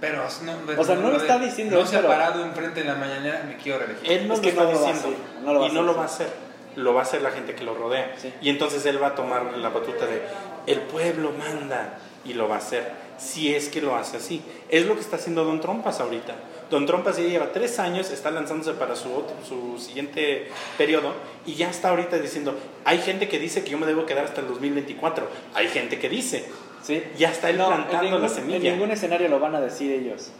Pero 0.00 0.18
no, 0.18 0.80
O 0.80 0.84
sea, 0.84 0.96
no 0.96 1.10
lo 1.10 1.16
está 1.16 1.38
diciendo, 1.38 1.78
No 1.78 1.86
se 1.86 1.96
ha 1.96 2.06
parado 2.06 2.44
enfrente 2.44 2.80
de 2.80 2.86
la 2.86 2.96
mañana, 2.96 3.44
me 3.46 3.56
quiero 3.56 3.78
reelegir. 3.78 4.10
Él 4.12 4.28
no 4.28 4.34
Es 4.34 4.40
lo 4.40 4.42
que 4.42 4.48
está 4.50 4.64
no 4.64 4.72
lo 4.72 4.80
va 4.80 4.88
a 4.88 4.92
diciendo 4.92 5.16
hacer, 5.16 5.42
no 5.42 5.52
lo 5.52 5.60
va 5.60 5.66
a 5.66 5.68
y 5.68 5.72
no 5.72 5.80
hacer, 5.80 5.84
lo 5.86 5.92
sí. 5.92 5.96
va 5.96 6.02
a 6.02 6.06
hacer. 6.06 6.28
lo 6.76 6.94
va 6.94 7.00
a 7.00 7.02
hacer 7.04 7.22
la 7.22 7.30
gente 7.30 7.54
que 7.54 7.64
lo 7.64 7.74
rodea. 7.74 8.12
Sí. 8.18 8.32
Y 8.42 8.50
entonces 8.50 8.84
él 8.84 9.02
va 9.02 9.08
a 9.08 9.14
tomar 9.14 9.56
la 9.56 9.68
batuta 9.70 10.06
de 10.06 10.22
el 10.66 10.80
pueblo 10.80 11.32
manda 11.32 11.98
y 12.26 12.34
lo 12.34 12.48
va 12.48 12.56
a 12.56 12.58
hacer, 12.58 12.90
si 13.16 13.54
es 13.54 13.68
que 13.68 13.80
lo 13.80 13.96
hace 13.96 14.18
así. 14.18 14.42
Es 14.68 14.84
lo 14.84 14.94
que 14.94 15.00
está 15.00 15.16
haciendo 15.16 15.44
Don 15.44 15.60
Trompas 15.60 16.00
ahorita. 16.00 16.34
Don 16.70 16.84
Trompas 16.84 17.16
ya 17.16 17.22
lleva 17.24 17.52
tres 17.52 17.78
años, 17.78 18.10
está 18.10 18.30
lanzándose 18.32 18.72
para 18.72 18.96
su, 18.96 19.22
su 19.48 19.78
siguiente 19.78 20.48
periodo 20.76 21.12
y 21.46 21.54
ya 21.54 21.70
está 21.70 21.90
ahorita 21.90 22.18
diciendo, 22.18 22.56
hay 22.84 22.98
gente 22.98 23.28
que 23.28 23.38
dice 23.38 23.62
que 23.62 23.70
yo 23.70 23.78
me 23.78 23.86
debo 23.86 24.04
quedar 24.04 24.24
hasta 24.24 24.40
el 24.40 24.48
2024, 24.48 25.28
hay 25.54 25.68
gente 25.68 25.98
que 26.00 26.08
dice, 26.08 26.44
¿Sí? 26.82 27.02
ya 27.16 27.30
está 27.30 27.50
él 27.50 27.58
No, 27.58 27.68
plantando 27.68 27.96
en 27.98 28.04
ningún, 28.06 28.20
la 28.20 28.26
En 28.26 28.34
semilla. 28.34 28.72
ningún 28.72 28.90
escenario 28.90 29.28
lo 29.28 29.38
van 29.38 29.54
a 29.54 29.60
decir 29.60 29.92
ellos. 29.92 30.30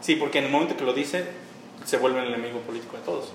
Sí, 0.00 0.14
porque 0.16 0.38
en 0.38 0.44
el 0.44 0.50
momento 0.50 0.76
que 0.76 0.84
lo 0.84 0.92
dice, 0.92 1.24
se 1.84 1.96
vuelve 1.96 2.20
el 2.20 2.28
enemigo 2.32 2.60
político 2.60 2.96
de 2.96 3.02
todos. 3.02 3.32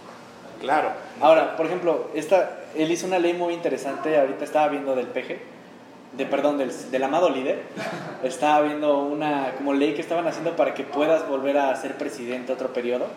Claro. 0.62 0.92
Ahora, 1.22 1.56
por 1.58 1.66
ejemplo, 1.66 2.10
esta, 2.16 2.62
él 2.76 2.92
hizo 2.92 3.06
una 3.08 3.20
ley 3.20 3.34
muy 3.34 3.54
interesante, 3.54 4.18
ahorita 4.18 4.44
estaba 4.46 4.68
viendo 4.70 4.96
del 4.96 5.08
PG, 5.08 5.40
de, 6.20 6.26
perdón, 6.28 6.60
del, 6.60 6.72
del 6.92 7.04
amado 7.04 7.30
líder, 7.32 7.64
estaba 8.24 8.62
viendo 8.62 9.00
una 9.00 9.54
como 9.58 9.74
ley 9.74 9.96
que 9.96 10.02
estaban 10.02 10.28
haciendo 10.28 10.56
para 10.56 10.76
que 10.76 10.84
puedas 10.84 11.28
volver 11.28 11.58
a 11.58 11.76
ser 11.76 11.98
presidente 11.98 12.54
otro 12.54 12.72
periodo, 12.74 13.08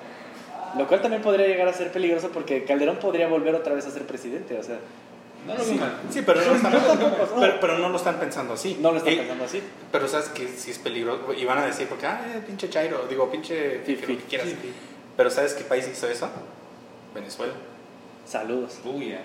lo 0.78 0.86
cual 0.88 1.02
también 1.02 1.20
podría 1.20 1.46
llegar 1.46 1.68
a 1.68 1.72
ser 1.74 1.92
peligroso 1.92 2.30
porque 2.32 2.64
Calderón 2.64 2.96
podría 2.96 3.28
volver 3.28 3.54
otra 3.54 3.74
vez 3.74 3.86
a 3.86 3.90
ser 3.90 4.06
presidente, 4.06 4.58
o 4.58 4.62
sea, 4.62 4.78
No 5.46 5.54
lo 5.54 5.64
mal. 5.74 5.92
Sí, 6.10 6.22
pero 6.24 6.40
no, 6.40 6.50
lo 6.50 6.54
están, 6.56 6.72
pero, 7.40 7.60
pero 7.60 7.78
no 7.78 7.88
lo 7.88 7.96
están 7.96 8.16
pensando 8.20 8.54
así. 8.54 8.78
no 8.80 8.92
lo 8.92 8.98
están 8.98 9.12
Eh, 9.12 9.16
pensando 9.18 9.44
así. 9.44 9.60
Pero 9.90 10.06
sabes 10.08 10.28
que 10.28 10.46
sí 10.46 10.70
es 10.70 10.78
peligroso. 10.78 11.34
Y 11.34 11.44
van 11.44 11.58
a 11.58 11.66
decir, 11.66 11.88
porque, 11.88 12.06
ah, 12.06 12.20
eh, 12.32 12.40
pinche 12.46 12.70
Chairo, 12.70 13.06
digo, 13.10 13.28
pinche. 13.28 13.80
Fifi. 13.84 14.06
que 14.06 14.16
que 14.18 14.22
quieras. 14.24 14.46
Fifi. 14.48 14.72
Pero 15.16 15.30
¿sabes 15.30 15.54
qué 15.54 15.64
país 15.64 15.88
hizo 15.92 16.08
eso? 16.08 16.28
Venezuela. 17.12 17.52
Saludos. 18.24 18.78
Uy, 18.84 19.12
eh. 19.12 19.18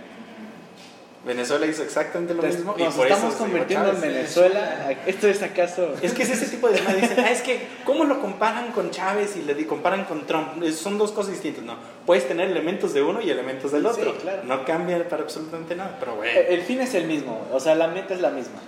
Venezuela 1.25 1.65
hizo 1.65 1.83
exactamente 1.83 2.33
lo 2.33 2.41
mismo. 2.43 2.75
y 2.77 2.83
Nos 2.83 2.95
por 2.95 3.07
estamos 3.07 3.33
eso 3.33 3.43
convirtiendo 3.43 3.91
en. 3.91 3.99
Venezuela. 4.01 4.91
¿Esto 5.05 5.27
es 5.27 5.43
acaso? 5.43 5.93
Es 6.01 6.13
que 6.13 6.23
es 6.23 6.29
ese 6.29 6.45
tipo 6.47 6.69
de. 6.69 6.75
Dicen, 6.79 7.19
ah, 7.19 7.31
es 7.31 7.41
que, 7.41 7.67
¿cómo 7.83 8.05
lo 8.05 8.21
comparan 8.21 8.71
con 8.71 8.91
Chávez 8.91 9.35
y 9.35 9.41
le 9.41 9.67
comparan 9.67 10.05
con 10.05 10.25
Trump? 10.25 10.63
Son 10.71 10.97
dos 10.97 11.11
cosas 11.11 11.33
distintas. 11.33 11.63
No, 11.65 11.75
puedes 12.05 12.27
tener 12.27 12.49
elementos 12.49 12.93
de 12.93 13.01
uno 13.01 13.19
y 13.21 13.29
elementos 13.29 13.71
del 13.73 13.81
Sí, 13.81 13.87
otro. 13.87 14.15
claro. 14.19 14.43
No 14.45 14.63
cambia 14.63 15.09
para 15.09 15.23
absolutamente 15.23 15.75
nada. 15.75 15.97
Pero 15.99 16.15
bueno, 16.15 16.39
El 16.47 16.61
fin 16.61 16.79
es 16.81 16.93
el 16.93 17.05
mismo, 17.05 17.45
o 17.51 17.59
sea, 17.59 17.75
la 17.75 17.87
meta 17.87 18.13
es 18.13 18.21
la 18.21 18.29
misma. 18.29 18.59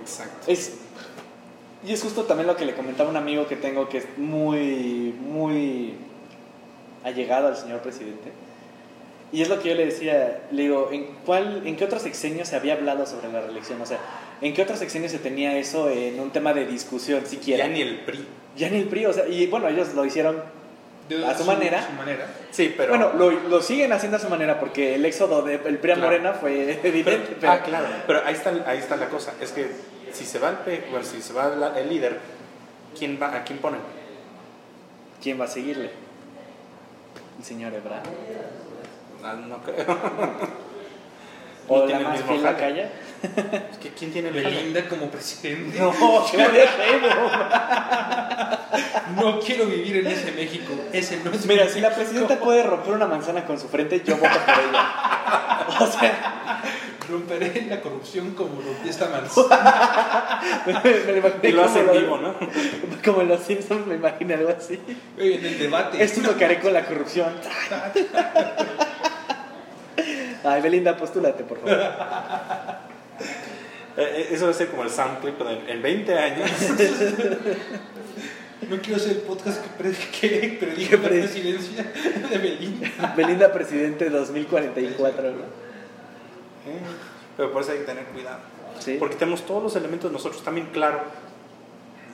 exacto. 0.00 0.38
Es, 0.46 0.74
y 1.84 1.92
es 1.92 2.02
justo 2.02 2.22
también 2.24 2.46
lo 2.46 2.56
que 2.56 2.64
le 2.64 2.74
comentaba 2.74 3.10
un 3.10 3.16
amigo 3.16 3.46
que 3.48 3.56
tengo 3.56 3.88
que 3.88 3.98
es 3.98 4.06
muy, 4.16 5.14
muy 5.20 5.94
allegado 7.02 7.48
al 7.48 7.56
señor 7.56 7.80
presidente. 7.80 8.30
Y 9.34 9.42
es 9.42 9.48
lo 9.48 9.60
que 9.60 9.70
yo 9.70 9.74
le 9.74 9.86
decía, 9.86 10.42
le 10.52 10.62
digo, 10.62 10.90
¿en, 10.92 11.06
cuál, 11.26 11.66
¿en 11.66 11.74
qué 11.74 11.84
otro 11.84 11.98
sexenio 11.98 12.44
se 12.44 12.54
había 12.54 12.74
hablado 12.74 13.04
sobre 13.04 13.32
la 13.32 13.40
reelección? 13.40 13.80
O 13.82 13.86
sea, 13.86 13.98
¿en 14.40 14.54
qué 14.54 14.62
otro 14.62 14.76
sexenio 14.76 15.08
se 15.08 15.18
tenía 15.18 15.58
eso 15.58 15.90
en 15.90 16.20
un 16.20 16.30
tema 16.30 16.54
de 16.54 16.66
discusión 16.66 17.26
siquiera? 17.26 17.66
Ya 17.66 17.72
ni 17.72 17.80
el 17.82 17.96
PRI. 18.04 18.24
Ya 18.56 18.70
ni 18.70 18.76
el 18.78 18.86
PRI, 18.86 19.06
o 19.06 19.12
sea, 19.12 19.26
y 19.26 19.48
bueno, 19.48 19.66
ellos 19.68 19.92
lo 19.94 20.04
hicieron, 20.04 20.40
De- 21.08 21.26
A 21.26 21.36
su 21.36 21.44
manera. 21.44 21.84
su 21.84 21.92
manera. 21.94 22.26
Sí, 22.52 22.72
pero. 22.76 22.90
bueno, 22.90 23.12
lo, 23.14 23.30
lo 23.32 23.60
siguen 23.60 23.92
haciendo 23.92 24.18
a 24.18 24.20
su 24.20 24.28
manera 24.28 24.60
porque 24.60 24.94
el 24.94 25.04
éxodo 25.04 25.42
del 25.42 25.58
PRI 25.58 25.90
a 25.90 25.94
Claro. 25.96 26.00
Morena 26.02 26.32
fue 26.34 26.78
Pero- 26.80 26.88
evidente. 26.94 27.36
pero- 27.40 27.52
ah, 27.52 27.58
claro. 27.60 27.86
Pero 28.06 28.22
ahí 28.24 28.34
está, 28.34 28.50
ahí 28.66 28.78
está 28.78 28.94
la 28.96 29.08
cosa. 29.08 29.34
Es 29.40 29.50
que 29.50 29.66
si 30.12 30.24
se 30.24 30.38
va 30.38 30.50
el, 30.50 30.56
P- 30.58 30.84
bueno, 30.90 31.04
si 31.04 31.20
se 31.20 31.32
va 31.32 31.48
la- 31.56 31.76
el 31.78 31.88
líder, 31.88 32.20
¿quién 32.96 33.18
va, 33.20 33.34
¿a 33.34 33.42
quién 33.42 33.58
ponen? 33.58 33.80
¿Quién 35.20 35.40
va 35.40 35.44
a 35.46 35.48
seguirle? 35.48 35.90
El 37.38 37.44
señor 37.44 37.74
Ebrard. 37.74 38.04
Ah, 39.24 39.34
no 39.34 39.58
creo. 39.62 39.86
¿O 41.66 41.78
No 41.78 41.86
la 41.86 41.86
tiene 41.86 42.02
el 42.02 42.06
más 42.08 42.42
la 42.42 42.52
jale. 42.52 42.58
calla? 42.58 42.90
Es 43.72 43.78
que 43.78 43.88
¿Quién 43.90 44.12
tiene 44.12 44.28
el 44.28 44.34
jale? 44.42 44.54
Belinda 44.56 44.86
como 44.86 45.06
presidente. 45.08 45.78
No, 45.78 45.92
Claudia 45.92 46.66
Sheinbaum. 46.76 47.32
No 49.16 49.40
quiero 49.40 49.64
vivir 49.64 49.96
en 49.96 50.06
ese 50.08 50.32
México. 50.32 50.74
Ese 50.92 51.16
no 51.24 51.30
es 51.30 51.46
Mira, 51.46 51.64
mi 51.64 51.70
si 51.70 51.80
la 51.80 51.94
presidenta 51.94 52.38
puede 52.38 52.62
romper 52.64 52.92
una 52.92 53.06
manzana 53.06 53.46
con 53.46 53.58
su 53.58 53.68
frente, 53.68 54.02
yo 54.04 54.16
voto 54.18 54.28
por 54.28 54.54
ella. 54.54 54.92
O 55.80 55.86
sea, 55.86 56.60
Romperé 57.08 57.66
la 57.68 57.80
corrupción 57.80 58.30
como 58.34 58.60
rompió 58.62 58.90
esta 58.90 59.08
manzana. 59.08 60.40
me, 60.66 60.72
me 60.72 61.12
lo 61.12 61.16
imaginé 61.18 61.48
Y 61.48 61.52
lo 61.52 61.64
hace 61.64 61.80
en 61.80 61.86
como 61.86 62.00
vivo, 62.00 62.18
¿no? 62.18 62.34
Como 63.04 63.20
en 63.22 63.28
los 63.28 63.40
Simpsons 63.42 63.86
me 63.86 63.94
imagino 63.94 64.34
algo 64.34 64.50
así. 64.56 64.78
Oye, 65.18 65.36
en 65.36 65.44
el 65.46 65.58
debate. 65.58 66.02
Esto 66.02 66.20
es 66.20 66.26
lo 66.26 66.36
que 66.36 66.44
haré 66.44 66.60
con 66.60 66.72
la 66.72 66.84
corrupción. 66.84 67.32
Ay, 70.44 70.62
Belinda, 70.62 70.96
postúlate, 70.96 71.44
por 71.44 71.58
favor. 71.58 71.78
Eh, 73.96 74.02
eh, 74.02 74.28
Eso 74.32 74.46
va 74.46 74.50
a 74.50 74.54
ser 74.54 74.70
como 74.70 74.82
el 74.82 74.90
sound 74.90 75.20
clip 75.20 75.38
de- 75.38 75.70
en 75.72 75.80
20 75.80 76.18
años. 76.18 76.50
No 78.68 78.78
quiero 78.80 78.98
ser 78.98 79.12
el 79.12 79.18
podcast 79.18 79.62
que, 79.62 79.68
pre 79.76 79.92
que 79.92 80.56
predijo 80.58 80.90
Que 80.90 80.96
la 80.96 81.02
pre- 81.02 81.18
presidencia 81.20 81.84
de 82.30 82.38
Belinda. 82.38 82.88
Belinda, 83.16 83.52
presidente 83.52 84.08
2044, 84.10 85.30
¿no? 85.32 85.36
Pero 87.36 87.52
por 87.52 87.62
eso 87.62 87.72
hay 87.72 87.78
que 87.78 87.84
tener 87.84 88.04
cuidado. 88.06 88.38
Sí. 88.80 88.96
Porque 88.98 89.16
tenemos 89.16 89.44
todos 89.44 89.62
los 89.62 89.76
elementos 89.76 90.10
nosotros 90.10 90.42
también, 90.42 90.68
claro. 90.72 91.02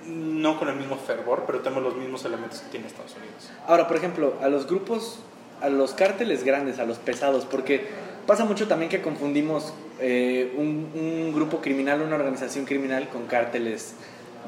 No 0.07 0.59
con 0.59 0.69
el 0.69 0.75
mismo 0.77 0.97
fervor, 0.97 1.45
pero 1.47 1.61
tenemos 1.61 1.85
los 1.85 1.95
mismos 1.97 2.25
elementos 2.25 2.59
que 2.61 2.71
tiene 2.71 2.87
Estados 2.89 3.15
Unidos. 3.17 3.51
Ahora, 3.69 3.87
por 3.87 3.97
ejemplo, 3.97 4.35
a 4.43 4.49
los 4.49 4.67
grupos, 4.67 5.21
a 5.61 5.69
los 5.69 5.95
cárteles 5.95 6.43
grandes, 6.43 6.81
a 6.81 6.85
los 6.85 6.99
pesados, 6.99 7.45
porque 7.47 7.87
pasa 8.27 8.45
mucho 8.45 8.67
también 8.69 8.91
que 8.91 9.01
confundimos 9.03 9.73
eh, 10.01 10.55
un, 10.57 10.91
un 10.95 11.33
grupo 11.35 11.61
criminal, 11.61 12.01
una 12.03 12.17
organización 12.17 12.65
criminal 12.65 13.09
con 13.09 13.27
cárteles 13.27 13.95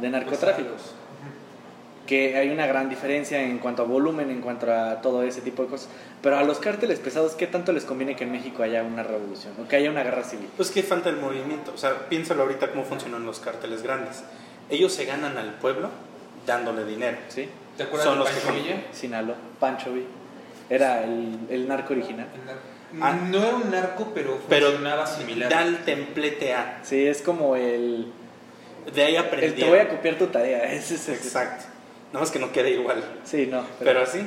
de 0.01 0.09
narcotráfico. 0.11 0.71
Que 2.07 2.37
hay 2.37 2.51
una 2.51 2.67
gran 2.67 2.91
diferencia 2.91 3.41
en 3.43 3.59
cuanto 3.59 3.83
a 3.83 3.85
volumen, 3.87 4.29
en 4.31 4.41
cuanto 4.41 4.71
a 4.73 5.01
todo 5.01 5.23
ese 5.23 5.41
tipo 5.41 5.63
de 5.63 5.69
cosas. 5.69 5.89
Pero 6.21 6.37
a 6.37 6.43
los 6.43 6.59
cárteles 6.59 6.99
pesados, 6.99 7.33
¿qué 7.35 7.47
tanto 7.47 7.73
les 7.73 7.85
conviene 7.85 8.17
que 8.17 8.25
en 8.25 8.33
México 8.33 8.63
haya 8.65 8.83
una 8.83 9.03
revolución 9.05 9.53
o 9.63 9.69
que 9.69 9.77
haya 9.77 9.89
una 9.91 10.03
guerra 10.03 10.25
civil? 10.25 10.49
Pues 10.57 10.71
que 10.73 10.83
falta 10.83 11.09
el 11.11 11.17
movimiento. 11.17 11.73
O 11.75 11.79
sea, 11.79 12.09
piénsalo 12.09 12.43
ahorita 12.43 12.71
cómo 12.73 12.85
funcionan 12.85 13.25
los 13.25 13.39
cárteles 13.39 13.83
grandes. 13.83 14.25
Ellos 14.69 14.93
se 14.93 15.05
ganan 15.05 15.39
al 15.39 15.55
pueblo 15.55 15.91
dándole 16.45 16.85
dinero. 16.85 17.19
¿Sí? 17.29 17.49
¿Te 17.77 17.85
acuerdas 17.85 18.09
Son 18.09 18.19
de 18.19 18.25
los 18.25 18.31
que 18.31 18.41
Pancho 18.47 18.63
Villa? 18.63 18.83
Sinaloa, 18.93 19.37
Pancho 19.61 19.93
Villa. 19.93 20.07
Era 20.69 21.05
el, 21.05 21.39
el 21.51 21.69
narco 21.69 21.93
original. 21.93 22.27
El 22.35 22.47
nar- 22.47 22.72
Ah. 23.01 23.13
No 23.13 23.39
era 23.39 23.57
un 23.57 23.71
narco, 23.71 24.13
pero 24.15 24.39
Pero 24.49 24.67
funcionaba 24.67 25.07
similar. 25.07 25.49
Da 25.51 25.63
el 25.63 25.79
templete 25.85 26.53
A. 26.55 26.81
Sí, 26.83 27.07
es 27.07 27.23
como 27.23 27.57
el... 27.57 28.13
De 28.95 29.05
ahí 29.05 29.15
el 29.17 29.23
aprendieron. 29.25 29.57
te 29.59 29.69
voy 29.71 29.79
a 29.79 29.89
copiar 29.89 30.17
tu 30.19 30.27
tarea. 30.27 30.65
Ese 30.73 30.97
es 30.97 31.09
el- 31.09 31.15
Exacto. 31.15 31.65
Nada 32.13 32.21
más 32.21 32.31
que 32.31 32.39
no 32.39 32.53
quede 32.53 32.71
igual. 32.73 33.03
Sí, 33.25 33.47
no. 33.47 33.65
Pero 33.79 34.03
así, 34.03 34.19
eh, 34.19 34.27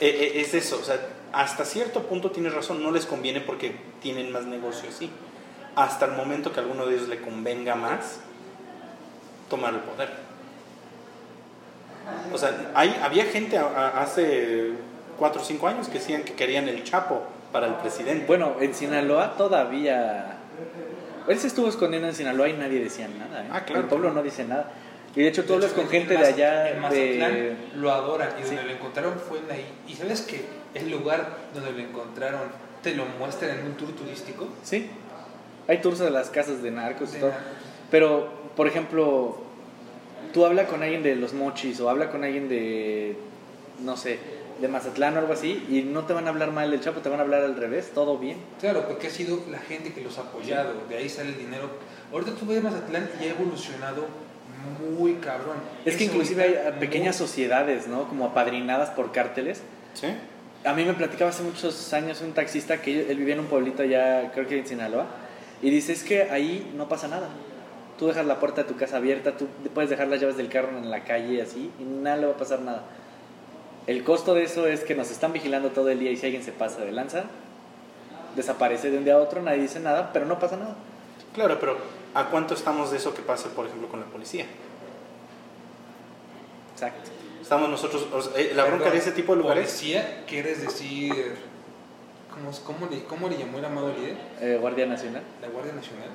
eh, 0.00 0.32
es 0.40 0.54
eso. 0.54 0.78
O 0.80 0.84
sea, 0.84 0.98
hasta 1.32 1.64
cierto 1.66 2.04
punto 2.04 2.30
tienes 2.30 2.54
razón, 2.54 2.82
no 2.82 2.90
les 2.90 3.04
conviene 3.04 3.40
porque 3.42 3.74
tienen 4.00 4.32
más 4.32 4.44
negocio, 4.46 4.90
sí. 4.90 5.10
Hasta 5.76 6.06
el 6.06 6.12
momento 6.12 6.52
que 6.52 6.60
a 6.60 6.62
alguno 6.62 6.86
de 6.86 6.94
ellos 6.96 7.08
le 7.08 7.20
convenga 7.20 7.74
más 7.74 8.20
tomar 9.50 9.74
el 9.74 9.80
poder. 9.80 10.08
O 12.32 12.38
sea, 12.38 12.70
hay, 12.74 12.98
había 13.02 13.24
gente 13.26 13.58
a- 13.58 13.66
a- 13.66 14.02
hace 14.02 14.70
4 15.18 15.42
o 15.42 15.44
5 15.44 15.68
años 15.68 15.88
que 15.88 15.98
decían 15.98 16.22
que 16.22 16.32
querían 16.32 16.68
el 16.68 16.82
Chapo 16.84 17.22
para 17.52 17.66
el 17.66 17.74
presidente. 17.74 18.24
Bueno, 18.26 18.56
en 18.60 18.74
Sinaloa 18.74 19.36
todavía. 19.36 20.36
Él 21.28 21.38
se 21.38 21.46
estuvo 21.48 21.68
escondiendo 21.68 22.08
en 22.08 22.14
Sinaloa 22.14 22.48
y 22.48 22.54
nadie 22.54 22.80
decía 22.82 23.08
nada. 23.08 23.44
¿eh? 23.44 23.48
Ah, 23.52 23.64
claro. 23.64 23.82
El 23.82 23.86
pueblo 23.88 24.12
no 24.12 24.22
dice 24.22 24.44
nada. 24.44 24.70
Y 25.14 25.22
de 25.22 25.28
hecho, 25.28 25.44
tú 25.44 25.54
hablas 25.54 25.72
con 25.72 25.84
en 25.84 25.90
gente 25.90 26.16
de 26.16 26.24
allá. 26.26 26.70
En 26.70 26.80
Mazatlán 26.80 27.32
De... 27.34 27.56
lo 27.76 27.92
adoran 27.92 28.28
y 28.40 28.42
Sí. 28.46 28.54
donde 28.54 28.64
lo 28.64 28.72
encontraron 28.76 29.14
fue 29.18 29.38
en 29.38 29.50
ahí. 29.50 29.66
¿Y 29.88 29.94
sabes 29.94 30.22
que 30.22 30.44
el 30.74 30.90
lugar 30.90 31.28
donde 31.54 31.72
lo 31.72 31.78
encontraron 31.78 32.40
te 32.82 32.94
lo 32.94 33.04
muestran 33.18 33.58
en 33.58 33.66
un 33.66 33.72
tour 33.74 33.90
turístico? 33.92 34.48
Sí. 34.62 34.88
Hay 35.68 35.78
tours 35.80 35.98
de 35.98 36.10
las 36.10 36.30
casas 36.30 36.62
de 36.62 36.70
narcos 36.70 37.14
y 37.14 37.18
todo. 37.18 37.30
narcos. 37.30 37.46
Pero, 37.90 38.28
por 38.56 38.66
ejemplo, 38.68 39.38
tú 40.32 40.46
hablas 40.46 40.68
con 40.68 40.82
alguien 40.82 41.02
de 41.02 41.16
los 41.16 41.32
mochis 41.34 41.80
o 41.80 41.90
habla 41.90 42.10
con 42.10 42.22
alguien 42.24 42.48
de. 42.48 43.16
No 43.80 43.96
sé, 43.96 44.18
de 44.60 44.68
Mazatlán 44.68 45.16
o 45.16 45.20
algo 45.20 45.32
así. 45.32 45.64
Y 45.68 45.82
no 45.82 46.04
te 46.04 46.12
van 46.12 46.26
a 46.26 46.30
hablar 46.30 46.52
mal 46.52 46.70
del 46.70 46.80
Chapo, 46.80 47.00
te 47.00 47.08
van 47.08 47.18
a 47.20 47.22
hablar 47.22 47.42
al 47.42 47.56
revés. 47.56 47.90
Todo 47.94 48.18
bien. 48.18 48.38
Claro, 48.60 48.86
porque 48.86 49.06
ha 49.06 49.10
sido 49.10 49.40
la 49.50 49.58
gente 49.58 49.92
que 49.92 50.00
los 50.02 50.18
ha 50.18 50.22
apoyado, 50.22 50.72
de 50.88 50.96
ahí 50.96 51.08
sale 51.08 51.30
el 51.30 51.38
dinero. 51.38 51.68
Ahorita 52.12 52.32
tú 52.32 52.46
ves 52.46 52.62
Mazatlán 52.62 53.08
y 53.20 53.24
ha 53.26 53.30
evolucionado 53.30 54.06
muy 54.96 55.14
cabrón. 55.14 55.56
Es 55.84 55.96
que 55.96 56.04
inclusive 56.04 56.42
hay 56.42 56.72
pequeñas 56.78 57.18
muy- 57.18 57.26
sociedades, 57.28 57.86
¿no? 57.88 58.08
Como 58.08 58.26
apadrinadas 58.26 58.90
por 58.90 59.12
cárteles. 59.12 59.62
¿Sí? 59.94 60.08
A 60.64 60.74
mí 60.74 60.84
me 60.84 60.92
platicaba 60.92 61.30
hace 61.30 61.42
muchos 61.42 61.92
años 61.94 62.20
un 62.20 62.32
taxista 62.32 62.82
que 62.82 63.10
él 63.10 63.16
vivía 63.16 63.34
en 63.34 63.40
un 63.40 63.46
pueblito 63.46 63.82
allá, 63.82 64.30
creo 64.34 64.46
que 64.46 64.58
en 64.58 64.66
Sinaloa, 64.66 65.06
y 65.62 65.70
dice, 65.70 65.92
es 65.94 66.04
que 66.04 66.24
ahí 66.24 66.70
no 66.76 66.86
pasa 66.88 67.08
nada. 67.08 67.28
Tú 67.98 68.06
dejas 68.08 68.26
la 68.26 68.38
puerta 68.38 68.62
de 68.64 68.68
tu 68.68 68.76
casa 68.76 68.98
abierta, 68.98 69.36
tú 69.38 69.46
puedes 69.72 69.88
dejar 69.88 70.08
las 70.08 70.20
llaves 70.20 70.36
del 70.36 70.48
carro 70.50 70.76
en 70.76 70.90
la 70.90 71.04
calle 71.04 71.40
así, 71.40 71.70
y 71.78 71.82
nada 71.84 72.16
le 72.18 72.26
va 72.26 72.32
a 72.32 72.36
pasar 72.36 72.60
nada. 72.60 72.82
El 73.90 74.04
costo 74.04 74.34
de 74.34 74.44
eso 74.44 74.68
es 74.68 74.84
que 74.84 74.94
nos 74.94 75.10
están 75.10 75.32
vigilando 75.32 75.70
todo 75.70 75.88
el 75.88 75.98
día 75.98 76.12
y 76.12 76.16
si 76.16 76.24
alguien 76.24 76.44
se 76.44 76.52
pasa 76.52 76.82
de 76.82 76.92
lanza, 76.92 77.24
desaparece 78.36 78.88
de 78.88 78.98
un 78.98 79.04
día 79.04 79.14
a 79.14 79.18
otro, 79.18 79.42
nadie 79.42 79.62
dice 79.62 79.80
nada, 79.80 80.12
pero 80.12 80.26
no 80.26 80.38
pasa 80.38 80.56
nada. 80.56 80.76
Claro, 81.34 81.58
pero 81.58 81.76
¿a 82.14 82.26
cuánto 82.26 82.54
estamos 82.54 82.92
de 82.92 82.98
eso 82.98 83.12
que 83.12 83.22
pasa, 83.22 83.48
por 83.48 83.66
ejemplo, 83.66 83.88
con 83.88 83.98
la 83.98 84.06
policía? 84.06 84.46
Exacto. 86.72 87.10
Estamos 87.42 87.68
nosotros, 87.68 88.06
o 88.12 88.22
sea, 88.22 88.40
eh, 88.40 88.52
la 88.54 88.64
bronca 88.66 88.92
de 88.92 88.98
ese 88.98 89.10
tipo 89.10 89.34
de 89.34 89.42
lugares, 89.42 89.66
Policía, 89.66 90.22
¿quieres 90.28 90.62
decir. 90.62 91.34
¿Cómo, 92.32 92.52
cómo, 92.64 92.88
le, 92.88 93.02
¿Cómo 93.02 93.28
le 93.28 93.38
llamó 93.38 93.58
el 93.58 93.64
amado 93.64 93.92
líder? 93.92 94.16
Eh, 94.40 94.56
Guardia 94.60 94.86
Nacional. 94.86 95.24
¿La 95.42 95.48
Guardia 95.48 95.72
Nacional? 95.72 96.10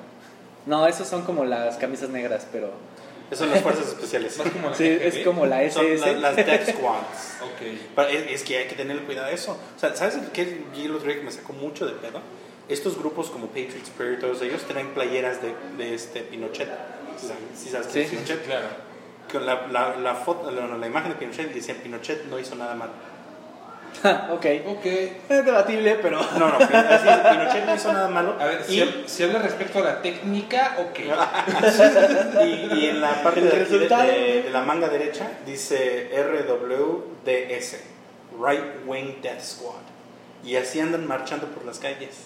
No, 0.64 0.86
esos 0.86 1.06
son 1.06 1.26
como 1.26 1.44
las 1.44 1.76
camisas 1.76 2.08
negras, 2.08 2.48
pero... 2.50 2.70
son 3.32 3.50
las 3.50 3.62
fuerzas 3.62 3.88
especiales. 3.88 4.36
Más 4.38 4.48
como 4.50 4.68
la 4.70 4.74
Sí, 4.76 4.84
es 5.00 5.18
como 5.24 5.46
la 5.46 5.70
Son 5.70 5.86
SS. 5.86 6.06
la- 6.06 6.12
las 6.20 6.36
death 6.36 6.70
squads. 6.70 7.32
Ok. 7.42 7.78
Pero 7.96 8.08
Es, 8.08 8.30
es 8.30 8.42
que 8.42 8.58
hay 8.58 8.66
que 8.68 8.74
tener 8.76 8.98
cuidado 9.02 9.28
de 9.28 9.34
eso. 9.34 9.58
O 9.76 9.78
sea, 9.80 9.94
¿sabes 9.96 10.18
qué 10.32 10.44
día 10.74 11.14
que 11.16 11.22
me 11.22 11.30
sacó 11.32 11.52
mucho 11.52 11.86
de 11.86 11.92
pedo? 11.92 12.20
Estos 12.68 12.98
grupos 12.98 13.30
como 13.30 13.46
Patriot 13.46 13.82
Spirit, 13.84 14.20
todos 14.20 14.42
ellos 14.42 14.62
traen 14.64 14.88
playeras 14.94 15.40
de, 15.40 15.54
de 15.78 15.94
este 15.94 16.20
Pinochet. 16.20 16.68
¿Sí 17.18 17.26
sabes, 17.28 17.42
sí 17.56 17.68
sabes 17.70 17.86
qué 17.88 18.04
Sí. 18.04 18.10
Pinochet? 18.16 18.44
Claro. 18.44 18.66
Con 19.32 19.46
la, 19.46 19.66
la, 19.68 19.96
la, 19.96 20.14
foto, 20.14 20.50
la, 20.50 20.66
la 20.76 20.86
imagen 20.86 21.10
de 21.12 21.16
Pinochet 21.18 21.52
decía 21.52 21.74
Pinochet 21.82 22.24
no 22.26 22.38
hizo 22.38 22.54
nada 22.56 22.74
mal. 22.74 22.90
ok. 24.32 24.46
Ok. 24.66 24.84
Es 24.86 25.44
debatible, 25.44 25.96
pero... 26.02 26.20
No, 26.38 26.48
no, 26.48 26.58
Pinochet 26.58 27.64
no 27.66 27.74
hizo 27.74 27.92
nada 27.92 28.08
malo. 28.08 28.36
A 28.40 28.46
ver, 28.46 28.62
si, 28.64 28.76
y, 28.76 28.80
hab- 28.80 29.06
si 29.06 29.22
habla 29.24 29.38
respecto 29.40 29.78
a 29.80 29.82
la 29.82 30.02
técnica, 30.02 30.76
ok. 30.78 30.98
y, 32.44 32.74
y 32.80 32.86
en 32.90 33.00
la 33.00 33.22
parte 33.22 33.40
de, 33.40 33.48
aquí 33.48 33.56
de- 33.56 33.64
resultado. 33.64 34.02
de- 34.06 34.42
de 34.44 34.50
la 34.50 34.62
manga 34.62 34.88
derecha 34.88 35.28
dice 35.46 36.10
RWDS, 36.14 37.76
Right 38.40 38.62
Wing 38.86 39.20
Death 39.22 39.40
Squad. 39.42 39.74
Y 40.44 40.56
así 40.56 40.78
andan 40.80 41.06
marchando 41.06 41.46
por 41.48 41.64
las 41.64 41.78
calles. 41.78 42.16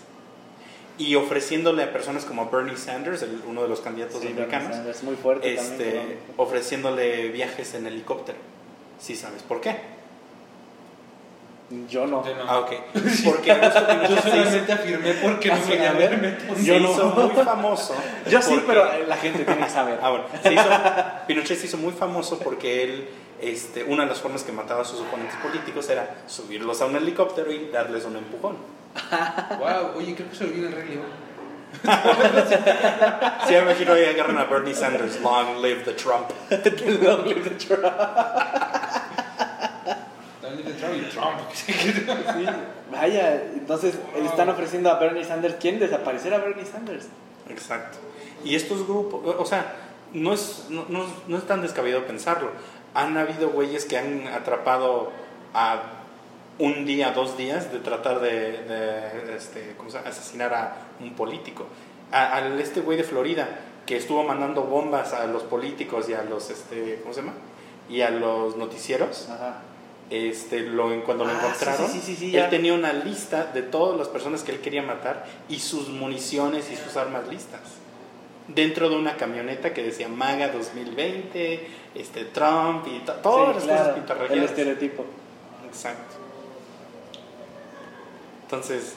Y 0.99 1.15
ofreciéndole 1.15 1.83
a 1.83 1.93
personas 1.93 2.27
como 2.27 2.51
Bernie 2.51 2.77
Sanders, 2.77 3.23
el- 3.23 3.41
uno 3.47 3.63
de 3.63 3.69
los 3.69 3.81
candidatos 3.81 4.21
Sí, 4.21 4.29
americanos, 4.29 4.77
Es 4.87 5.03
muy 5.03 5.17
fuerte 5.17 5.55
este, 5.55 5.85
también. 5.93 6.19
ofreciéndole 6.37 7.29
viajes 7.29 7.73
en 7.75 7.87
helicóptero. 7.87 8.37
Si 9.01 9.17
sabes 9.17 9.43
por 9.43 9.63
qué. 9.63 9.77
Yo 11.89 12.07
no. 12.07 12.17
No. 12.23 12.25
Ah, 12.49 12.59
ok. 12.59 12.71
Porque 13.25 13.49
Yo 14.09 14.17
solamente 14.21 14.73
afirmé 14.73 15.13
porque 15.23 15.49
no 15.51 15.57
sí, 15.63 15.71
venía 15.71 15.91
a 15.91 15.93
a 15.93 15.95
ver. 15.95 16.11
verme. 16.19 16.57
se 16.57 16.65
Yo 16.65 16.81
no. 16.81 16.91
hizo 16.91 17.07
muy 17.11 17.31
famoso. 17.45 17.95
Yo 18.29 18.43
sí, 18.43 18.51
porque- 18.55 18.67
pero 18.67 19.07
la 19.07 19.17
gente 19.17 19.45
tiene 19.45 19.63
que 19.65 19.71
saber. 19.71 19.99
Ah, 20.03 20.11
bueno. 20.11 20.25
Se 20.43 20.53
hizo, 20.53 20.65
Pinochet 21.29 21.59
se 21.59 21.67
hizo 21.67 21.77
muy 21.77 21.93
famoso 21.93 22.39
porque 22.41 22.83
él, 22.83 23.09
este, 23.41 23.85
una 23.85 24.03
de 24.03 24.09
las 24.11 24.19
formas 24.21 24.43
que 24.43 24.51
mataba 24.51 24.83
a 24.83 24.85
sus 24.85 25.01
oponentes 25.01 25.37
políticos 25.37 25.89
era 25.89 26.17
subirlos 26.27 26.81
a 26.83 26.87
un 26.87 26.97
helicóptero 26.97 27.53
y 27.53 27.69
darles 27.73 28.05
un 28.05 28.17
empujón. 28.17 28.57
Wow, 29.61 29.93
oye, 29.97 30.15
creo 30.17 30.29
que 30.29 30.37
se 30.37 30.45
en 30.47 30.65
el 30.67 30.73
Rey 30.73 30.89
León. 30.89 31.31
Sí, 33.47 33.53
me 33.53 33.59
imagino 33.61 33.93
ahí 33.93 34.07
agarran 34.07 34.39
a 34.39 34.45
Bernie 34.45 34.75
Sanders, 34.75 35.21
long 35.21 35.63
live 35.63 35.83
the 35.85 35.93
Trump. 35.93 36.31
Long 37.03 37.25
live 37.27 37.43
the 37.49 37.51
Trump. 37.51 37.85
Y 40.97 41.03
Trump. 41.11 41.39
Sí, 41.55 42.47
vaya, 42.91 43.35
entonces 43.55 43.95
le 44.15 44.27
están 44.27 44.49
ofreciendo 44.49 44.91
a 44.91 44.99
Bernie 44.99 45.25
Sanders. 45.25 45.57
¿Quién 45.61 45.79
desaparecer 45.79 46.35
a 46.35 46.39
Bernie 46.39 46.65
Sanders? 46.65 47.07
Exacto. 47.49 47.99
Y 48.45 48.55
estos 48.55 48.87
grupos, 48.87 49.35
o 49.39 49.45
sea, 49.45 49.75
no 50.13 50.33
es, 50.33 50.67
no, 50.71 50.87
no- 50.89 51.07
no 51.29 51.39
es 51.39 51.45
tan 51.47 51.63
descabellado 51.63 52.05
pensarlo. 52.07 52.51
Han 52.95 53.17
habido 53.17 53.51
güeyes 53.51 53.85
que 53.85 53.99
han 53.99 54.27
atrapado 54.29 55.11
a 55.55 55.83
un 56.59 56.85
día, 56.85 57.13
dos 57.13 57.37
días 57.37 57.73
de 57.73 57.79
tratar 57.79 58.21
de, 58.21 58.53
de, 58.65 59.37
este, 59.37 59.75
¿cómo 59.77 59.91
se 59.91 59.99
llama? 59.99 60.11
asesinar 60.11 60.53
a 60.55 60.77
un 61.01 61.15
político. 61.15 61.67
A, 62.13 62.35
al 62.37 62.61
este 62.61 62.81
güey 62.81 62.99
de 62.99 63.05
Florida 63.05 63.49
que 63.87 63.97
estuvo 63.97 64.23
mandando 64.25 64.63
bombas 64.65 65.13
a 65.13 65.27
los 65.27 65.43
políticos 65.45 66.09
y 66.09 66.15
a 66.15 66.23
los, 66.23 66.51
este, 66.51 66.99
¿cómo 67.03 67.15
se 67.15 67.21
llama? 67.23 67.35
Y 67.89 68.03
a 68.03 68.11
los 68.11 68.57
noticieros. 68.57 69.29
Ajá. 69.31 69.63
Este, 70.11 70.61
lo, 70.63 71.05
cuando 71.05 71.25
lo 71.25 71.31
Ah, 71.31 71.37
encontraron, 71.41 71.89
sí, 71.89 72.01
sí, 72.01 72.17
sí, 72.17 72.31
sí, 72.31 72.37
él 72.37 72.51
tenía 72.51 72.75
una 72.75 72.93
lista 72.93 73.45
de 73.45 73.63
todas 73.63 73.97
las 73.97 74.09
personas 74.09 74.43
que 74.43 74.51
él 74.51 74.61
quería 74.61 74.83
matar 74.83 75.25
y 75.49 75.61
sus 75.61 75.89
municiones 75.89 76.69
y 76.73 76.77
sus 76.77 76.97
armas 76.97 77.29
listas. 77.29 77.61
Dentro 78.49 78.91
de 78.91 78.97
una 78.97 79.17
camioneta 79.17 79.73
que 79.73 79.85
decía 79.85 80.09
MAGA 80.09 80.49
2020, 80.49 81.69
este, 81.95 82.25
Trump 82.25 82.87
y 82.89 82.99
to- 83.05 83.13
todas 83.23 83.65
las 83.65 83.65
claro, 83.95 84.05
cosas 84.19 84.31
El 84.33 84.43
estereotipo. 84.43 85.05
Exacto. 85.69 86.17
Entonces, 88.43 88.95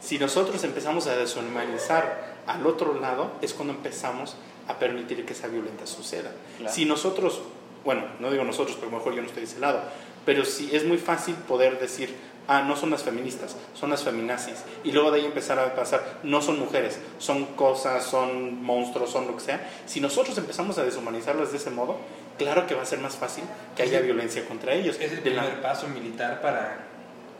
si 0.00 0.18
nosotros 0.20 0.62
empezamos 0.64 1.06
a 1.08 1.16
deshumanizar 1.16 2.34
al 2.46 2.64
otro 2.66 2.94
lado, 3.00 3.32
es 3.42 3.54
cuando 3.54 3.74
empezamos 3.74 4.36
a 4.68 4.78
permitir 4.78 5.24
que 5.26 5.32
esa 5.32 5.48
violencia 5.48 5.86
suceda. 5.86 6.30
Claro. 6.58 6.72
Si 6.72 6.84
nosotros, 6.84 7.40
bueno, 7.84 8.04
no 8.20 8.30
digo 8.30 8.44
nosotros, 8.44 8.78
lo 8.80 8.90
mejor 8.96 9.14
yo 9.14 9.22
no 9.22 9.26
estoy 9.26 9.42
de 9.44 9.48
ese 9.50 9.58
lado, 9.58 9.80
pero 10.24 10.44
sí 10.44 10.70
es 10.72 10.84
muy 10.84 10.98
fácil 10.98 11.34
poder 11.34 11.78
decir, 11.80 12.14
ah, 12.48 12.62
no 12.62 12.76
son 12.76 12.90
las 12.90 13.02
feministas, 13.02 13.56
son 13.74 13.90
las 13.90 14.02
feminazis. 14.02 14.62
Y 14.84 14.92
luego 14.92 15.10
de 15.10 15.20
ahí 15.20 15.26
empezar 15.26 15.58
a 15.58 15.74
pasar, 15.74 16.18
no 16.22 16.40
son 16.42 16.58
mujeres, 16.58 16.98
son 17.18 17.46
cosas, 17.56 18.04
son 18.04 18.62
monstruos, 18.62 19.10
son 19.10 19.26
lo 19.26 19.34
que 19.36 19.40
sea. 19.42 19.70
Si 19.86 20.00
nosotros 20.00 20.36
empezamos 20.38 20.78
a 20.78 20.84
deshumanizarlas 20.84 21.50
de 21.52 21.58
ese 21.58 21.70
modo, 21.70 21.96
claro 22.38 22.66
que 22.66 22.74
va 22.74 22.82
a 22.82 22.86
ser 22.86 22.98
más 23.00 23.16
fácil 23.16 23.44
que 23.76 23.82
haya 23.84 24.00
violencia 24.00 24.44
contra 24.46 24.74
ellos. 24.74 24.96
Es 25.00 25.12
el 25.12 25.16
la- 25.36 25.42
primer 25.42 25.62
paso 25.62 25.88
militar 25.88 26.40
para... 26.40 26.88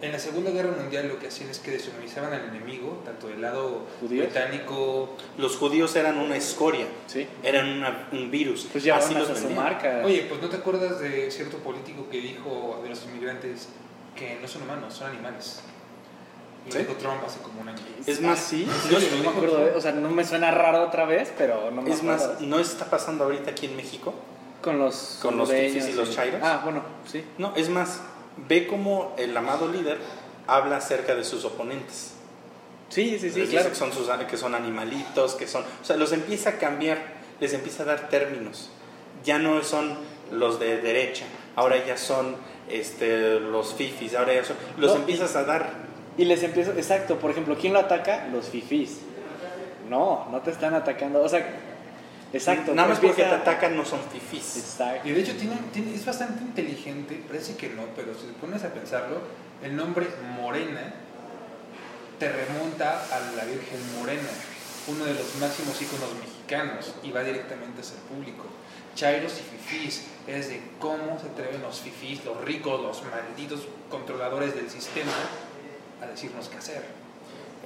En 0.02 0.10
la 0.10 0.18
Segunda 0.18 0.50
Guerra 0.50 0.72
Mundial 0.76 1.06
lo 1.06 1.18
que 1.20 1.28
hacían 1.28 1.48
es 1.48 1.60
que 1.60 1.70
deshumanizaban 1.70 2.32
al 2.32 2.44
enemigo, 2.46 3.00
tanto 3.04 3.28
del 3.28 3.40
lado 3.40 3.86
¿Judíos? 4.00 4.26
británico... 4.26 5.16
Los 5.38 5.56
judíos 5.56 5.94
eran 5.94 6.18
una 6.18 6.36
escoria, 6.36 6.86
Sí. 7.06 7.24
eran 7.44 7.68
una- 7.78 8.08
un 8.10 8.28
virus. 8.28 8.66
Pues 8.72 8.82
llevaron 8.82 9.06
Así 9.06 9.14
los 9.14 9.30
hasta 9.30 9.48
su 9.48 9.54
marca. 9.54 10.02
Oye, 10.04 10.26
pues 10.28 10.42
¿no 10.42 10.48
te 10.48 10.56
acuerdas 10.56 10.98
de 10.98 11.30
cierto 11.30 11.58
político 11.58 12.08
que 12.10 12.18
dijo 12.20 12.80
de 12.82 12.88
los 12.88 13.04
inmigrantes 13.04 13.68
que 14.16 14.38
no 14.42 14.48
son 14.48 14.62
humanos, 14.62 14.92
son 14.92 15.10
animales? 15.10 15.60
Y 16.66 16.70
lo 16.70 16.72
¿Sí? 16.72 16.78
dijo 16.80 16.94
Trump 16.94 17.22
hace 17.24 17.38
como 17.40 17.60
un 17.60 17.68
año. 17.68 17.78
Es 18.04 18.20
más, 18.20 18.38
Ah, 18.40 18.42
sí, 18.50 18.68
no, 18.90 18.98
no 19.18 19.22
me 19.22 19.28
acuerdo, 19.28 19.64
de- 19.66 19.70
o 19.70 19.80
sea, 19.80 19.92
no 19.92 20.08
me 20.10 20.24
suena 20.24 20.50
raro 20.50 20.82
otra 20.82 21.04
vez, 21.06 21.32
pero 21.38 21.70
no 21.70 21.80
me 21.80 21.90
es 21.92 22.00
acuerdo. 22.00 22.28
más, 22.34 22.40
no 22.40 22.58
está 22.58 22.86
pasando 22.86 23.22
ahorita 23.24 23.52
aquí 23.52 23.66
en 23.66 23.76
México. 23.76 24.12
con 24.62 24.78
los 24.78 25.18
con 25.20 25.36
los 25.36 25.50
y 25.52 25.92
los 25.92 26.14
chairos. 26.14 26.40
Ah, 26.40 26.60
bueno, 26.62 26.84
sí. 27.04 27.24
No, 27.36 27.52
es 27.56 27.68
más, 27.68 28.00
ve 28.48 28.66
cómo 28.66 29.14
el 29.18 29.36
amado 29.36 29.68
líder 29.68 29.98
habla 30.46 30.76
acerca 30.76 31.14
de 31.14 31.24
sus 31.24 31.44
oponentes. 31.44 32.14
Sí, 32.88 33.18
sí, 33.18 33.30
sí, 33.30 33.40
les 33.40 33.50
claro. 33.50 33.68
dice 33.68 33.70
que 33.70 33.74
son, 33.74 33.92
sus, 33.92 34.08
que 34.26 34.36
son 34.36 34.54
animalitos, 34.54 35.34
que 35.34 35.46
son... 35.46 35.62
O 35.62 35.84
sea, 35.84 35.96
los 35.96 36.12
empieza 36.12 36.50
a 36.50 36.52
cambiar, 36.58 36.98
les 37.40 37.54
empieza 37.54 37.84
a 37.84 37.86
dar 37.86 38.08
términos. 38.08 38.70
Ya 39.24 39.38
no 39.38 39.62
son 39.62 39.96
los 40.30 40.60
de 40.60 40.80
derecha, 40.80 41.24
ahora 41.56 41.84
ya 41.86 41.96
son 41.96 42.36
este, 42.68 43.40
los 43.40 43.74
fifis, 43.74 44.14
ahora 44.14 44.34
ya 44.34 44.44
son... 44.44 44.56
Los 44.76 44.92
No, 44.92 45.00
empiezas 45.00 45.36
a 45.36 45.44
dar... 45.44 45.92
Y 46.18 46.26
les 46.26 46.42
empiezo, 46.42 46.72
exacto, 46.72 47.18
por 47.18 47.30
ejemplo, 47.30 47.56
¿quién 47.58 47.72
lo 47.72 47.78
ataca? 47.78 48.28
Los 48.30 48.46
fifís. 48.50 48.98
No, 49.88 50.28
no 50.30 50.40
te 50.42 50.50
están 50.50 50.74
atacando, 50.74 51.22
o 51.22 51.28
sea, 51.28 51.46
exacto. 52.32 52.74
Nada 52.74 52.88
más 52.88 52.98
porque 53.00 53.22
te 53.22 53.28
atacan 53.28 53.76
no 53.76 53.84
son 53.84 54.00
fifis. 54.12 54.56
Exacto. 54.56 55.08
Y 55.08 55.12
de 55.12 55.20
hecho 55.20 55.34
tiene, 55.36 55.56
tiene- 55.72 55.94
es 55.94 56.04
bastante 56.04 56.42
inteligente, 56.42 57.22
parece 57.26 57.56
que 57.56 57.68
no, 57.70 57.82
pero 57.96 58.14
si 58.14 58.26
te 58.26 58.32
pones 58.34 58.62
a 58.64 58.68
pensarlo, 58.72 59.20
el 59.62 59.76
nombre 59.76 60.06
Morena 60.36 60.94
te 62.18 62.30
remonta 62.30 63.02
a 63.10 63.20
la 63.36 63.44
Virgen 63.44 63.80
Morena, 63.98 64.28
uno 64.88 65.04
de 65.04 65.14
los 65.14 65.34
máximos 65.36 65.80
íconos 65.82 66.08
mexicanos, 66.20 66.94
y 67.02 67.10
va 67.10 67.22
directamente 67.24 67.80
hacia 67.80 67.96
el 67.96 68.02
público. 68.02 68.44
Chairos 68.94 69.32
y 69.40 69.56
fifís, 69.56 70.04
es 70.26 70.48
de 70.48 70.60
cómo 70.78 71.18
se 71.18 71.26
atreven 71.28 71.62
los 71.62 71.80
fifís, 71.80 72.24
los 72.24 72.40
ricos, 72.44 72.80
los 72.80 73.02
malditos 73.04 73.62
controladores 73.90 74.54
del 74.54 74.68
sistema, 74.70 75.10
a 76.00 76.06
decirnos 76.06 76.48
qué 76.48 76.58
hacer. 76.58 77.01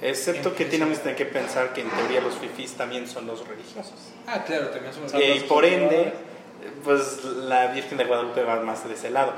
Excepto 0.01 0.53
que 0.55 0.65
tenemos 0.65 0.99
que 0.99 1.25
pensar 1.25 1.73
que 1.73 1.81
en 1.81 1.89
teoría 1.89 2.21
los 2.21 2.35
fifis 2.35 2.73
también 2.73 3.07
son 3.07 3.25
los 3.27 3.47
religiosos. 3.47 3.93
Ah, 4.27 4.43
claro, 4.45 4.67
también 4.69 4.93
Son 4.93 5.03
Eh, 5.21 5.29
los 5.29 5.37
y 5.37 5.39
por 5.41 5.65
ende, 5.65 6.13
pues 6.83 7.23
la 7.23 7.67
Virgen 7.71 7.97
de 7.97 8.05
Guadalupe 8.05 8.43
va 8.43 8.57
más 8.61 8.87
de 8.87 8.93
ese 8.93 9.09
lado. 9.09 9.33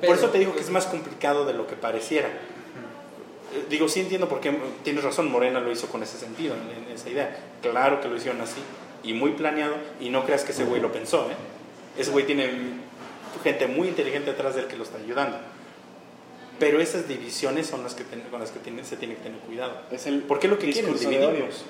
Pero- 0.00 0.12
por 0.12 0.18
eso 0.22 0.30
te 0.30 0.38
digo 0.38 0.54
que 0.54 0.60
es 0.60 0.70
más 0.70 0.86
complicado 0.86 1.44
de 1.44 1.54
lo 1.54 1.66
que 1.66 1.74
pareciera. 1.74 2.28
Eh, 2.28 3.64
Digo, 3.68 3.88
sí 3.88 4.00
entiendo 4.00 4.28
por 4.28 4.40
qué 4.40 4.56
tienes 4.84 5.02
razón, 5.02 5.30
Morena 5.30 5.60
lo 5.60 5.72
hizo 5.72 5.86
con 5.88 6.02
ese 6.02 6.18
sentido, 6.18 6.54
en, 6.54 6.84
en 6.88 6.94
esa 6.94 7.08
idea. 7.08 7.36
Claro 7.62 8.00
que 8.00 8.08
lo 8.08 8.16
hicieron 8.16 8.40
así 8.42 8.60
y 9.02 9.12
muy 9.14 9.32
planeado, 9.32 9.74
y 10.00 10.10
no 10.10 10.24
creas 10.24 10.42
que 10.44 10.52
ese 10.52 10.64
güey 10.64 10.80
lo 10.80 10.92
pensó, 10.92 11.28
¿eh? 11.30 11.34
Ese 12.00 12.10
güey 12.10 12.26
tiene 12.26 12.50
gente 13.42 13.66
muy 13.66 13.88
inteligente 13.88 14.30
atrás 14.30 14.54
del 14.54 14.66
que 14.66 14.76
lo 14.76 14.82
está 14.84 14.98
ayudando. 14.98 15.38
Pero 16.58 16.80
esas 16.80 17.06
divisiones 17.08 17.66
son 17.66 17.82
las 17.82 17.94
que 17.94 18.04
ten- 18.04 18.22
con 18.30 18.40
las 18.40 18.50
que 18.50 18.58
tiene- 18.60 18.84
se 18.84 18.96
tiene 18.96 19.14
que 19.16 19.22
tener 19.22 19.38
cuidado. 19.40 19.80
Es 19.90 20.06
el 20.06 20.20
Porque 20.20 20.48
lo 20.48 20.58
que 20.58 20.70
quieren, 20.70 20.94
dividirnos. 20.98 21.64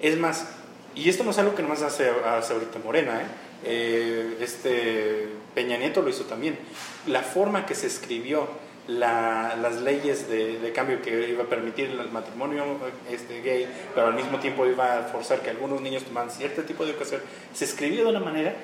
Es 0.00 0.16
más, 0.18 0.46
y 0.94 1.08
esto 1.08 1.24
no 1.24 1.30
es 1.30 1.38
algo 1.38 1.54
que 1.54 1.62
nomás 1.62 1.82
hace, 1.82 2.08
hace 2.10 2.52
ahorita 2.54 2.78
Morena, 2.82 3.20
¿eh? 3.20 3.26
Eh, 3.66 4.36
este 4.40 5.28
Peña 5.54 5.76
Nieto 5.76 6.02
lo 6.02 6.08
hizo 6.10 6.24
también. 6.24 6.58
La 7.06 7.22
forma 7.22 7.64
que 7.66 7.74
se 7.74 7.86
escribió 7.86 8.48
la- 8.86 9.56
las 9.60 9.80
leyes 9.80 10.28
de, 10.28 10.58
de 10.58 10.72
cambio 10.72 11.00
que 11.00 11.28
iba 11.30 11.44
a 11.44 11.46
permitir 11.46 11.86
el 11.90 12.10
matrimonio 12.10 12.64
este, 13.10 13.40
gay, 13.40 13.66
pero 13.94 14.08
al 14.08 14.14
mismo 14.14 14.38
tiempo 14.40 14.66
iba 14.66 14.98
a 14.98 15.02
forzar 15.04 15.40
que 15.40 15.48
algunos 15.50 15.80
niños 15.80 16.02
tomaran 16.04 16.30
cierto 16.30 16.62
tipo 16.64 16.84
de 16.84 16.90
educación, 16.90 17.22
se 17.54 17.64
escribió 17.64 18.04
de 18.04 18.10
una 18.10 18.20
manera 18.20 18.54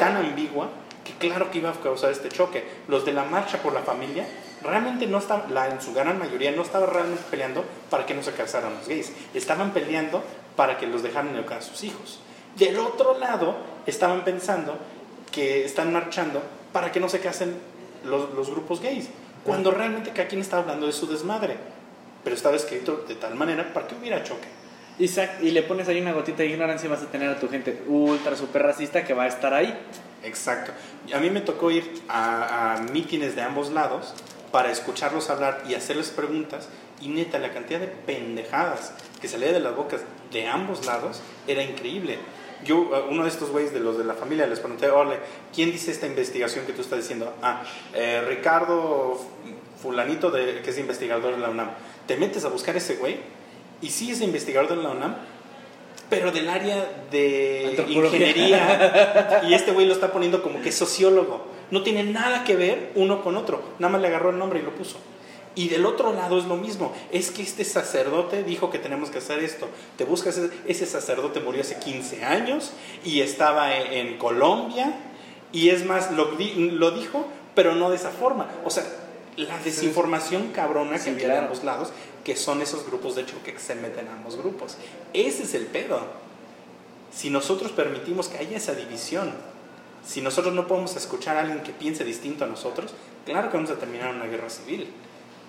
tan 0.00 0.16
ambigua 0.16 0.68
que 1.04 1.12
claro 1.14 1.50
que 1.52 1.58
iba 1.58 1.70
a 1.70 1.74
causar 1.74 2.10
este 2.10 2.28
choque. 2.28 2.64
Los 2.88 3.04
de 3.04 3.12
la 3.12 3.24
marcha 3.24 3.62
por 3.62 3.72
la 3.72 3.82
familia 3.82 4.26
realmente 4.62 5.06
no 5.06 5.18
estaban, 5.18 5.52
la, 5.52 5.68
en 5.68 5.80
su 5.80 5.92
gran 5.92 6.18
mayoría 6.18 6.52
no 6.52 6.62
estaban 6.62 6.90
realmente 6.90 7.22
peleando 7.30 7.64
para 7.90 8.06
que 8.06 8.14
no 8.14 8.22
se 8.22 8.32
casaran 8.32 8.74
los 8.74 8.88
gays, 8.88 9.12
estaban 9.34 9.72
peleando 9.72 10.22
para 10.56 10.78
que 10.78 10.86
los 10.86 11.02
dejaran 11.02 11.34
educar 11.34 11.58
a 11.58 11.62
sus 11.62 11.82
hijos. 11.84 12.20
Del 12.56 12.78
otro 12.78 13.18
lado, 13.18 13.56
estaban 13.86 14.24
pensando 14.24 14.76
que 15.30 15.64
están 15.64 15.92
marchando 15.92 16.42
para 16.72 16.92
que 16.92 17.00
no 17.00 17.08
se 17.08 17.20
casen 17.20 17.56
los, 18.04 18.32
los 18.34 18.50
grupos 18.50 18.80
gays, 18.80 19.08
cuando 19.44 19.70
realmente 19.70 20.10
cada 20.10 20.28
quien 20.28 20.40
estaba 20.40 20.62
hablando 20.62 20.86
de 20.86 20.92
su 20.92 21.06
desmadre, 21.06 21.56
pero 22.22 22.36
estaba 22.36 22.56
escrito 22.56 23.04
de 23.08 23.14
tal 23.14 23.34
manera 23.34 23.72
para 23.72 23.86
que 23.86 23.94
hubiera 23.94 24.22
choque. 24.22 24.48
Isaac, 24.98 25.38
y 25.40 25.50
le 25.50 25.62
pones 25.62 25.88
ahí 25.88 26.00
una 26.00 26.12
gotita 26.12 26.38
de 26.38 26.48
ignorancia 26.48 26.86
y 26.86 26.90
vas 26.90 27.02
a 27.02 27.06
tener 27.06 27.30
a 27.30 27.40
tu 27.40 27.48
gente 27.48 27.82
ultra 27.88 28.36
super 28.36 28.62
racista 28.62 29.04
que 29.04 29.14
va 29.14 29.24
a 29.24 29.26
estar 29.26 29.54
ahí. 29.54 29.74
Exacto. 30.22 30.72
A 31.14 31.18
mí 31.18 31.30
me 31.30 31.40
tocó 31.40 31.70
ir 31.70 32.02
a, 32.08 32.74
a 32.74 32.78
mítines 32.82 33.34
de 33.34 33.42
ambos 33.42 33.72
lados 33.72 34.14
para 34.52 34.70
escucharlos 34.70 35.30
hablar 35.30 35.64
y 35.68 35.74
hacerles 35.74 36.10
preguntas 36.10 36.68
y 37.00 37.08
neta, 37.08 37.38
la 37.38 37.52
cantidad 37.52 37.80
de 37.80 37.88
pendejadas 37.88 38.92
que 39.20 39.26
salía 39.26 39.52
de 39.52 39.60
las 39.60 39.74
bocas 39.74 40.02
de 40.30 40.46
ambos 40.46 40.86
lados 40.86 41.20
era 41.48 41.62
increíble. 41.62 42.18
Yo, 42.64 42.76
uh, 42.76 43.10
uno 43.10 43.24
de 43.24 43.28
estos 43.28 43.50
güeyes 43.50 43.72
de 43.72 43.80
los 43.80 43.98
de 43.98 44.04
la 44.04 44.14
familia, 44.14 44.46
les 44.46 44.60
pregunté, 44.60 44.88
ole, 44.88 45.18
¿quién 45.52 45.72
dice 45.72 45.90
esta 45.90 46.06
investigación 46.06 46.64
que 46.64 46.72
tú 46.72 46.82
estás 46.82 47.00
diciendo? 47.00 47.34
Ah, 47.42 47.64
eh, 47.92 48.22
Ricardo 48.28 49.20
Fulanito, 49.80 50.30
de, 50.30 50.60
que 50.62 50.70
es 50.70 50.78
investigador 50.78 51.34
de 51.34 51.40
la 51.40 51.50
UNAM. 51.50 51.70
Te 52.06 52.16
metes 52.16 52.44
a 52.44 52.48
buscar 52.48 52.76
ese 52.76 52.96
güey 52.96 53.16
y 53.80 53.90
sí 53.90 54.12
es 54.12 54.20
investigador 54.20 54.68
de 54.68 54.76
la 54.76 54.90
UNAM, 54.90 55.16
pero 56.08 56.30
del 56.30 56.48
área 56.48 56.88
de 57.10 57.84
ingeniería. 57.88 59.42
y 59.48 59.54
este 59.54 59.72
güey 59.72 59.86
lo 59.86 59.94
está 59.94 60.12
poniendo 60.12 60.42
como 60.42 60.62
que 60.62 60.70
sociólogo. 60.70 61.51
No 61.72 61.82
tiene 61.82 62.04
nada 62.04 62.44
que 62.44 62.54
ver 62.54 62.92
uno 62.94 63.20
con 63.24 63.36
otro. 63.36 63.60
Nada 63.80 63.90
más 63.90 64.00
le 64.00 64.06
agarró 64.06 64.30
el 64.30 64.38
nombre 64.38 64.60
y 64.60 64.62
lo 64.62 64.72
puso. 64.76 64.98
Y 65.54 65.68
del 65.68 65.84
otro 65.84 66.12
lado 66.12 66.38
es 66.38 66.44
lo 66.44 66.56
mismo. 66.56 66.92
Es 67.10 67.30
que 67.32 67.42
este 67.42 67.64
sacerdote 67.64 68.44
dijo 68.44 68.70
que 68.70 68.78
tenemos 68.78 69.10
que 69.10 69.18
hacer 69.18 69.40
esto. 69.40 69.68
Te 69.96 70.04
buscas, 70.04 70.40
ese- 70.66 70.86
sacerdote 70.86 71.40
murió 71.40 71.60
hace 71.62 71.78
15 71.78 72.24
años 72.24 72.70
y 73.04 73.20
estaba 73.20 73.76
en, 73.76 73.92
en 74.08 74.18
Colombia. 74.18 74.94
Y 75.50 75.70
es 75.70 75.84
más, 75.84 76.12
lo, 76.12 76.36
di- 76.36 76.70
lo 76.70 76.92
dijo, 76.92 77.26
pero 77.54 77.74
no 77.74 77.90
de 77.90 77.96
esa 77.96 78.10
forma. 78.10 78.48
O 78.64 78.70
sea, 78.70 78.84
la 79.36 79.58
desinformación 79.58 80.48
cabrona 80.54 80.92
que 80.92 80.98
Sí, 81.00 81.10
había 81.10 81.20
de 81.20 81.24
claro. 81.32 81.42
ambos 81.48 81.64
lados, 81.64 81.92
que 82.24 82.36
son 82.36 82.62
esos 82.62 82.86
grupos 82.86 83.14
de 83.16 83.26
choque 83.26 83.52
que 83.52 83.58
se 83.60 83.74
meten 83.74 84.08
a 84.08 84.12
ambos 84.12 84.36
grupos. 84.36 84.76
Ese 85.12 85.42
es 85.42 85.52
el 85.54 85.66
pedo. 85.66 86.00
Si 87.14 87.28
nosotros 87.28 87.72
permitimos 87.72 88.28
que 88.28 88.38
haya 88.38 88.56
esa 88.56 88.74
división, 88.74 89.32
si 90.04 90.20
nosotros 90.20 90.54
no 90.54 90.66
podemos 90.66 90.94
escuchar 90.96 91.36
a 91.36 91.40
alguien 91.40 91.60
que 91.62 91.72
piense 91.72 92.04
distinto 92.04 92.44
a 92.44 92.48
nosotros, 92.48 92.92
claro 93.24 93.50
que 93.50 93.56
vamos 93.56 93.70
a 93.70 93.76
terminar 93.76 94.10
en 94.10 94.16
una 94.16 94.26
guerra 94.26 94.50
civil. 94.50 94.88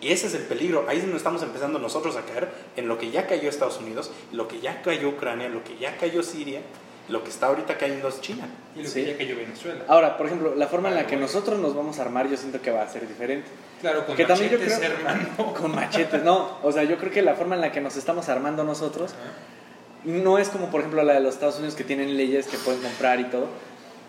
Y 0.01 0.11
ese 0.11 0.27
es 0.27 0.33
el 0.35 0.43
peligro. 0.43 0.85
Ahí 0.89 0.97
es 0.97 1.03
donde 1.03 1.17
estamos 1.17 1.41
empezando 1.43 1.79
nosotros 1.79 2.15
a 2.17 2.21
caer 2.23 2.49
en 2.75 2.87
lo 2.87 2.97
que 2.97 3.09
ya 3.09 3.25
cayó 3.25 3.49
Estados 3.49 3.79
Unidos, 3.79 4.11
lo 4.31 4.47
que 4.47 4.59
ya 4.59 4.81
cayó 4.81 5.09
Ucrania, 5.09 5.47
lo 5.49 5.63
que 5.63 5.77
ya 5.77 5.95
cayó 5.97 6.21
Siria, 6.23 6.59
lo 7.07 7.23
que 7.23 7.29
está 7.29 7.47
ahorita 7.47 7.77
cayendo 7.77 8.09
es 8.09 8.19
China. 8.21 8.47
Y 8.75 8.83
lo 8.83 8.89
Sí. 8.89 9.03
que 9.03 9.11
ya 9.11 9.17
cayó 9.17 9.35
Venezuela. 9.37 9.85
Ahora, 9.87 10.17
por 10.17 10.25
ejemplo, 10.25 10.55
la 10.55 10.67
forma 10.67 10.89
en 10.89 10.95
la 10.95 11.07
que 11.07 11.15
nosotros 11.15 11.57
nos 11.59 11.73
vamos 11.75 11.99
a 11.99 12.01
armar, 12.03 12.29
yo 12.29 12.35
siento 12.35 12.61
que 12.61 12.69
va 12.71 12.81
a 12.83 12.89
ser 12.89 13.07
diferente. 13.07 13.47
Claro, 13.81 14.05
con 14.05 14.15
Que 14.15 14.25
también 14.25 14.51
yo 14.51 14.57
machetes, 14.59 14.79
creo- 14.79 14.91
hermano. 14.97 15.53
Con 15.59 15.73
machetes, 15.75 16.23
no. 16.23 16.57
O 16.63 16.71
sea, 16.71 16.83
yo 16.83 16.97
creo 16.97 17.11
que 17.11 17.21
la 17.21 17.35
forma 17.35 17.55
en 17.55 17.61
la 17.61 17.71
que 17.71 17.81
nos 17.81 17.95
estamos 17.97 18.27
armando 18.29 18.63
nosotros 18.65 19.13
no 20.05 20.37
es 20.37 20.49
como, 20.49 20.69
por 20.69 20.81
ejemplo, 20.81 21.01
la 21.03 21.13
de 21.13 21.19
los 21.21 21.33
Estados 21.35 21.55
Unidos 21.57 21.75
que 21.75 21.83
tienen 21.85 22.17
leyes 22.17 22.47
que 22.47 22.57
pueden 22.57 22.81
comprar 22.81 23.19
y 23.21 23.25
todo. 23.25 23.47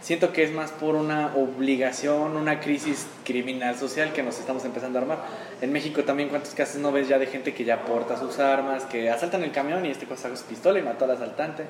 Siento 0.05 0.35
que 0.35 0.45
es 0.45 0.53
más 0.53 0.71
por 0.71 0.97
una 0.97 1.35
obligación, 1.35 2.37
una 2.37 2.61
crisis 2.61 3.07
criminal 3.25 3.75
social 3.75 4.13
que 4.13 4.23
nos 4.23 4.39
estamos 4.39 4.63
empezando 4.67 4.99
a 4.99 5.03
armar. 5.03 5.19
En 5.63 5.73
México 5.73 6.05
también, 6.05 6.29
¿cuántos 6.29 6.53
casos 6.53 6.77
no 6.77 6.93
ves 6.93 7.09
ya 7.09 7.19
de 7.19 7.27
gente 7.27 7.55
que 7.55 7.65
ya 7.65 7.87
porta 7.87 8.19
sus 8.19 8.39
armas, 8.39 8.85
que 8.85 9.09
asaltan 9.09 9.43
el 9.45 9.51
camión 9.51 9.87
y 9.87 9.89
este 9.89 10.05
cosa 10.05 10.37
su 10.37 10.45
pistola 10.45 10.79
y 10.79 10.83
mató 10.83 11.07
al 11.07 11.13
asaltante? 11.13 11.65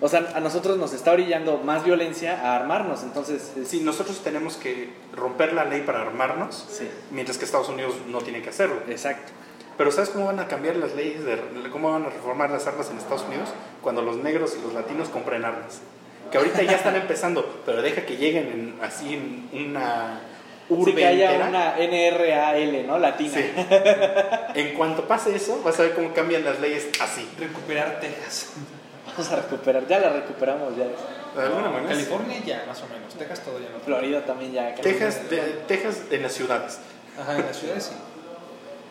O 0.00 0.08
sea, 0.08 0.24
a 0.36 0.38
nosotros 0.38 0.78
nos 0.78 0.92
está 0.92 1.10
orillando 1.10 1.58
más 1.64 1.84
violencia 1.84 2.40
a 2.48 2.54
armarnos, 2.54 3.02
entonces... 3.02 3.52
es- 3.56 3.66
Si 3.66 3.80
nosotros 3.80 4.20
tenemos 4.22 4.56
que 4.56 4.90
romper 5.12 5.52
la 5.52 5.64
ley 5.64 5.80
para 5.80 6.00
armarnos, 6.02 6.66
Sí, 6.70 6.88
mientras 7.10 7.38
que 7.38 7.44
Estados 7.44 7.68
Unidos 7.68 7.96
no 8.06 8.18
tiene 8.20 8.40
que 8.40 8.50
hacerlo. 8.50 8.76
exacto. 8.88 9.32
Pero 9.76 9.90
¿sabes 9.90 10.10
cómo 10.10 10.26
van 10.26 10.38
a 10.38 10.46
cambiar 10.46 10.76
las 10.76 10.94
leyes, 10.94 11.24
de, 11.24 11.36
cómo 11.72 11.90
van 11.90 12.04
a 12.04 12.08
reformar 12.10 12.50
las 12.50 12.68
armas 12.68 12.88
en 12.92 12.98
Estados 12.98 13.24
Unidos? 13.24 13.48
Cuando 13.82 14.00
los 14.02 14.18
negros 14.18 14.56
y 14.56 14.62
los 14.62 14.72
latinos 14.74 15.08
compren 15.08 15.44
armas. 15.44 15.80
Que 16.34 16.38
ahorita 16.38 16.62
ya 16.64 16.72
están 16.72 16.96
empezando, 16.96 17.62
pero 17.64 17.80
deja 17.80 18.02
que 18.04 18.16
lleguen 18.16 18.48
en- 18.48 18.78
así 18.84 19.14
en 19.14 19.68
una 19.68 20.18
urbe 20.68 20.90
Sí, 20.90 20.96
que 20.96 21.06
haya 21.06 21.30
entera. 21.30 21.48
una 21.48 21.74
NRAL, 21.78 22.86
¿no? 22.88 22.98
Latina. 22.98 23.34
Sí. 23.34 23.52
En 24.56 24.74
cuanto 24.74 25.06
pase 25.06 25.36
eso, 25.36 25.62
vas 25.64 25.78
a 25.78 25.82
ver 25.84 25.94
cómo 25.94 26.12
cambian 26.12 26.44
las 26.44 26.58
leyes 26.58 26.88
así. 27.00 27.28
Recuperar 27.38 28.00
Texas. 28.00 28.48
Vamos 29.06 29.30
a 29.30 29.36
recuperar, 29.36 29.86
ya 29.86 30.00
la 30.00 30.10
recuperamos 30.10 30.76
ya. 30.76 30.86
De 31.40 31.46
alguna 31.46 31.68
manera. 31.70 31.90
California 31.90 32.40
ya, 32.44 32.64
más 32.66 32.82
o 32.82 32.88
menos. 32.88 33.14
Texas 33.14 33.38
todavía 33.44 33.68
no. 33.72 33.78
Florida 33.78 34.24
también 34.24 34.50
ya. 34.52 34.74
Texas, 34.74 35.30
de- 35.30 35.38
Texas 35.68 36.02
en 36.10 36.20
las 36.20 36.32
ciudades. 36.32 36.80
Ajá, 37.16 37.36
en 37.38 37.46
las 37.46 37.56
ciudades 37.56 37.84
sí. 37.84 37.94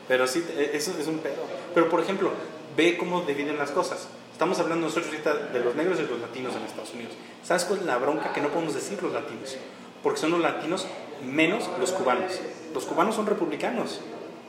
Pero 0.07 0.27
sí, 0.27 0.45
eh, 0.57 0.71
eso 0.75 0.93
es 0.97 1.07
un 1.07 1.19
pedo. 1.19 1.43
Pero 1.73 1.89
por 1.89 1.99
ejemplo, 1.99 2.31
ve 2.77 2.95
cómo 2.95 3.23
dividen 3.23 3.57
las 3.57 3.71
cosas. 3.71 4.07
Estamos 4.33 4.59
hablando 4.59 4.87
nosotros 4.87 5.07
ahorita 5.11 5.35
de 5.53 5.59
los 5.63 5.75
negros 5.75 5.99
y 5.99 6.03
los 6.09 6.19
latinos 6.19 6.55
en 6.55 6.63
Estados 6.63 6.93
Unidos. 6.93 7.13
¿Sabes 7.43 7.63
cuál 7.65 7.79
es 7.81 7.85
la 7.85 7.97
bronca 7.97 8.33
que 8.33 8.41
no 8.41 8.49
podemos 8.49 8.73
decir 8.73 9.01
los 9.01 9.13
latinos? 9.13 9.55
Porque 10.01 10.19
son 10.19 10.31
los 10.31 10.41
latinos 10.41 10.87
menos 11.23 11.69
los 11.79 11.91
cubanos. 11.91 12.41
Los 12.73 12.85
cubanos 12.85 13.15
son 13.15 13.25
republicanos. 13.27 14.01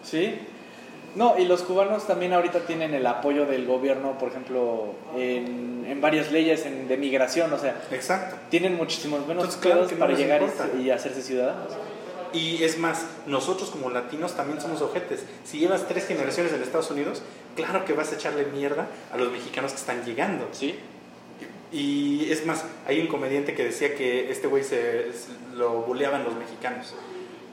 Sí. 0.02 0.38
No, 1.14 1.38
y 1.38 1.44
los 1.44 1.62
cubanos 1.62 2.06
también 2.08 2.32
ahorita 2.32 2.60
tienen 2.66 2.92
el 2.92 3.06
apoyo 3.06 3.46
del 3.46 3.66
gobierno, 3.66 4.18
por 4.18 4.30
ejemplo, 4.30 4.94
en, 5.16 5.84
en 5.88 6.00
varias 6.00 6.32
leyes 6.32 6.66
en- 6.66 6.88
de 6.88 6.96
migración, 6.96 7.52
o 7.52 7.58
sea, 7.58 7.80
Exacto. 7.92 8.34
tienen 8.50 8.74
muchísimos 8.74 9.24
buenos 9.24 9.44
Entonces, 9.44 9.60
claro 9.60 9.76
pedos 9.82 9.90
que 9.90 9.94
no 9.94 10.00
para 10.00 10.14
llegar 10.14 10.42
y 10.82 10.90
hacerse 10.90 11.22
ciudadanos. 11.22 11.68
Y 12.34 12.64
es 12.64 12.78
más, 12.78 13.06
nosotros 13.26 13.70
como 13.70 13.90
latinos 13.90 14.34
también 14.34 14.60
somos 14.60 14.82
ojetes. 14.82 15.24
Si 15.44 15.58
llevas 15.58 15.86
tres 15.86 16.06
generaciones 16.06 16.52
en 16.52 16.62
Estados 16.62 16.90
Unidos, 16.90 17.22
claro 17.54 17.84
que 17.84 17.92
vas 17.92 18.12
a 18.12 18.16
echarle 18.16 18.44
mierda 18.46 18.88
a 19.12 19.16
los 19.16 19.30
mexicanos 19.30 19.72
que 19.72 19.78
están 19.78 20.04
llegando. 20.04 20.48
Sí. 20.52 20.74
Y 21.70 22.30
es 22.30 22.44
más, 22.44 22.64
hay 22.86 23.00
un 23.00 23.06
comediante 23.06 23.54
que 23.54 23.64
decía 23.64 23.94
que 23.94 24.30
este 24.30 24.48
güey 24.48 24.64
se, 24.64 25.06
lo 25.54 25.82
buleaban 25.82 26.24
los 26.24 26.34
mexicanos 26.34 26.94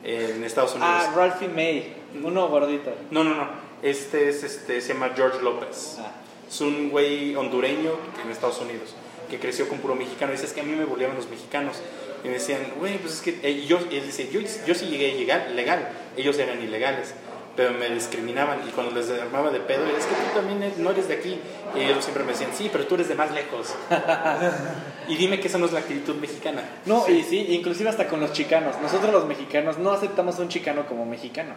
en 0.03 0.43
Estados 0.43 0.73
Unidos. 0.75 0.91
Ah, 0.95 1.13
Ralphie 1.15 1.47
May, 1.47 1.93
uno 2.23 2.47
gordito. 2.47 2.91
No, 3.11 3.23
no, 3.23 3.35
no. 3.35 3.47
Este 3.81 4.29
es 4.29 4.43
este 4.43 4.81
se 4.81 4.93
llama 4.93 5.11
George 5.15 5.41
López. 5.41 5.97
Ah, 5.99 6.11
Es 6.47 6.61
un 6.61 6.89
güey 6.89 7.35
hondureño 7.35 7.91
en 8.23 8.31
Estados 8.31 8.59
Unidos 8.61 8.95
que 9.29 9.39
creció 9.39 9.67
con 9.67 9.79
puro 9.79 9.95
mexicano. 9.95 10.31
Dice, 10.31 10.45
es 10.45 10.53
que 10.53 10.61
a 10.61 10.63
mí 10.63 10.73
me 10.73 10.85
buleaban 10.85 11.15
los 11.15 11.29
mexicanos. 11.29 11.77
Y 12.23 12.27
me 12.27 12.33
decían, 12.35 12.59
güey, 12.79 12.97
pues 12.99 13.15
es 13.15 13.21
que 13.21 13.65
yo, 13.65 13.79
y 13.89 13.95
él 13.97 14.05
dice, 14.05 14.29
yo, 14.31 14.39
yo 14.41 14.75
sí 14.75 14.85
llegué 14.87 15.13
llegar, 15.17 15.49
legal, 15.51 15.89
ellos 16.15 16.37
eran 16.37 16.61
ilegales, 16.61 17.13
pero 17.55 17.71
me 17.73 17.89
discriminaban. 17.89 18.59
Y 18.67 18.71
cuando 18.71 18.93
les 18.93 19.09
armaba 19.09 19.49
de 19.49 19.59
pedo, 19.59 19.85
es 19.87 20.05
que 20.05 20.13
tú 20.13 20.35
también 20.35 20.61
eres- 20.61 20.77
no 20.77 20.91
eres 20.91 21.07
de 21.07 21.15
aquí. 21.15 21.39
Y 21.75 21.79
ellos 21.79 22.03
siempre 22.03 22.23
me 22.23 22.31
decían, 22.33 22.51
sí, 22.55 22.69
pero 22.71 22.85
tú 22.85 22.95
eres 22.95 23.07
de 23.09 23.15
más 23.15 23.31
lejos. 23.31 23.73
y 25.07 25.15
dime 25.15 25.39
que 25.39 25.47
esa 25.47 25.57
no 25.57 25.65
es 25.65 25.71
la 25.73 25.79
actitud 25.79 26.15
mexicana. 26.15 26.61
No, 26.85 27.07
y 27.09 27.23
sí, 27.23 27.47
inclusive 27.49 27.89
hasta 27.89 28.07
con 28.07 28.19
los 28.19 28.33
chicanos. 28.33 28.75
Nosotros 28.81 29.11
los 29.11 29.25
mexicanos 29.25 29.77
no 29.79 29.91
aceptamos 29.91 30.37
a 30.37 30.41
un 30.43 30.49
chicano 30.49 30.85
como 30.87 31.05
mexicano. 31.05 31.53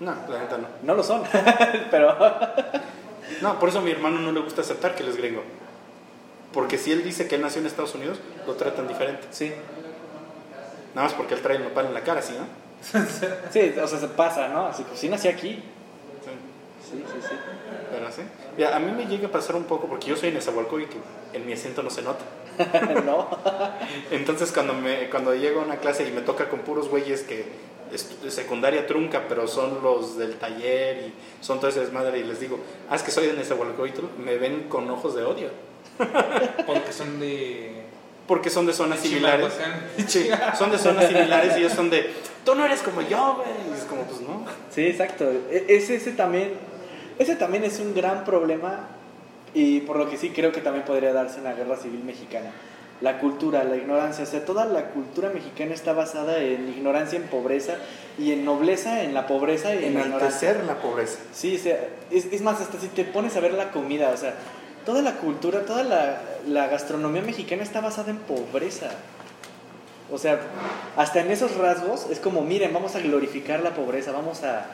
No, 0.00 0.14
la 0.30 0.38
neta 0.40 0.56
no. 0.56 0.68
No 0.82 0.94
lo 0.94 1.02
son, 1.02 1.22
pero... 1.90 2.16
No, 3.42 3.58
por 3.60 3.68
eso 3.68 3.78
a 3.78 3.82
mi 3.82 3.90
hermano 3.90 4.18
no 4.20 4.32
le 4.32 4.40
gusta 4.40 4.62
aceptar 4.62 4.94
que 4.94 5.02
él 5.02 5.10
es 5.10 5.16
gringo. 5.16 5.42
Porque 6.52 6.78
si 6.78 6.90
él 6.90 7.04
dice 7.04 7.28
que 7.28 7.36
él 7.36 7.42
nació 7.42 7.60
en 7.60 7.66
Estados 7.68 7.94
Unidos, 7.94 8.18
lo 8.46 8.54
tratan 8.54 8.88
diferente. 8.88 9.28
Sí. 9.30 9.52
Nada 10.94 11.08
más 11.08 11.14
porque 11.14 11.34
él 11.34 11.40
trae 11.40 11.56
el 11.56 11.64
nopal 11.64 11.86
en 11.86 11.94
la 11.94 12.02
cara, 12.02 12.22
¿sí, 12.22 12.34
no? 12.38 12.46
Sí, 13.50 13.74
o 13.80 13.86
sea, 13.86 13.98
se 13.98 14.08
pasa, 14.08 14.48
¿no? 14.48 14.66
Así 14.66 14.84
que 14.84 14.96
sí 14.96 15.08
nací 15.08 15.28
aquí. 15.28 15.62
Sí. 16.24 16.90
Sí, 16.90 17.04
sí, 17.06 17.18
sí. 17.20 17.34
Pero 17.90 18.10
sí. 18.10 18.22
Mira, 18.56 18.76
a 18.76 18.78
mí 18.80 18.90
me 18.92 19.06
llega 19.06 19.28
a 19.28 19.30
pasar 19.30 19.56
un 19.56 19.64
poco 19.64 19.86
porque 19.86 20.08
yo 20.08 20.16
soy 20.16 20.30
Nezahualcóyotl, 20.32 20.96
en 21.32 21.46
mi 21.46 21.52
acento 21.52 21.82
no 21.82 21.90
se 21.90 22.02
nota. 22.02 22.24
no. 23.04 23.28
Entonces 24.10 24.52
cuando 24.52 24.74
me 24.74 25.08
cuando 25.10 25.34
llego 25.34 25.60
a 25.60 25.64
una 25.64 25.76
clase 25.76 26.06
y 26.06 26.12
me 26.12 26.20
toca 26.22 26.48
con 26.48 26.60
puros 26.60 26.88
güeyes 26.88 27.22
que 27.22 27.70
secundaria 28.28 28.86
trunca, 28.86 29.24
pero 29.28 29.48
son 29.48 29.82
los 29.82 30.16
del 30.16 30.36
taller 30.36 30.98
y 30.98 31.44
son 31.44 31.58
todo 31.58 31.70
ese 31.70 31.80
desmadre 31.80 32.18
y 32.20 32.24
les 32.24 32.38
digo, 32.38 32.58
ah, 32.88 32.94
es 32.94 33.02
que 33.02 33.10
soy 33.10 33.26
de 33.26 33.32
Nezahualcóyotl, 33.32 34.04
me 34.18 34.36
ven 34.36 34.68
con 34.68 34.88
ojos 34.90 35.14
de 35.14 35.24
odio. 35.24 35.48
Porque 36.66 36.92
son 36.92 37.20
de. 37.20 37.79
Porque 38.30 38.48
son 38.48 38.64
de 38.64 38.72
zonas 38.72 39.00
similares. 39.00 39.52
Sí, 40.06 40.30
son 40.56 40.70
de 40.70 40.78
zonas 40.78 41.08
similares 41.08 41.56
y 41.56 41.58
ellos 41.58 41.72
son 41.72 41.90
de, 41.90 42.08
tú 42.44 42.54
no 42.54 42.64
eres 42.64 42.80
como 42.80 43.02
yo, 43.02 43.34
güey. 43.38 43.48
Y 43.68 43.76
es 43.76 43.82
como, 43.86 44.02
pues 44.02 44.20
no. 44.20 44.44
Sí, 44.72 44.82
exacto. 44.86 45.28
E- 45.50 45.64
Ese, 45.66 45.96
ese 45.96 46.12
también, 46.12 46.52
ese 47.18 47.34
también 47.34 47.64
es 47.64 47.80
un 47.80 47.92
gran 47.92 48.24
problema 48.24 48.86
y 49.52 49.80
por 49.80 49.96
lo 49.96 50.08
que 50.08 50.16
sí 50.16 50.30
creo 50.30 50.52
que 50.52 50.60
también 50.60 50.84
podría 50.84 51.12
darse 51.12 51.40
una 51.40 51.54
guerra 51.54 51.76
civil 51.76 52.04
mexicana. 52.04 52.52
La 53.00 53.18
cultura, 53.18 53.64
la 53.64 53.76
ignorancia, 53.76 54.22
o 54.22 54.26
sea, 54.28 54.44
toda 54.44 54.64
la 54.64 54.90
cultura 54.90 55.30
mexicana 55.30 55.74
está 55.74 55.92
basada 55.92 56.38
en 56.38 56.68
ignorancia, 56.68 57.16
en 57.18 57.24
pobreza 57.24 57.74
y 58.16 58.30
en 58.30 58.44
nobleza, 58.44 59.02
en 59.02 59.12
la 59.12 59.26
pobreza 59.26 59.74
y 59.74 59.86
en 59.86 59.94
la 59.94 60.02
ignorancia. 60.02 60.52
La 60.66 60.76
pobreza. 60.76 61.18
Sí, 61.32 61.56
o 61.56 61.58
sea, 61.58 61.80
es, 62.12 62.26
es 62.30 62.42
más, 62.42 62.60
hasta 62.60 62.78
si 62.78 62.86
te 62.86 63.04
pones 63.04 63.34
a 63.36 63.40
ver 63.40 63.54
la 63.54 63.72
comida, 63.72 64.12
o 64.14 64.16
sea, 64.16 64.34
toda 64.90 65.02
la 65.02 65.18
cultura, 65.18 65.64
toda 65.64 65.84
la, 65.84 66.20
la 66.48 66.66
gastronomía 66.66 67.22
mexicana 67.22 67.62
está 67.62 67.80
basada 67.80 68.10
en 68.10 68.16
pobreza. 68.16 68.90
O 70.10 70.18
sea, 70.18 70.40
hasta 70.96 71.20
en 71.20 71.30
esos 71.30 71.54
rasgos 71.54 72.08
es 72.10 72.18
como, 72.18 72.42
miren, 72.42 72.72
vamos 72.72 72.96
a 72.96 73.00
glorificar 73.00 73.62
la 73.62 73.72
pobreza, 73.72 74.10
vamos 74.10 74.42
a, 74.42 74.66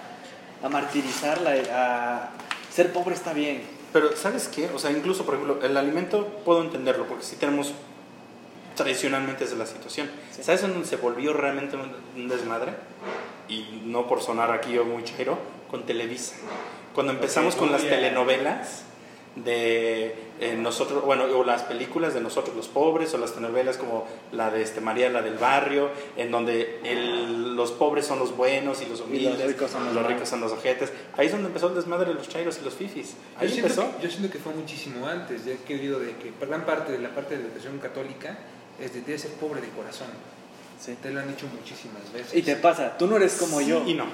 a 0.63 0.69
martirizarla, 0.71 1.53
a 1.71 2.31
ser 2.73 2.95
pobre 2.95 3.15
está 3.15 3.35
bien. 3.35 3.61
Pero, 3.93 4.17
¿sabes 4.17 4.49
qué? 4.49 4.71
O 4.75 4.79
sea, 4.79 4.91
incluso, 4.91 5.27
por 5.27 5.35
ejemplo, 5.35 5.59
el 5.63 5.77
alimento 5.77 6.27
puedo 6.47 6.63
entenderlo, 6.63 7.07
porque 7.07 7.23
sí 7.23 7.37
tenemos 7.37 7.75
tradicionalmente 8.75 9.45
esa 9.45 9.53
es 9.53 9.59
la 9.59 9.67
situación. 9.67 10.11
Sí. 10.31 10.43
¿Sabes 10.43 10.63
en 10.63 10.73
donde 10.73 10.89
se 10.89 10.97
volvió 10.97 11.35
realmente 11.35 11.77
un, 11.77 12.27
desmadre? 12.27 12.73
Y 13.51 13.83
no 13.85 14.07
por 14.09 14.23
sonar 14.23 14.51
aquí 14.51 14.73
yo 14.73 14.87
muy 14.87 15.05
chairo, 15.05 15.39
con 15.71 15.85
Televisa. 15.85 16.37
Cuando 16.95 17.13
empezamos 17.13 17.55
con 17.55 17.71
las 17.71 17.83
bien. 17.83 17.97
telenovelas 17.97 18.86
de 19.37 20.15
eh, 20.41 20.55
nosotros, 20.59 21.05
bueno, 21.05 21.25
o 21.25 21.45
las 21.45 21.63
películas 21.63 22.15
de 22.15 22.21
nosotros 22.21 22.57
los 22.57 22.69
pobres, 22.69 23.13
o 23.15 23.19
las 23.19 23.33
telenovelas 23.35 23.77
como 23.77 24.07
la 24.33 24.51
de 24.51 24.63
este 24.63 24.81
María, 24.81 25.09
la 25.11 25.23
del 25.23 25.39
barrio, 25.39 25.91
en 26.17 26.31
donde 26.31 26.81
el- 26.85 27.55
los 27.55 27.71
pobres 27.73 28.07
son 28.07 28.19
los 28.19 28.37
buenos 28.37 28.83
y 28.83 28.87
los 28.87 29.01
humildes, 29.01 29.47
ricos 29.47 29.71
son 29.71 29.85
los 29.87 29.95
los 29.95 30.07
ricos 30.07 30.29
son 30.29 30.41
los 30.41 30.53
ojetes. 30.53 30.93
Ahí 31.17 31.27
es 31.27 31.33
donde 31.33 31.49
empezó 31.49 31.69
el 31.69 31.75
desmadre 31.75 32.09
de 32.09 32.15
los 32.15 32.29
chairos 32.29 32.59
y 32.61 32.65
los 32.65 32.75
fifis. 32.75 33.15
Ahí 33.39 33.49
Yo 33.49 33.55
siento, 33.55 33.73
empezó. 33.83 33.97
que, 33.99 34.03
yo 34.05 34.11
siento 34.11 34.31
que 34.33 34.39
fue 34.39 34.53
muchísimo 34.55 35.07
antes, 35.07 35.45
ya 35.45 35.55
que 35.67 35.77
he 35.77 35.81
oído 35.81 35.99
de 36.01 36.17
que 36.17 36.33
gran 36.41 36.65
parte 36.67 36.93
de 36.93 36.99
la 36.99 37.15
parte 37.15 37.37
de 37.37 37.43
la 37.43 37.49
educación 37.49 37.79
católica 37.79 38.39
es 38.81 38.93
de, 38.95 39.01
de 39.03 39.19
ser 39.19 39.31
pobre 39.33 39.61
de 39.61 39.69
corazón. 39.69 40.09
Sí. 40.81 40.95
Te 41.03 41.11
lo 41.11 41.21
han 41.21 41.29
dicho 41.29 41.47
muchísimas 41.59 42.13
veces. 42.13 42.35
Y 42.35 42.43
te 42.43 42.57
pasa, 42.57 42.97
tú 42.99 43.07
no 43.07 43.17
eres 43.17 43.35
como 43.37 43.61
Sí 43.61 43.67
yo. 43.67 43.83
Y 43.87 43.95
no. 43.95 44.05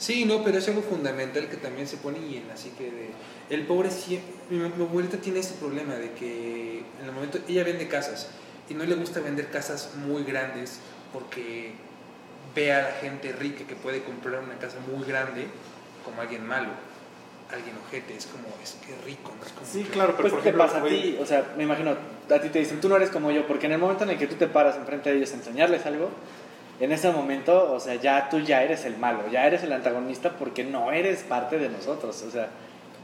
Sí, 0.00 0.24
no, 0.24 0.42
pero 0.42 0.56
es 0.58 0.66
algo 0.66 0.80
fundamental 0.80 1.48
que 1.50 1.56
también 1.58 1.86
se 1.86 1.98
pone 1.98 2.18
y 2.18 2.38
en 2.38 2.50
así 2.50 2.70
que 2.70 2.84
de, 2.90 3.10
el 3.50 3.66
pobre 3.66 3.90
siempre, 3.90 4.32
mi, 4.48 4.56
mi 4.58 4.84
abuelita 4.84 5.18
tiene 5.18 5.40
ese 5.40 5.54
problema 5.54 5.94
de 5.94 6.12
que 6.12 6.78
en 7.00 7.06
el 7.06 7.12
momento 7.12 7.38
ella 7.46 7.64
vende 7.64 7.86
casas 7.86 8.30
y 8.70 8.74
no 8.74 8.84
le 8.84 8.94
gusta 8.94 9.20
vender 9.20 9.50
casas 9.50 9.90
muy 9.96 10.24
grandes 10.24 10.78
porque 11.12 11.72
ve 12.54 12.72
a 12.72 12.80
la 12.82 12.92
gente 12.92 13.30
rica 13.32 13.64
que 13.66 13.76
puede 13.76 14.02
comprar 14.02 14.42
una 14.42 14.54
casa 14.58 14.78
muy 14.90 15.06
grande 15.06 15.46
como 16.02 16.22
alguien 16.22 16.46
malo, 16.46 16.70
alguien 17.52 17.76
ojete, 17.86 18.16
es 18.16 18.24
como, 18.24 18.44
es 18.62 18.78
que 18.86 18.94
rico, 19.04 19.32
no 19.38 19.44
es 19.46 19.52
como 19.52 19.66
Sí, 19.66 19.82
que- 19.84 19.90
claro, 19.90 20.12
pero 20.16 20.22
Pues 20.22 20.32
por 20.32 20.42
te 20.42 20.48
ejemplo, 20.48 20.66
pasa 20.66 20.80
a 20.82 20.88
ti, 20.88 21.18
o 21.20 21.26
sea, 21.26 21.52
me 21.58 21.64
imagino, 21.64 21.90
a 21.90 22.40
ti 22.40 22.48
te 22.48 22.58
dicen, 22.60 22.80
tú 22.80 22.88
no 22.88 22.96
eres 22.96 23.10
como 23.10 23.30
yo, 23.32 23.46
porque 23.46 23.66
en 23.66 23.72
el 23.72 23.78
momento 23.78 24.04
en 24.04 24.10
el 24.10 24.18
que 24.18 24.26
tú 24.26 24.36
te 24.36 24.46
paras 24.46 24.76
enfrente 24.76 25.10
de 25.10 25.16
ellos 25.18 25.30
a 25.32 25.34
enseñarles 25.34 25.84
algo, 25.84 26.08
en 26.80 26.92
ese 26.92 27.10
momento, 27.12 27.72
o 27.72 27.78
sea, 27.78 27.94
ya 27.96 28.28
tú 28.28 28.40
ya 28.40 28.62
eres 28.62 28.84
el 28.86 28.96
malo, 28.96 29.20
ya 29.30 29.46
eres 29.46 29.62
el 29.62 29.72
antagonista 29.72 30.30
porque 30.38 30.64
no 30.64 30.90
eres 30.92 31.22
parte 31.22 31.58
de 31.58 31.68
nosotros, 31.68 32.22
o 32.26 32.30
sea, 32.30 32.48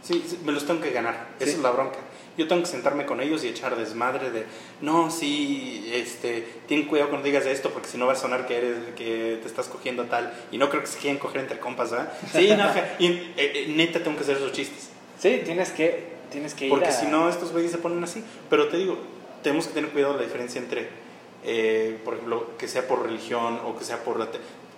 Sí, 0.03 0.25
sí, 0.25 0.39
me 0.45 0.53
los 0.53 0.65
tengo 0.65 0.81
que 0.81 0.93
ganar. 0.93 1.27
Esa 1.41 1.51
Sí. 1.51 1.57
es 1.57 1.63
la 1.63 1.71
bronca. 1.73 1.97
Yo 2.39 2.47
tengo 2.47 2.63
que 2.63 2.69
sentarme 2.69 3.07
con 3.07 3.21
ellos 3.21 3.43
y 3.43 3.49
echar 3.49 3.75
desmadre 3.77 4.31
de, 4.31 4.45
no, 4.81 5.11
sí, 5.11 5.91
este, 5.93 6.47
ten 6.69 6.85
cuidado 6.85 7.09
cuando 7.11 7.27
digas 7.27 7.45
esto 7.47 7.71
porque 7.71 7.89
si 7.89 7.99
no 7.99 8.07
va 8.07 8.13
a 8.13 8.17
sonar 8.17 8.47
que 8.47 8.57
eres, 8.59 8.77
que 8.95 9.39
te 9.43 9.49
estás 9.49 9.67
cogiendo 9.67 10.05
tal. 10.05 10.33
Y 10.53 10.59
no 10.59 10.69
creo 10.69 10.83
que 10.83 10.87
se 10.87 10.99
quieran 10.99 11.19
coger 11.19 11.41
entre 11.41 11.59
compas, 11.59 11.91
¿verdad? 11.91 12.13
Sí, 12.33 12.51
no, 12.57 12.67
y 13.01 13.07
eh, 13.07 13.33
eh, 13.37 13.73
neta 13.75 13.99
tengo 14.01 14.17
que 14.17 14.23
hacer 14.23 14.37
esos 14.37 14.53
chistes. 14.53 14.91
sí, 15.19 15.41
tienes 15.45 15.71
que, 15.71 16.05
tienes 16.31 16.55
que 16.55 16.67
ir 16.67 16.71
Porque 16.71 16.87
a- 16.89 16.93
si 16.93 17.07
no, 17.07 17.29
estos 17.29 17.51
güeyes 17.51 17.73
se 17.73 17.79
ponen 17.79 18.05
así. 18.05 18.23
Pero 18.49 18.69
te 18.69 18.77
digo, 18.77 18.99
tenemos 19.43 19.67
que 19.67 19.75
tener 19.75 19.91
cuidado 19.91 20.15
la 20.17 20.23
diferencia 20.23 20.61
entre, 20.61 20.89
eh, 21.45 22.01
por 22.05 22.15
ejemplo, 22.15 22.51
que 22.59 22.69
sea 22.69 22.87
por 22.89 23.03
religión 23.05 23.61
o 23.65 23.77
que 23.79 23.85
sea 23.85 24.03
por 24.05 24.19
la... 24.19 24.29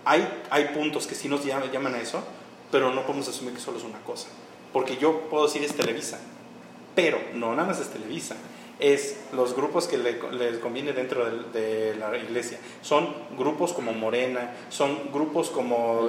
Hay, 0.05 0.27
hay 0.51 0.65
puntos 0.67 1.07
que 1.07 1.15
sí 1.15 1.29
nos 1.29 1.45
llaman, 1.45 1.71
llaman 1.71 1.95
a 1.95 2.01
eso, 2.01 2.23
pero 2.71 2.93
no 2.93 3.03
podemos 3.07 3.29
asumir 3.29 3.55
que 3.55 3.61
solo 3.61 3.79
es 3.79 3.85
una 3.85 4.01
cosa. 4.01 4.29
Porque 4.73 4.97
yo 4.97 5.23
puedo 5.31 5.47
decir 5.47 5.63
es 5.65 5.75
Televisa, 5.75 6.19
pero 6.95 7.19
no 7.35 7.55
nada 7.55 7.69
más 7.69 7.81
es 7.81 7.89
Televisa. 7.89 8.37
Es 8.81 9.17
los 9.33 9.57
grupos 9.57 9.89
que 9.89 9.99
le- 9.99 10.21
les 10.33 10.59
conviene 10.59 10.93
dentro 10.93 11.25
del- 11.25 11.51
de, 11.53 11.97
la 11.97 12.17
iglesia. 12.17 12.59
Son 12.81 13.13
grupos 13.37 13.73
como 13.73 13.93
Morena, 13.93 14.53
son 14.69 15.11
grupos 15.13 15.51
como... 15.51 16.09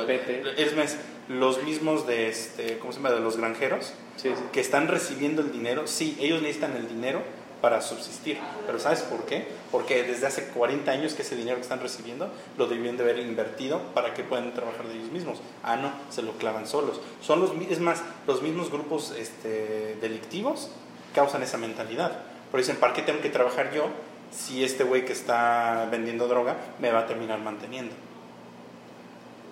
Es 0.56 0.76
más, 0.76 0.98
los 1.30 1.64
mismos 1.64 2.06
de, 2.06 2.28
este, 2.30 2.78
¿cómo 2.78 2.92
se 2.92 3.00
llama? 3.00 3.12
De 3.12 3.22
los 3.22 3.38
granjeros 3.38 3.94
Sí, 4.18 4.30
sí. 4.30 4.36
que 4.52 4.60
están 4.62 4.88
recibiendo 4.88 5.42
el 5.42 5.52
dinero, 5.52 5.88
sí, 5.88 6.16
ellos 6.20 6.42
necesitan 6.42 6.76
el 6.76 6.88
dinero 6.88 7.22
para 7.62 7.82
subsistir, 7.82 8.38
pero 8.66 8.80
¿sabes 8.80 9.02
por 9.02 9.26
qué? 9.26 9.48
Porque 9.72 10.04
desde 10.04 10.28
hace 10.28 10.46
40 10.48 10.92
años 10.92 11.14
que 11.14 11.24
ese 11.24 11.36
dinero 11.36 11.58
que 11.58 11.64
están 11.64 11.82
recibiendo 11.82 12.32
lo 12.58 12.68
debían 12.68 12.96
de 12.98 13.04
haber 13.04 13.20
invertido 13.20 13.80
para 13.94 14.14
que 14.14 14.24
puedan 14.24 14.54
trabajar 14.54 14.88
de 14.88 14.96
ellos 14.96 15.12
mismos. 15.12 15.40
Ah, 15.64 15.76
no, 15.76 15.92
se 16.10 16.22
lo 16.22 16.34
clavan 16.34 16.68
solos. 16.68 17.02
Son 17.22 17.42
los, 17.42 17.52
es 17.70 17.80
más, 17.80 18.02
los 18.28 18.42
mismos 18.42 18.72
grupos 18.72 19.14
este, 19.18 19.98
delictivos 20.02 20.70
causan 21.14 21.44
esa 21.44 21.58
mentalidad. 21.58 22.20
Pero 22.52 22.62
dicen, 22.62 22.78
¿para 22.78 22.94
qué 22.94 23.02
tengo 23.02 23.20
que 23.22 23.30
trabajar 23.30 23.72
yo 23.74 23.88
si 24.32 24.64
este 24.64 24.84
güey 24.84 25.06
que 25.06 25.14
está 25.14 25.88
vendiendo 25.92 26.28
droga 26.28 26.56
me 26.80 26.92
va 26.92 27.00
a 27.00 27.08
terminar 27.08 27.40
manteniendo? 27.40 27.94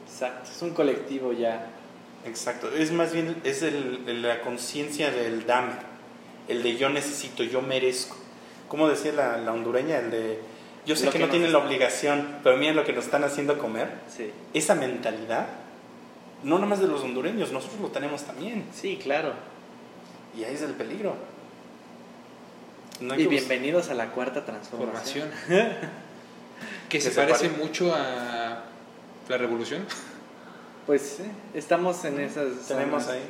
Exacto, 0.10 0.50
es 0.50 0.62
un 0.62 0.72
colectivo 0.72 1.34
ya. 1.34 1.68
Exacto, 2.26 2.70
es 2.74 2.92
más 2.92 3.14
bien 3.14 3.40
es 3.44 3.62
el- 3.62 4.22
la 4.22 4.42
conciencia 4.42 5.12
del 5.12 5.46
dame, 5.46 5.74
el 6.48 6.64
de 6.64 6.78
yo 6.78 6.90
necesito, 6.90 7.44
yo 7.44 7.62
merezco. 7.62 8.16
Como 8.68 8.88
decía 8.90 9.12
la, 9.14 9.38
la 9.38 9.54
hondureña, 9.54 9.98
el 10.00 10.12
de 10.12 10.40
yo 10.86 10.96
sé 10.96 11.06
Lo 11.06 11.12
que, 11.12 11.18
que 11.20 11.26
no 11.26 11.30
tienen 11.32 11.52
la 11.52 11.60
obligación, 11.60 12.38
pero 12.44 12.56
miren 12.58 12.76
lo 12.76 12.84
que 12.86 12.94
nos 12.94 13.06
están 13.06 13.24
haciendo 13.24 13.58
comer. 13.58 13.90
Sí, 14.08 14.32
Esa 14.54 14.74
mentalidad, 14.76 15.48
no 16.44 16.56
nada 16.56 16.68
más 16.68 16.80
de 16.80 16.88
los 16.88 17.02
hondureños, 17.04 17.52
nosotros 17.52 17.80
lo 17.82 17.88
tenemos 17.90 18.24
también. 18.24 18.66
sí, 18.74 18.98
claro. 19.02 19.34
Y 20.38 20.44
ahí 20.44 20.54
es 20.54 20.62
el 20.62 20.74
peligro. 20.74 21.16
No 23.00 23.16
Y 23.16 23.28
bienvenidos 23.28 23.90
a 23.90 23.94
la 23.94 24.12
cuarta 24.12 24.46
transformación. 24.46 25.30
formación. 25.30 25.70
que 26.90 27.02
se 27.02 27.10
se 27.12 27.16
parece 27.16 27.50
pare- 27.50 27.62
mucho 27.64 27.94
a 27.94 28.64
la 29.30 29.38
revolución. 29.38 29.86
Pues 30.88 31.02
sí, 31.18 31.24
estamos 31.54 32.06
en 32.06 32.18
esas. 32.22 32.66
Tenemos 32.66 33.04
zonas, 33.04 33.20
ahí. 33.20 33.26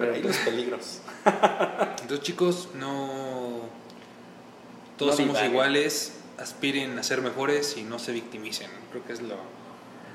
Pero- 0.00 0.12
pero- 0.14 0.28
los 0.28 0.36
peligros. 0.38 1.00
Entonces, 2.02 2.20
chicos, 2.20 2.68
no. 2.74 3.60
Todos 4.96 5.12
No 5.12 5.16
somos 5.16 5.28
divaguen. 5.36 5.50
iguales, 5.52 6.12
aspiren 6.38 6.98
a 6.98 7.02
ser 7.02 7.22
mejores 7.22 7.76
y 7.76 7.82
no 7.84 7.98
se 7.98 8.12
victimicen. 8.12 8.70
Creo 8.90 9.04
que 9.04 9.12
es 9.12 9.20
lo. 9.22 9.36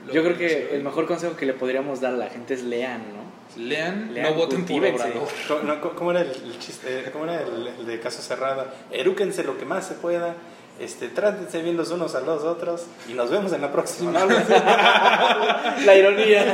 lo 0.05 0.13
Yo 0.13 0.23
creo 0.23 0.37
que 0.37 0.75
el 0.75 0.83
mejor 0.83 1.07
consejo 1.07 1.35
que 1.35 1.45
le 1.45 1.53
podríamos 1.53 2.01
dar 2.01 2.13
a 2.13 2.17
la 2.17 2.27
gente 2.29 2.53
es 2.53 2.63
lean, 2.63 3.01
¿no? 3.13 3.25
Lean, 3.61 4.13
Lean, 4.13 4.27
no 4.31 4.33
voten 4.35 4.65
por. 4.65 4.83
Obrador. 4.85 5.27
¿Cómo, 5.47 5.61
no, 5.63 5.81
cómo- 5.81 5.95
cómo 5.95 6.11
era 6.11 6.21
el, 6.21 6.29
el 6.29 6.59
chiste? 6.59 7.09
¿Cómo 7.13 7.23
era 7.25 7.41
el, 7.41 7.67
el 7.67 7.85
de 7.85 7.99
caso 7.99 8.21
cerrado? 8.21 8.67
Erúquense 8.91 9.43
lo 9.43 9.57
que 9.57 9.65
más 9.65 9.87
se 9.87 9.93
pueda. 9.95 10.35
Este, 10.77 11.07
trátense 11.07 11.61
bien 11.61 11.77
los 11.77 11.89
unos 11.91 12.15
a 12.15 12.19
los 12.19 12.43
otros 12.43 12.83
y 13.07 13.13
nos 13.13 13.29
vemos 13.31 13.53
en 13.53 13.61
la 13.61 13.71
próxima. 13.71 14.11
La 15.85 15.95
ironía. 15.95 16.45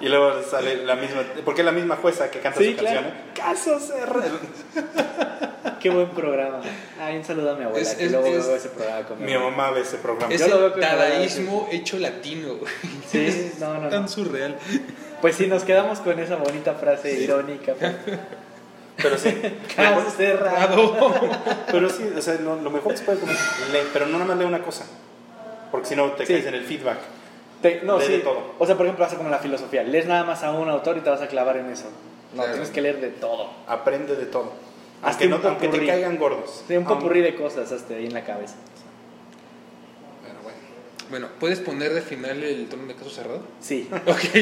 Y 0.00 0.08
luego 0.08 0.42
sale 0.42 0.84
la 0.84 0.96
misma, 0.96 1.22
porque 1.44 1.60
es 1.60 1.64
la 1.64 1.70
misma 1.72 1.96
jueza 1.96 2.30
que 2.30 2.40
canta 2.40 2.58
Sí, 2.58 2.72
su 2.72 2.76
claro. 2.78 3.00
canción. 3.02 3.14
¿eh? 3.16 3.30
Caso 3.36 3.78
cerrado. 3.78 4.38
Qué 5.80 5.90
buen 5.90 6.08
programa. 6.10 6.60
Ay, 7.00 7.18
un 7.18 7.24
saludo 7.24 7.52
a 7.52 7.56
mi 7.56 7.64
abuela, 7.64 7.88
Es- 7.88 7.94
que 7.94 8.06
es- 8.06 8.10
luego 8.12 8.26
es- 8.26 8.46
veo 8.46 8.56
ese 8.56 8.68
programa 8.70 9.06
con 9.06 9.24
mi 9.24 9.34
mamá 9.36 9.70
ve 9.70 9.82
ese 9.82 9.96
programa. 9.98 10.34
Es 10.34 10.40
Yo 10.40 10.48
lo 10.48 10.58
veo 10.58 10.70
dadaísmo 10.70 11.68
hecho 11.70 11.98
latino. 11.98 12.54
Sí, 13.10 13.52
no, 13.60 13.74
no, 13.78 13.88
Tan 13.88 14.02
no. 14.02 14.08
surreal. 14.08 14.56
Pues 15.20 15.36
sí, 15.36 15.46
nos 15.46 15.62
quedamos 15.62 16.00
con 16.00 16.18
esa 16.18 16.36
bonita 16.36 16.74
frase 16.74 17.12
irónica. 17.20 17.74
pues. 17.78 17.92
Pero 18.96 19.18
sí, 19.18 19.40
Caso 19.76 20.10
cerrado. 20.10 21.14
pero 21.70 21.90
sí, 21.90 22.10
o 22.16 22.20
sea, 22.22 22.34
lo, 22.34 22.56
lo 22.60 22.70
mejor 22.70 22.92
que 22.92 22.98
se 22.98 23.04
puede 23.04 23.18
comer, 23.18 23.36
lee, 23.72 23.78
pero 23.92 24.06
no 24.06 24.12
nada 24.18 24.26
más 24.26 24.38
lee 24.38 24.44
una 24.44 24.62
cosa. 24.62 24.84
Porque 25.70 25.88
si 25.88 25.96
no 25.96 26.12
te 26.12 26.24
Sí. 26.26 26.32
caes 26.34 26.46
en 26.46 26.54
el 26.54 26.64
feedback. 26.64 26.98
Te- 27.60 27.80
no, 27.82 27.98
Lee 27.98 28.06
sí. 28.06 28.12
de 28.12 28.18
todo. 28.18 28.52
O 28.58 28.66
sea, 28.66 28.76
por 28.76 28.86
ejemplo, 28.86 29.04
hace 29.04 29.16
como 29.16 29.30
la 29.30 29.38
filosofía. 29.38 29.82
Lees 29.82 30.06
nada 30.06 30.22
más 30.24 30.42
a 30.44 30.52
un 30.52 30.68
autor 30.68 30.96
y 30.98 31.00
te 31.00 31.10
vas 31.10 31.22
a 31.22 31.26
clavar 31.28 31.56
en 31.56 31.70
eso. 31.70 31.86
No, 32.32 32.38
Claro. 32.42 32.52
tienes 32.52 32.70
que 32.70 32.80
leer 32.82 33.00
de 33.00 33.08
todo. 33.08 33.50
Aprende 33.66 34.14
de 34.16 34.26
todo. 34.26 34.52
Hazte 35.02 35.24
Aunque, 35.24 35.42
no, 35.42 35.48
aunque 35.48 35.68
te 35.68 35.86
caigan 35.86 36.16
gordos. 36.16 36.62
Sí, 36.68 36.76
un 36.76 36.84
popurrí 36.84 37.20
de 37.22 37.34
cosas 37.34 37.72
hasta 37.72 37.94
ahí 37.94 38.06
en 38.06 38.14
la 38.14 38.24
cabeza. 38.24 38.54
Bueno. 41.10 41.28
¿puedes 41.38 41.60
poner 41.60 41.92
de 41.92 42.00
final 42.02 42.42
el 42.42 42.66
tono 42.68 42.86
de 42.86 42.94
caso 42.94 43.10
cerrado? 43.10 43.42
Sí. 43.60 43.88
Ok, 44.06 44.22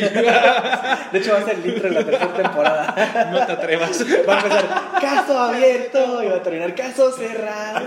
De 1.12 1.18
hecho, 1.18 1.32
va 1.32 1.38
a 1.40 1.44
ser 1.44 1.56
el 1.58 1.66
intro 1.66 1.88
de 1.88 1.94
la 1.94 2.04
tercera 2.04 2.34
temporada. 2.34 3.28
no 3.32 3.46
te 3.46 3.52
atrevas. 3.52 4.04
Va 4.28 4.34
a 4.34 4.36
empezar 4.38 4.90
caso 5.00 5.38
abierto 5.38 6.22
y 6.22 6.26
va 6.28 6.36
a 6.36 6.42
terminar 6.42 6.74
caso 6.74 7.10
cerrado. 7.12 7.80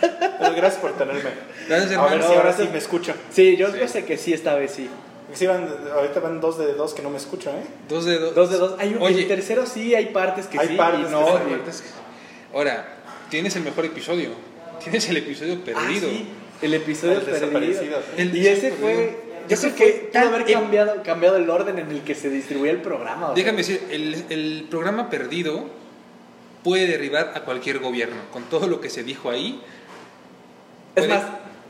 Pero 0.00 0.54
gracias 0.54 0.80
por 0.80 0.92
tenerme. 0.96 1.30
Gracias, 1.68 1.92
A 1.98 2.02
ver 2.04 2.12
hermano. 2.12 2.28
si 2.28 2.34
ahora 2.38 2.52
sí 2.52 2.68
me 2.70 2.78
escucho. 2.78 3.14
Sí, 3.30 3.56
yo, 3.56 3.72
Sí. 3.72 3.78
yo 3.80 3.88
sé 3.88 4.04
que 4.04 4.16
sí, 4.16 4.32
esta 4.32 4.54
vez 4.54 4.72
sí. 4.72 4.88
Sí 5.34 5.46
van- 5.46 5.68
ahorita 5.94 6.20
van 6.20 6.40
dos 6.40 6.58
de 6.58 6.72
dos 6.74 6.94
que 6.94 7.02
no 7.02 7.10
me 7.10 7.18
escucho, 7.18 7.50
¿eh? 7.50 7.62
Dos 7.88 8.04
de 8.06 8.18
dos. 8.18 8.34
Dos 8.34 8.50
de 8.50 8.56
dos. 8.58 8.74
Hay 8.78 8.94
un, 8.94 9.02
Oye, 9.02 9.22
el 9.22 9.28
tercero 9.28 9.66
sí, 9.66 9.94
hay 9.94 10.06
partes 10.06 10.46
que 10.46 10.58
Hay 10.58 10.68
sí 10.68 10.74
partes 10.76 11.08
y 11.08 11.12
no. 11.12 11.26
hay 11.26 11.32
partes 11.56 11.82
que- 11.82 12.56
Ahora, 12.56 12.86
tienes 13.30 13.54
el 13.56 13.62
mejor 13.62 13.84
episodio. 13.84 14.30
Tienes 14.82 15.08
el 15.10 15.16
episodio 15.18 15.54
Ah, 15.60 15.64
perdido. 15.64 16.08
sí, 16.08 16.28
el 16.62 16.74
episodio 16.74 17.18
El 17.18 17.24
perdido. 17.24 17.82
El 18.16 18.36
y 18.36 18.46
ese 18.46 18.72
fue. 18.72 19.28
Yo 19.48 19.56
creo 19.56 19.74
que 19.74 19.92
pudo 19.92 20.10
tan 20.12 20.28
haber 20.28 20.46
ep- 20.46 20.52
cambiado, 20.52 21.02
cambiado 21.02 21.36
el 21.36 21.48
orden 21.48 21.78
en 21.78 21.90
el 21.90 22.02
que 22.02 22.14
se 22.14 22.28
distribuía 22.28 22.72
el 22.72 22.82
programa. 22.82 23.26
o 23.30 23.34
sea. 23.34 23.34
Déjame 23.36 23.58
decir, 23.58 23.82
el, 23.90 24.24
el 24.28 24.66
programa 24.70 25.08
perdido 25.08 25.70
puede 26.62 26.86
derribar 26.86 27.32
a 27.34 27.40
cualquier 27.44 27.78
gobierno. 27.78 28.16
Con 28.32 28.42
todo 28.44 28.66
lo 28.66 28.80
que 28.80 28.90
se 28.90 29.02
dijo 29.04 29.30
ahí, 29.30 29.62
Es 30.94 31.04
puede- 31.06 31.08
más, 31.18 31.22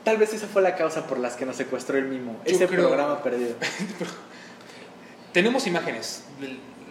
tal 0.03 0.16
vez 0.16 0.32
esa 0.34 0.49
fue 0.49 0.61
la 0.62 0.74
causa 0.74 1.07
por 1.07 1.18
las 1.20 1.36
que 1.36 1.47
nos 1.47 1.55
secuestró 1.57 1.99
el 1.99 2.07
mimo. 2.07 2.41
Yo 2.47 2.53
Ese 2.57 2.66
creo- 2.66 2.89
programa 2.89 3.22
perdido. 3.22 3.55
tenemos 5.32 5.66
imágenes. 5.66 6.24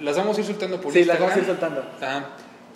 Las 0.01 0.15
vamos 0.15 0.37
a 0.37 0.41
ir 0.41 0.47
soltando 0.47 0.79
por 0.79 0.93
Sí, 0.93 1.03
las 1.05 1.19
vamos 1.19 1.35
a 1.35 1.39
ir 1.39 1.45
soltando. 1.45 1.83
Ah, 2.01 2.25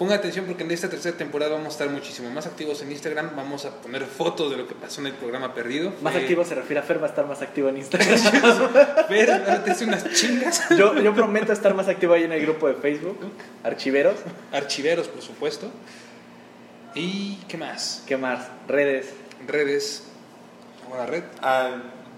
ponga 0.02 0.16
atención 0.16 0.45
porque 0.47 0.64
en 0.64 0.72
esta 0.72 0.89
tercera 0.89 1.16
temporada 1.16 1.52
vamos 1.52 1.68
a 1.68 1.70
estar 1.70 1.88
muchísimo 1.91 2.32
más 2.32 2.47
activos 2.47 2.82
en 2.82 2.91
Instagram. 2.91 3.36
Vamos 3.36 3.66
a 3.66 3.82
poner 3.84 4.04
fotos 4.08 4.49
de 4.49 4.58
lo 4.58 4.68
que 4.68 4.74
pasó 4.74 4.99
en 5.02 5.06
el 5.06 5.14
programa 5.14 5.54
perdido. 5.54 5.93
Más 6.02 6.14
Fue- 6.14 6.24
activo 6.24 6.43
se 6.43 6.56
refiere 6.56 6.80
a 6.80 6.82
Fer, 6.82 6.99
va 6.99 7.06
a 7.06 7.10
estar 7.10 7.28
más 7.28 7.43
activo 7.43 7.70
en 7.70 7.78
Instagram. 7.78 8.18
Fer, 9.08 9.30
hace 9.30 9.86
unas 9.86 10.12
chingas. 10.12 10.70
yo, 10.76 10.99
yo 10.99 11.14
prometo 11.14 11.54
estar 11.54 11.76
más 11.76 11.88
activo 11.88 12.16
ahí 12.16 12.24
en 12.24 12.32
el 12.32 12.41
grupo 12.41 12.68
de 12.68 12.74
Facebook, 12.74 13.20
Archiveros. 13.64 14.16
Archiveros, 14.52 15.08
por 15.08 15.22
supuesto. 15.22 15.70
¿Y 16.95 17.36
qué 17.47 17.58
más? 17.58 18.04
¿Qué 18.08 18.18
más? 18.18 18.47
Redes. 18.68 19.14
Redes. 19.45 20.06
Ahora 20.89 21.06
red. 21.06 21.24
Ah, 21.43 21.76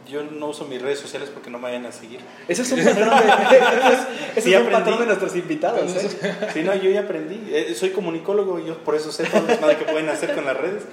yo 0.07 0.23
no 0.23 0.47
uso 0.47 0.65
mis 0.65 0.81
redes 0.81 0.99
sociales 0.99 1.29
porque 1.33 1.49
no 1.49 1.57
me 1.57 1.65
vayan 1.65 1.85
a 1.85 1.91
seguir. 1.91 2.19
Ese 2.47 2.63
es 2.63 2.71
un 2.71 2.83
patrón 2.83 3.09
de, 3.09 3.57
ese 3.57 3.93
es, 3.93 3.99
ese 4.31 4.41
Sí, 4.41 4.53
es 4.53 4.61
un 4.61 4.71
patrón 4.71 4.99
de 4.99 5.05
nuestros 5.05 5.35
invitados. 5.35 5.91
¿eh? 5.95 6.35
Sí, 6.53 6.63
no, 6.63 6.75
yo 6.75 6.89
ya 6.89 7.01
aprendí. 7.01 7.49
Eh, 7.53 7.73
soy 7.75 7.91
comunicólogo 7.91 8.59
y 8.59 8.65
yo 8.65 8.77
por 8.79 8.95
eso 8.95 9.11
sé 9.11 9.25
todo 9.25 9.41
lo 9.41 9.79
que 9.79 9.85
pueden 9.85 10.09
hacer 10.09 10.35
con 10.35 10.45
las 10.45 10.57
redes. 10.57 10.83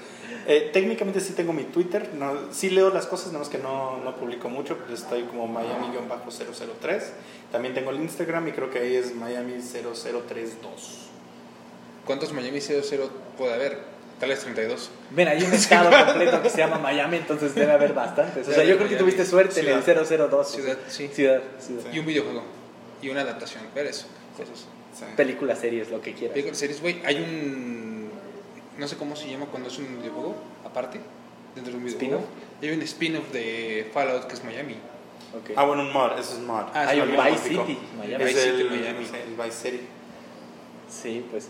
Eh, 0.46 0.70
técnicamente 0.72 1.20
sí 1.20 1.34
tengo 1.34 1.52
mi 1.52 1.64
Twitter, 1.64 2.10
no, 2.14 2.32
sí 2.50 2.70
leo 2.70 2.90
las 2.90 3.06
cosas, 3.06 3.28
nada 3.28 3.40
más 3.40 3.48
que 3.48 3.58
no, 3.58 3.98
no 3.98 4.16
publico 4.16 4.48
mucho, 4.48 4.76
pues 4.78 5.02
estoy 5.02 5.22
como 5.24 5.46
Miami-003. 5.46 7.02
También 7.52 7.74
tengo 7.74 7.90
el 7.90 8.00
Instagram 8.00 8.48
y 8.48 8.52
creo 8.52 8.70
que 8.70 8.78
ahí 8.78 8.96
es 8.96 9.14
Miami0032. 9.14 11.10
¿Cuántos 12.04 12.32
Miami 12.32 12.60
00 12.60 13.10
puede 13.36 13.54
haber? 13.54 13.78
Tal 14.20 14.28
vez 14.28 14.40
32. 14.40 14.90
Ven, 15.10 15.28
hay 15.28 15.42
un 15.42 15.52
estado 15.54 15.90
completo 16.06 16.42
que 16.42 16.50
se 16.50 16.58
llama 16.58 16.78
Miami, 16.78 17.16
entonces 17.16 17.54
debe 17.54 17.72
haber 17.72 17.94
bastantes. 17.94 18.46
O 18.46 18.52
sea, 18.52 18.62
yo 18.64 18.76
creo 18.76 18.88
que 18.88 18.96
tuviste 18.96 19.24
suerte 19.24 19.60
en 19.60 19.68
el 19.68 19.82
002. 19.82 20.50
Ciudad, 20.52 20.76
sí. 20.88 21.08
Ciudad, 21.12 21.40
ciudad. 21.58 21.90
Y 21.90 21.98
un 21.98 22.06
videojuego. 22.06 22.42
Y 23.00 23.08
una 23.08 23.22
adaptación. 23.22 23.64
Ver 23.74 23.86
eso. 23.86 24.06
Cosas. 24.36 24.66
Sí. 24.94 25.04
Películas, 25.16 25.58
series, 25.58 25.90
lo 25.90 26.02
que 26.02 26.12
quieras. 26.12 26.34
Películas, 26.34 26.58
series, 26.58 26.82
güey. 26.82 27.00
Hay 27.06 27.16
un. 27.16 28.10
No 28.76 28.86
sé 28.86 28.96
cómo 28.96 29.16
se 29.16 29.28
llama 29.30 29.46
cuando 29.46 29.68
es 29.70 29.78
un 29.78 29.98
videojuego, 30.00 30.36
aparte. 30.64 31.00
Dentro 31.54 31.72
de 31.72 31.78
un 31.78 31.84
videojuego. 31.84 32.16
¿Spin-off? 32.18 32.62
Hay 32.62 32.70
un 32.70 32.82
spin-off 32.82 33.32
de 33.32 33.90
Fallout 33.92 34.26
que 34.26 34.34
es 34.34 34.44
Miami. 34.44 34.74
Ok. 35.34 35.50
Ah, 35.56 35.64
bueno, 35.64 35.82
un 35.82 35.92
mod, 35.92 36.18
eso 36.18 36.34
es 36.34 36.40
mod. 36.40 36.64
Ah, 36.74 36.88
Hay 36.88 37.00
un. 37.00 37.10
Vice 37.10 37.48
City, 37.48 37.78
Miami. 37.96 38.24
Es 38.24 38.28
Vice 38.34 38.40
City, 38.50 38.60
el, 38.60 38.70
Miami. 38.70 39.06
el 39.06 39.34
Vice 39.46 39.70
City. 39.70 39.80
Sí, 40.90 41.24
pues. 41.30 41.48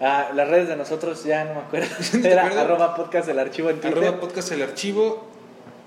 Ah, 0.00 0.30
las 0.34 0.48
redes 0.48 0.68
de 0.68 0.76
nosotros 0.76 1.24
ya 1.24 1.44
no 1.44 1.54
me 1.54 1.60
acuerdo. 1.60 1.88
Era 2.28 2.44
arroba 2.46 2.94
podcast 2.94 3.26
del 3.26 3.38
archivo 3.38 3.70
en 3.70 3.80
Twitter. 3.80 3.98
Arroba 4.04 4.20
podcast 4.20 4.52
el 4.52 4.62
archivo. 4.62 5.26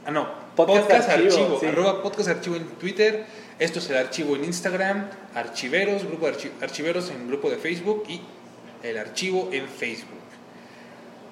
Ah, 0.05 0.11
no. 0.11 0.27
Podcast 0.55 0.81
Podcast, 0.87 1.09
archivo, 1.09 1.29
archivo. 1.31 1.59
sí. 1.59 1.65
Arroba 1.67 2.01
podcast 2.03 2.29
archivo 2.29 2.55
en 2.55 2.65
Twitter. 2.67 3.25
Esto 3.59 3.79
es 3.79 3.89
el 3.89 3.97
archivo 3.97 4.35
en 4.35 4.45
Instagram. 4.45 5.09
Archiveros, 5.35 6.05
grupo 6.05 6.25
de 6.25 6.33
archi- 6.33 6.51
archiveros 6.61 7.09
en 7.11 7.27
grupo 7.27 7.49
de 7.49 7.57
Facebook. 7.57 8.03
Y 8.07 8.21
el 8.83 8.97
archivo 8.97 9.49
en 9.51 9.67
Facebook. 9.67 10.17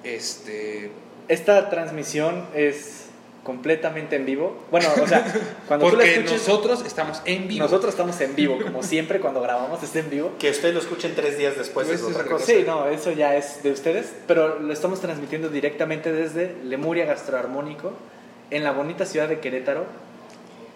Este. 0.04 0.90
Esta 1.28 1.68
transmisión 1.70 2.46
es 2.54 3.07
completamente 3.42 4.16
en 4.16 4.26
vivo. 4.26 4.56
Bueno, 4.70 4.88
o 5.02 5.06
sea, 5.06 5.24
cuando 5.68 5.86
tú 5.86 5.92
la 5.92 5.98
Porque 5.98 6.14
escuches, 6.14 6.46
nosotros 6.46 6.84
estamos 6.84 7.22
en 7.24 7.48
vivo. 7.48 7.64
nosotros 7.64 7.94
estamos 7.94 8.20
en 8.20 8.34
vivo, 8.34 8.58
como 8.62 8.82
siempre 8.82 9.20
cuando 9.20 9.40
grabamos 9.40 9.82
está 9.82 10.00
en 10.00 10.10
vivo. 10.10 10.32
Que 10.38 10.50
ustedes 10.50 10.74
lo 10.74 10.80
escuchen 10.80 11.14
tres 11.14 11.38
días 11.38 11.56
después 11.56 11.86
Pues 11.86 12.00
es 12.00 12.06
es 12.06 12.14
otra 12.14 12.28
cosa. 12.28 12.44
Sí, 12.44 12.64
no, 12.66 12.86
eso 12.88 13.12
ya 13.12 13.36
es 13.36 13.62
de 13.62 13.72
ustedes, 13.72 14.12
pero 14.26 14.58
lo 14.58 14.72
estamos 14.72 15.00
transmitiendo 15.00 15.48
directamente 15.48 16.12
desde 16.12 16.54
Lemuria 16.64 17.06
Gastroarmónico, 17.06 17.92
en 18.50 18.64
la 18.64 18.72
bonita 18.72 19.04
ciudad 19.06 19.28
de 19.28 19.40
Querétaro, 19.40 19.86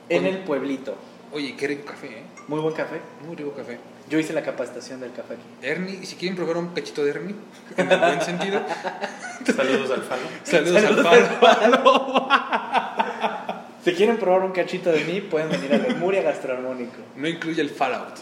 en 0.08 0.26
el 0.26 0.38
pueblito. 0.38 0.94
Oye, 1.32 1.56
qué 1.56 1.66
rico 1.66 1.86
café, 1.86 2.06
¿eh? 2.08 2.22
Muy 2.48 2.60
buen 2.60 2.74
café. 2.74 3.00
Muy 3.26 3.36
rico 3.36 3.52
café. 3.52 3.78
Yo 4.08 4.18
hice 4.18 4.32
la 4.32 4.42
capacitación 4.42 5.00
del 5.00 5.12
café 5.12 5.34
aquí. 5.34 5.42
Ernie, 5.66 5.98
y 6.02 6.06
si 6.06 6.16
quieren 6.16 6.36
probar 6.36 6.56
un 6.58 6.68
cachito 6.68 7.02
de 7.04 7.10
Ernie, 7.10 7.34
en 7.76 7.90
el 7.90 7.98
buen 7.98 8.20
sentido, 8.22 8.60
Saludos 9.56 9.90
al 9.90 10.02
Falo. 10.02 10.22
saludos, 10.44 10.82
Saludos 10.82 11.04
al 11.04 11.40
Pablo. 11.40 12.28
Si 13.84 13.92
quieren 13.94 14.16
probar 14.18 14.42
un 14.42 14.52
cachito 14.52 14.92
de 14.92 15.02
mí, 15.04 15.20
pueden 15.22 15.48
venir 15.50 15.74
a 15.74 15.78
Lemuria 15.78 16.22
Gastroarmónico. 16.22 16.98
No 17.16 17.26
incluye 17.26 17.60
el 17.60 17.70
Fallout. 17.70 18.14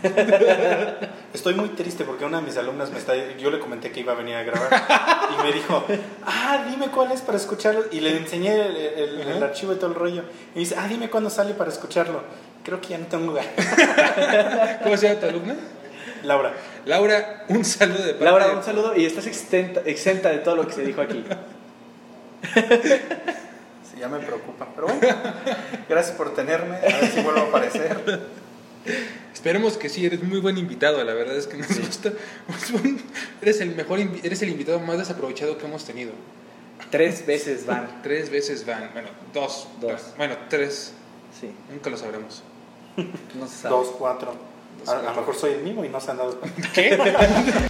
Estoy 1.34 1.54
muy 1.54 1.70
triste 1.70 2.04
porque 2.04 2.24
una 2.24 2.38
de 2.40 2.46
mis 2.46 2.56
alumnas 2.56 2.90
me 2.92 2.98
está. 2.98 3.14
Yo 3.36 3.50
le 3.50 3.58
comenté 3.58 3.90
que 3.90 3.98
iba 4.00 4.12
a 4.12 4.16
venir 4.16 4.36
a 4.36 4.44
grabar 4.44 4.70
y 5.38 5.42
me 5.42 5.52
dijo, 5.52 5.84
ah, 6.24 6.64
dime 6.70 6.86
cuál 6.88 7.10
es 7.10 7.22
para 7.22 7.36
escucharlo. 7.36 7.86
Y 7.90 7.98
le 8.00 8.16
enseñé 8.16 8.64
el, 8.66 8.76
el- 8.76 9.42
archivo 9.42 9.72
y 9.72 9.76
todo 9.76 9.88
el 9.88 9.94
rollo. 9.96 10.22
Y 10.54 10.60
dice, 10.60 10.76
ah, 10.78 10.86
dime 10.88 11.10
cuándo 11.10 11.30
sale 11.30 11.54
para 11.54 11.70
escucharlo. 11.70 12.22
Creo 12.64 12.80
que 12.80 12.88
ya 12.88 12.98
no 12.98 13.06
tengo 13.06 13.32
ganas. 13.32 14.78
¿Cómo 14.82 14.96
se 14.96 15.08
llama 15.08 15.20
tu 15.20 15.26
alumna? 15.26 15.56
Laura, 16.22 16.52
Laura, 16.84 17.44
un 17.48 17.64
saludo 17.64 18.02
de 18.02 18.12
parte 18.12 18.24
Laura, 18.24 18.52
un 18.52 18.62
saludo 18.62 18.96
y 18.96 19.04
estás 19.06 19.26
exenta, 19.26 19.82
exenta 19.84 20.30
de 20.30 20.38
todo 20.38 20.56
lo 20.56 20.66
que 20.66 20.72
se 20.72 20.82
dijo 20.82 21.00
aquí. 21.00 21.24
sí, 23.84 24.00
ya 24.00 24.08
me 24.08 24.18
preocupa. 24.18 24.68
Pero 24.74 24.88
bueno, 24.88 25.16
gracias 25.88 26.16
por 26.16 26.34
tenerme. 26.34 26.76
A 26.76 26.80
ver 26.80 27.10
si 27.12 27.20
vuelvo 27.20 27.40
a 27.40 27.44
aparecer. 27.44 28.20
Esperemos 29.32 29.76
que 29.76 29.88
sí, 29.88 30.04
eres 30.04 30.22
muy 30.22 30.40
buen 30.40 30.58
invitado, 30.58 31.02
la 31.04 31.14
verdad 31.14 31.36
es 31.36 31.46
que 31.46 31.56
nos 31.56 31.78
gusta. 31.78 32.12
Eres 33.40 33.60
el 33.60 33.74
mejor, 33.76 34.00
eres 34.00 34.42
el 34.42 34.48
invitado 34.48 34.80
más 34.80 34.98
desaprovechado 34.98 35.56
que 35.56 35.66
hemos 35.66 35.84
tenido. 35.84 36.12
Tres 36.90 37.24
veces 37.24 37.64
van. 37.64 38.02
Tres 38.02 38.30
veces 38.30 38.66
van, 38.66 38.90
bueno, 38.92 39.08
dos. 39.32 39.68
Dos. 39.80 40.14
Bueno, 40.16 40.36
tres, 40.48 40.94
Sí, 41.38 41.50
nunca 41.70 41.90
lo 41.90 41.96
sabremos. 41.96 42.42
No 43.34 43.46
se 43.46 43.56
sabe. 43.62 43.74
Dos, 43.74 43.88
cuatro. 43.98 44.32
A, 44.86 44.92
a 44.92 45.02
lo 45.02 45.14
mejor 45.20 45.34
soy 45.34 45.52
el 45.52 45.62
mismo 45.62 45.84
y 45.84 45.88
no 45.88 46.00
se 46.00 46.10
han 46.10 46.18
dado 46.18 46.38
cuenta. 46.38 46.68
¿Qué? 46.72 46.98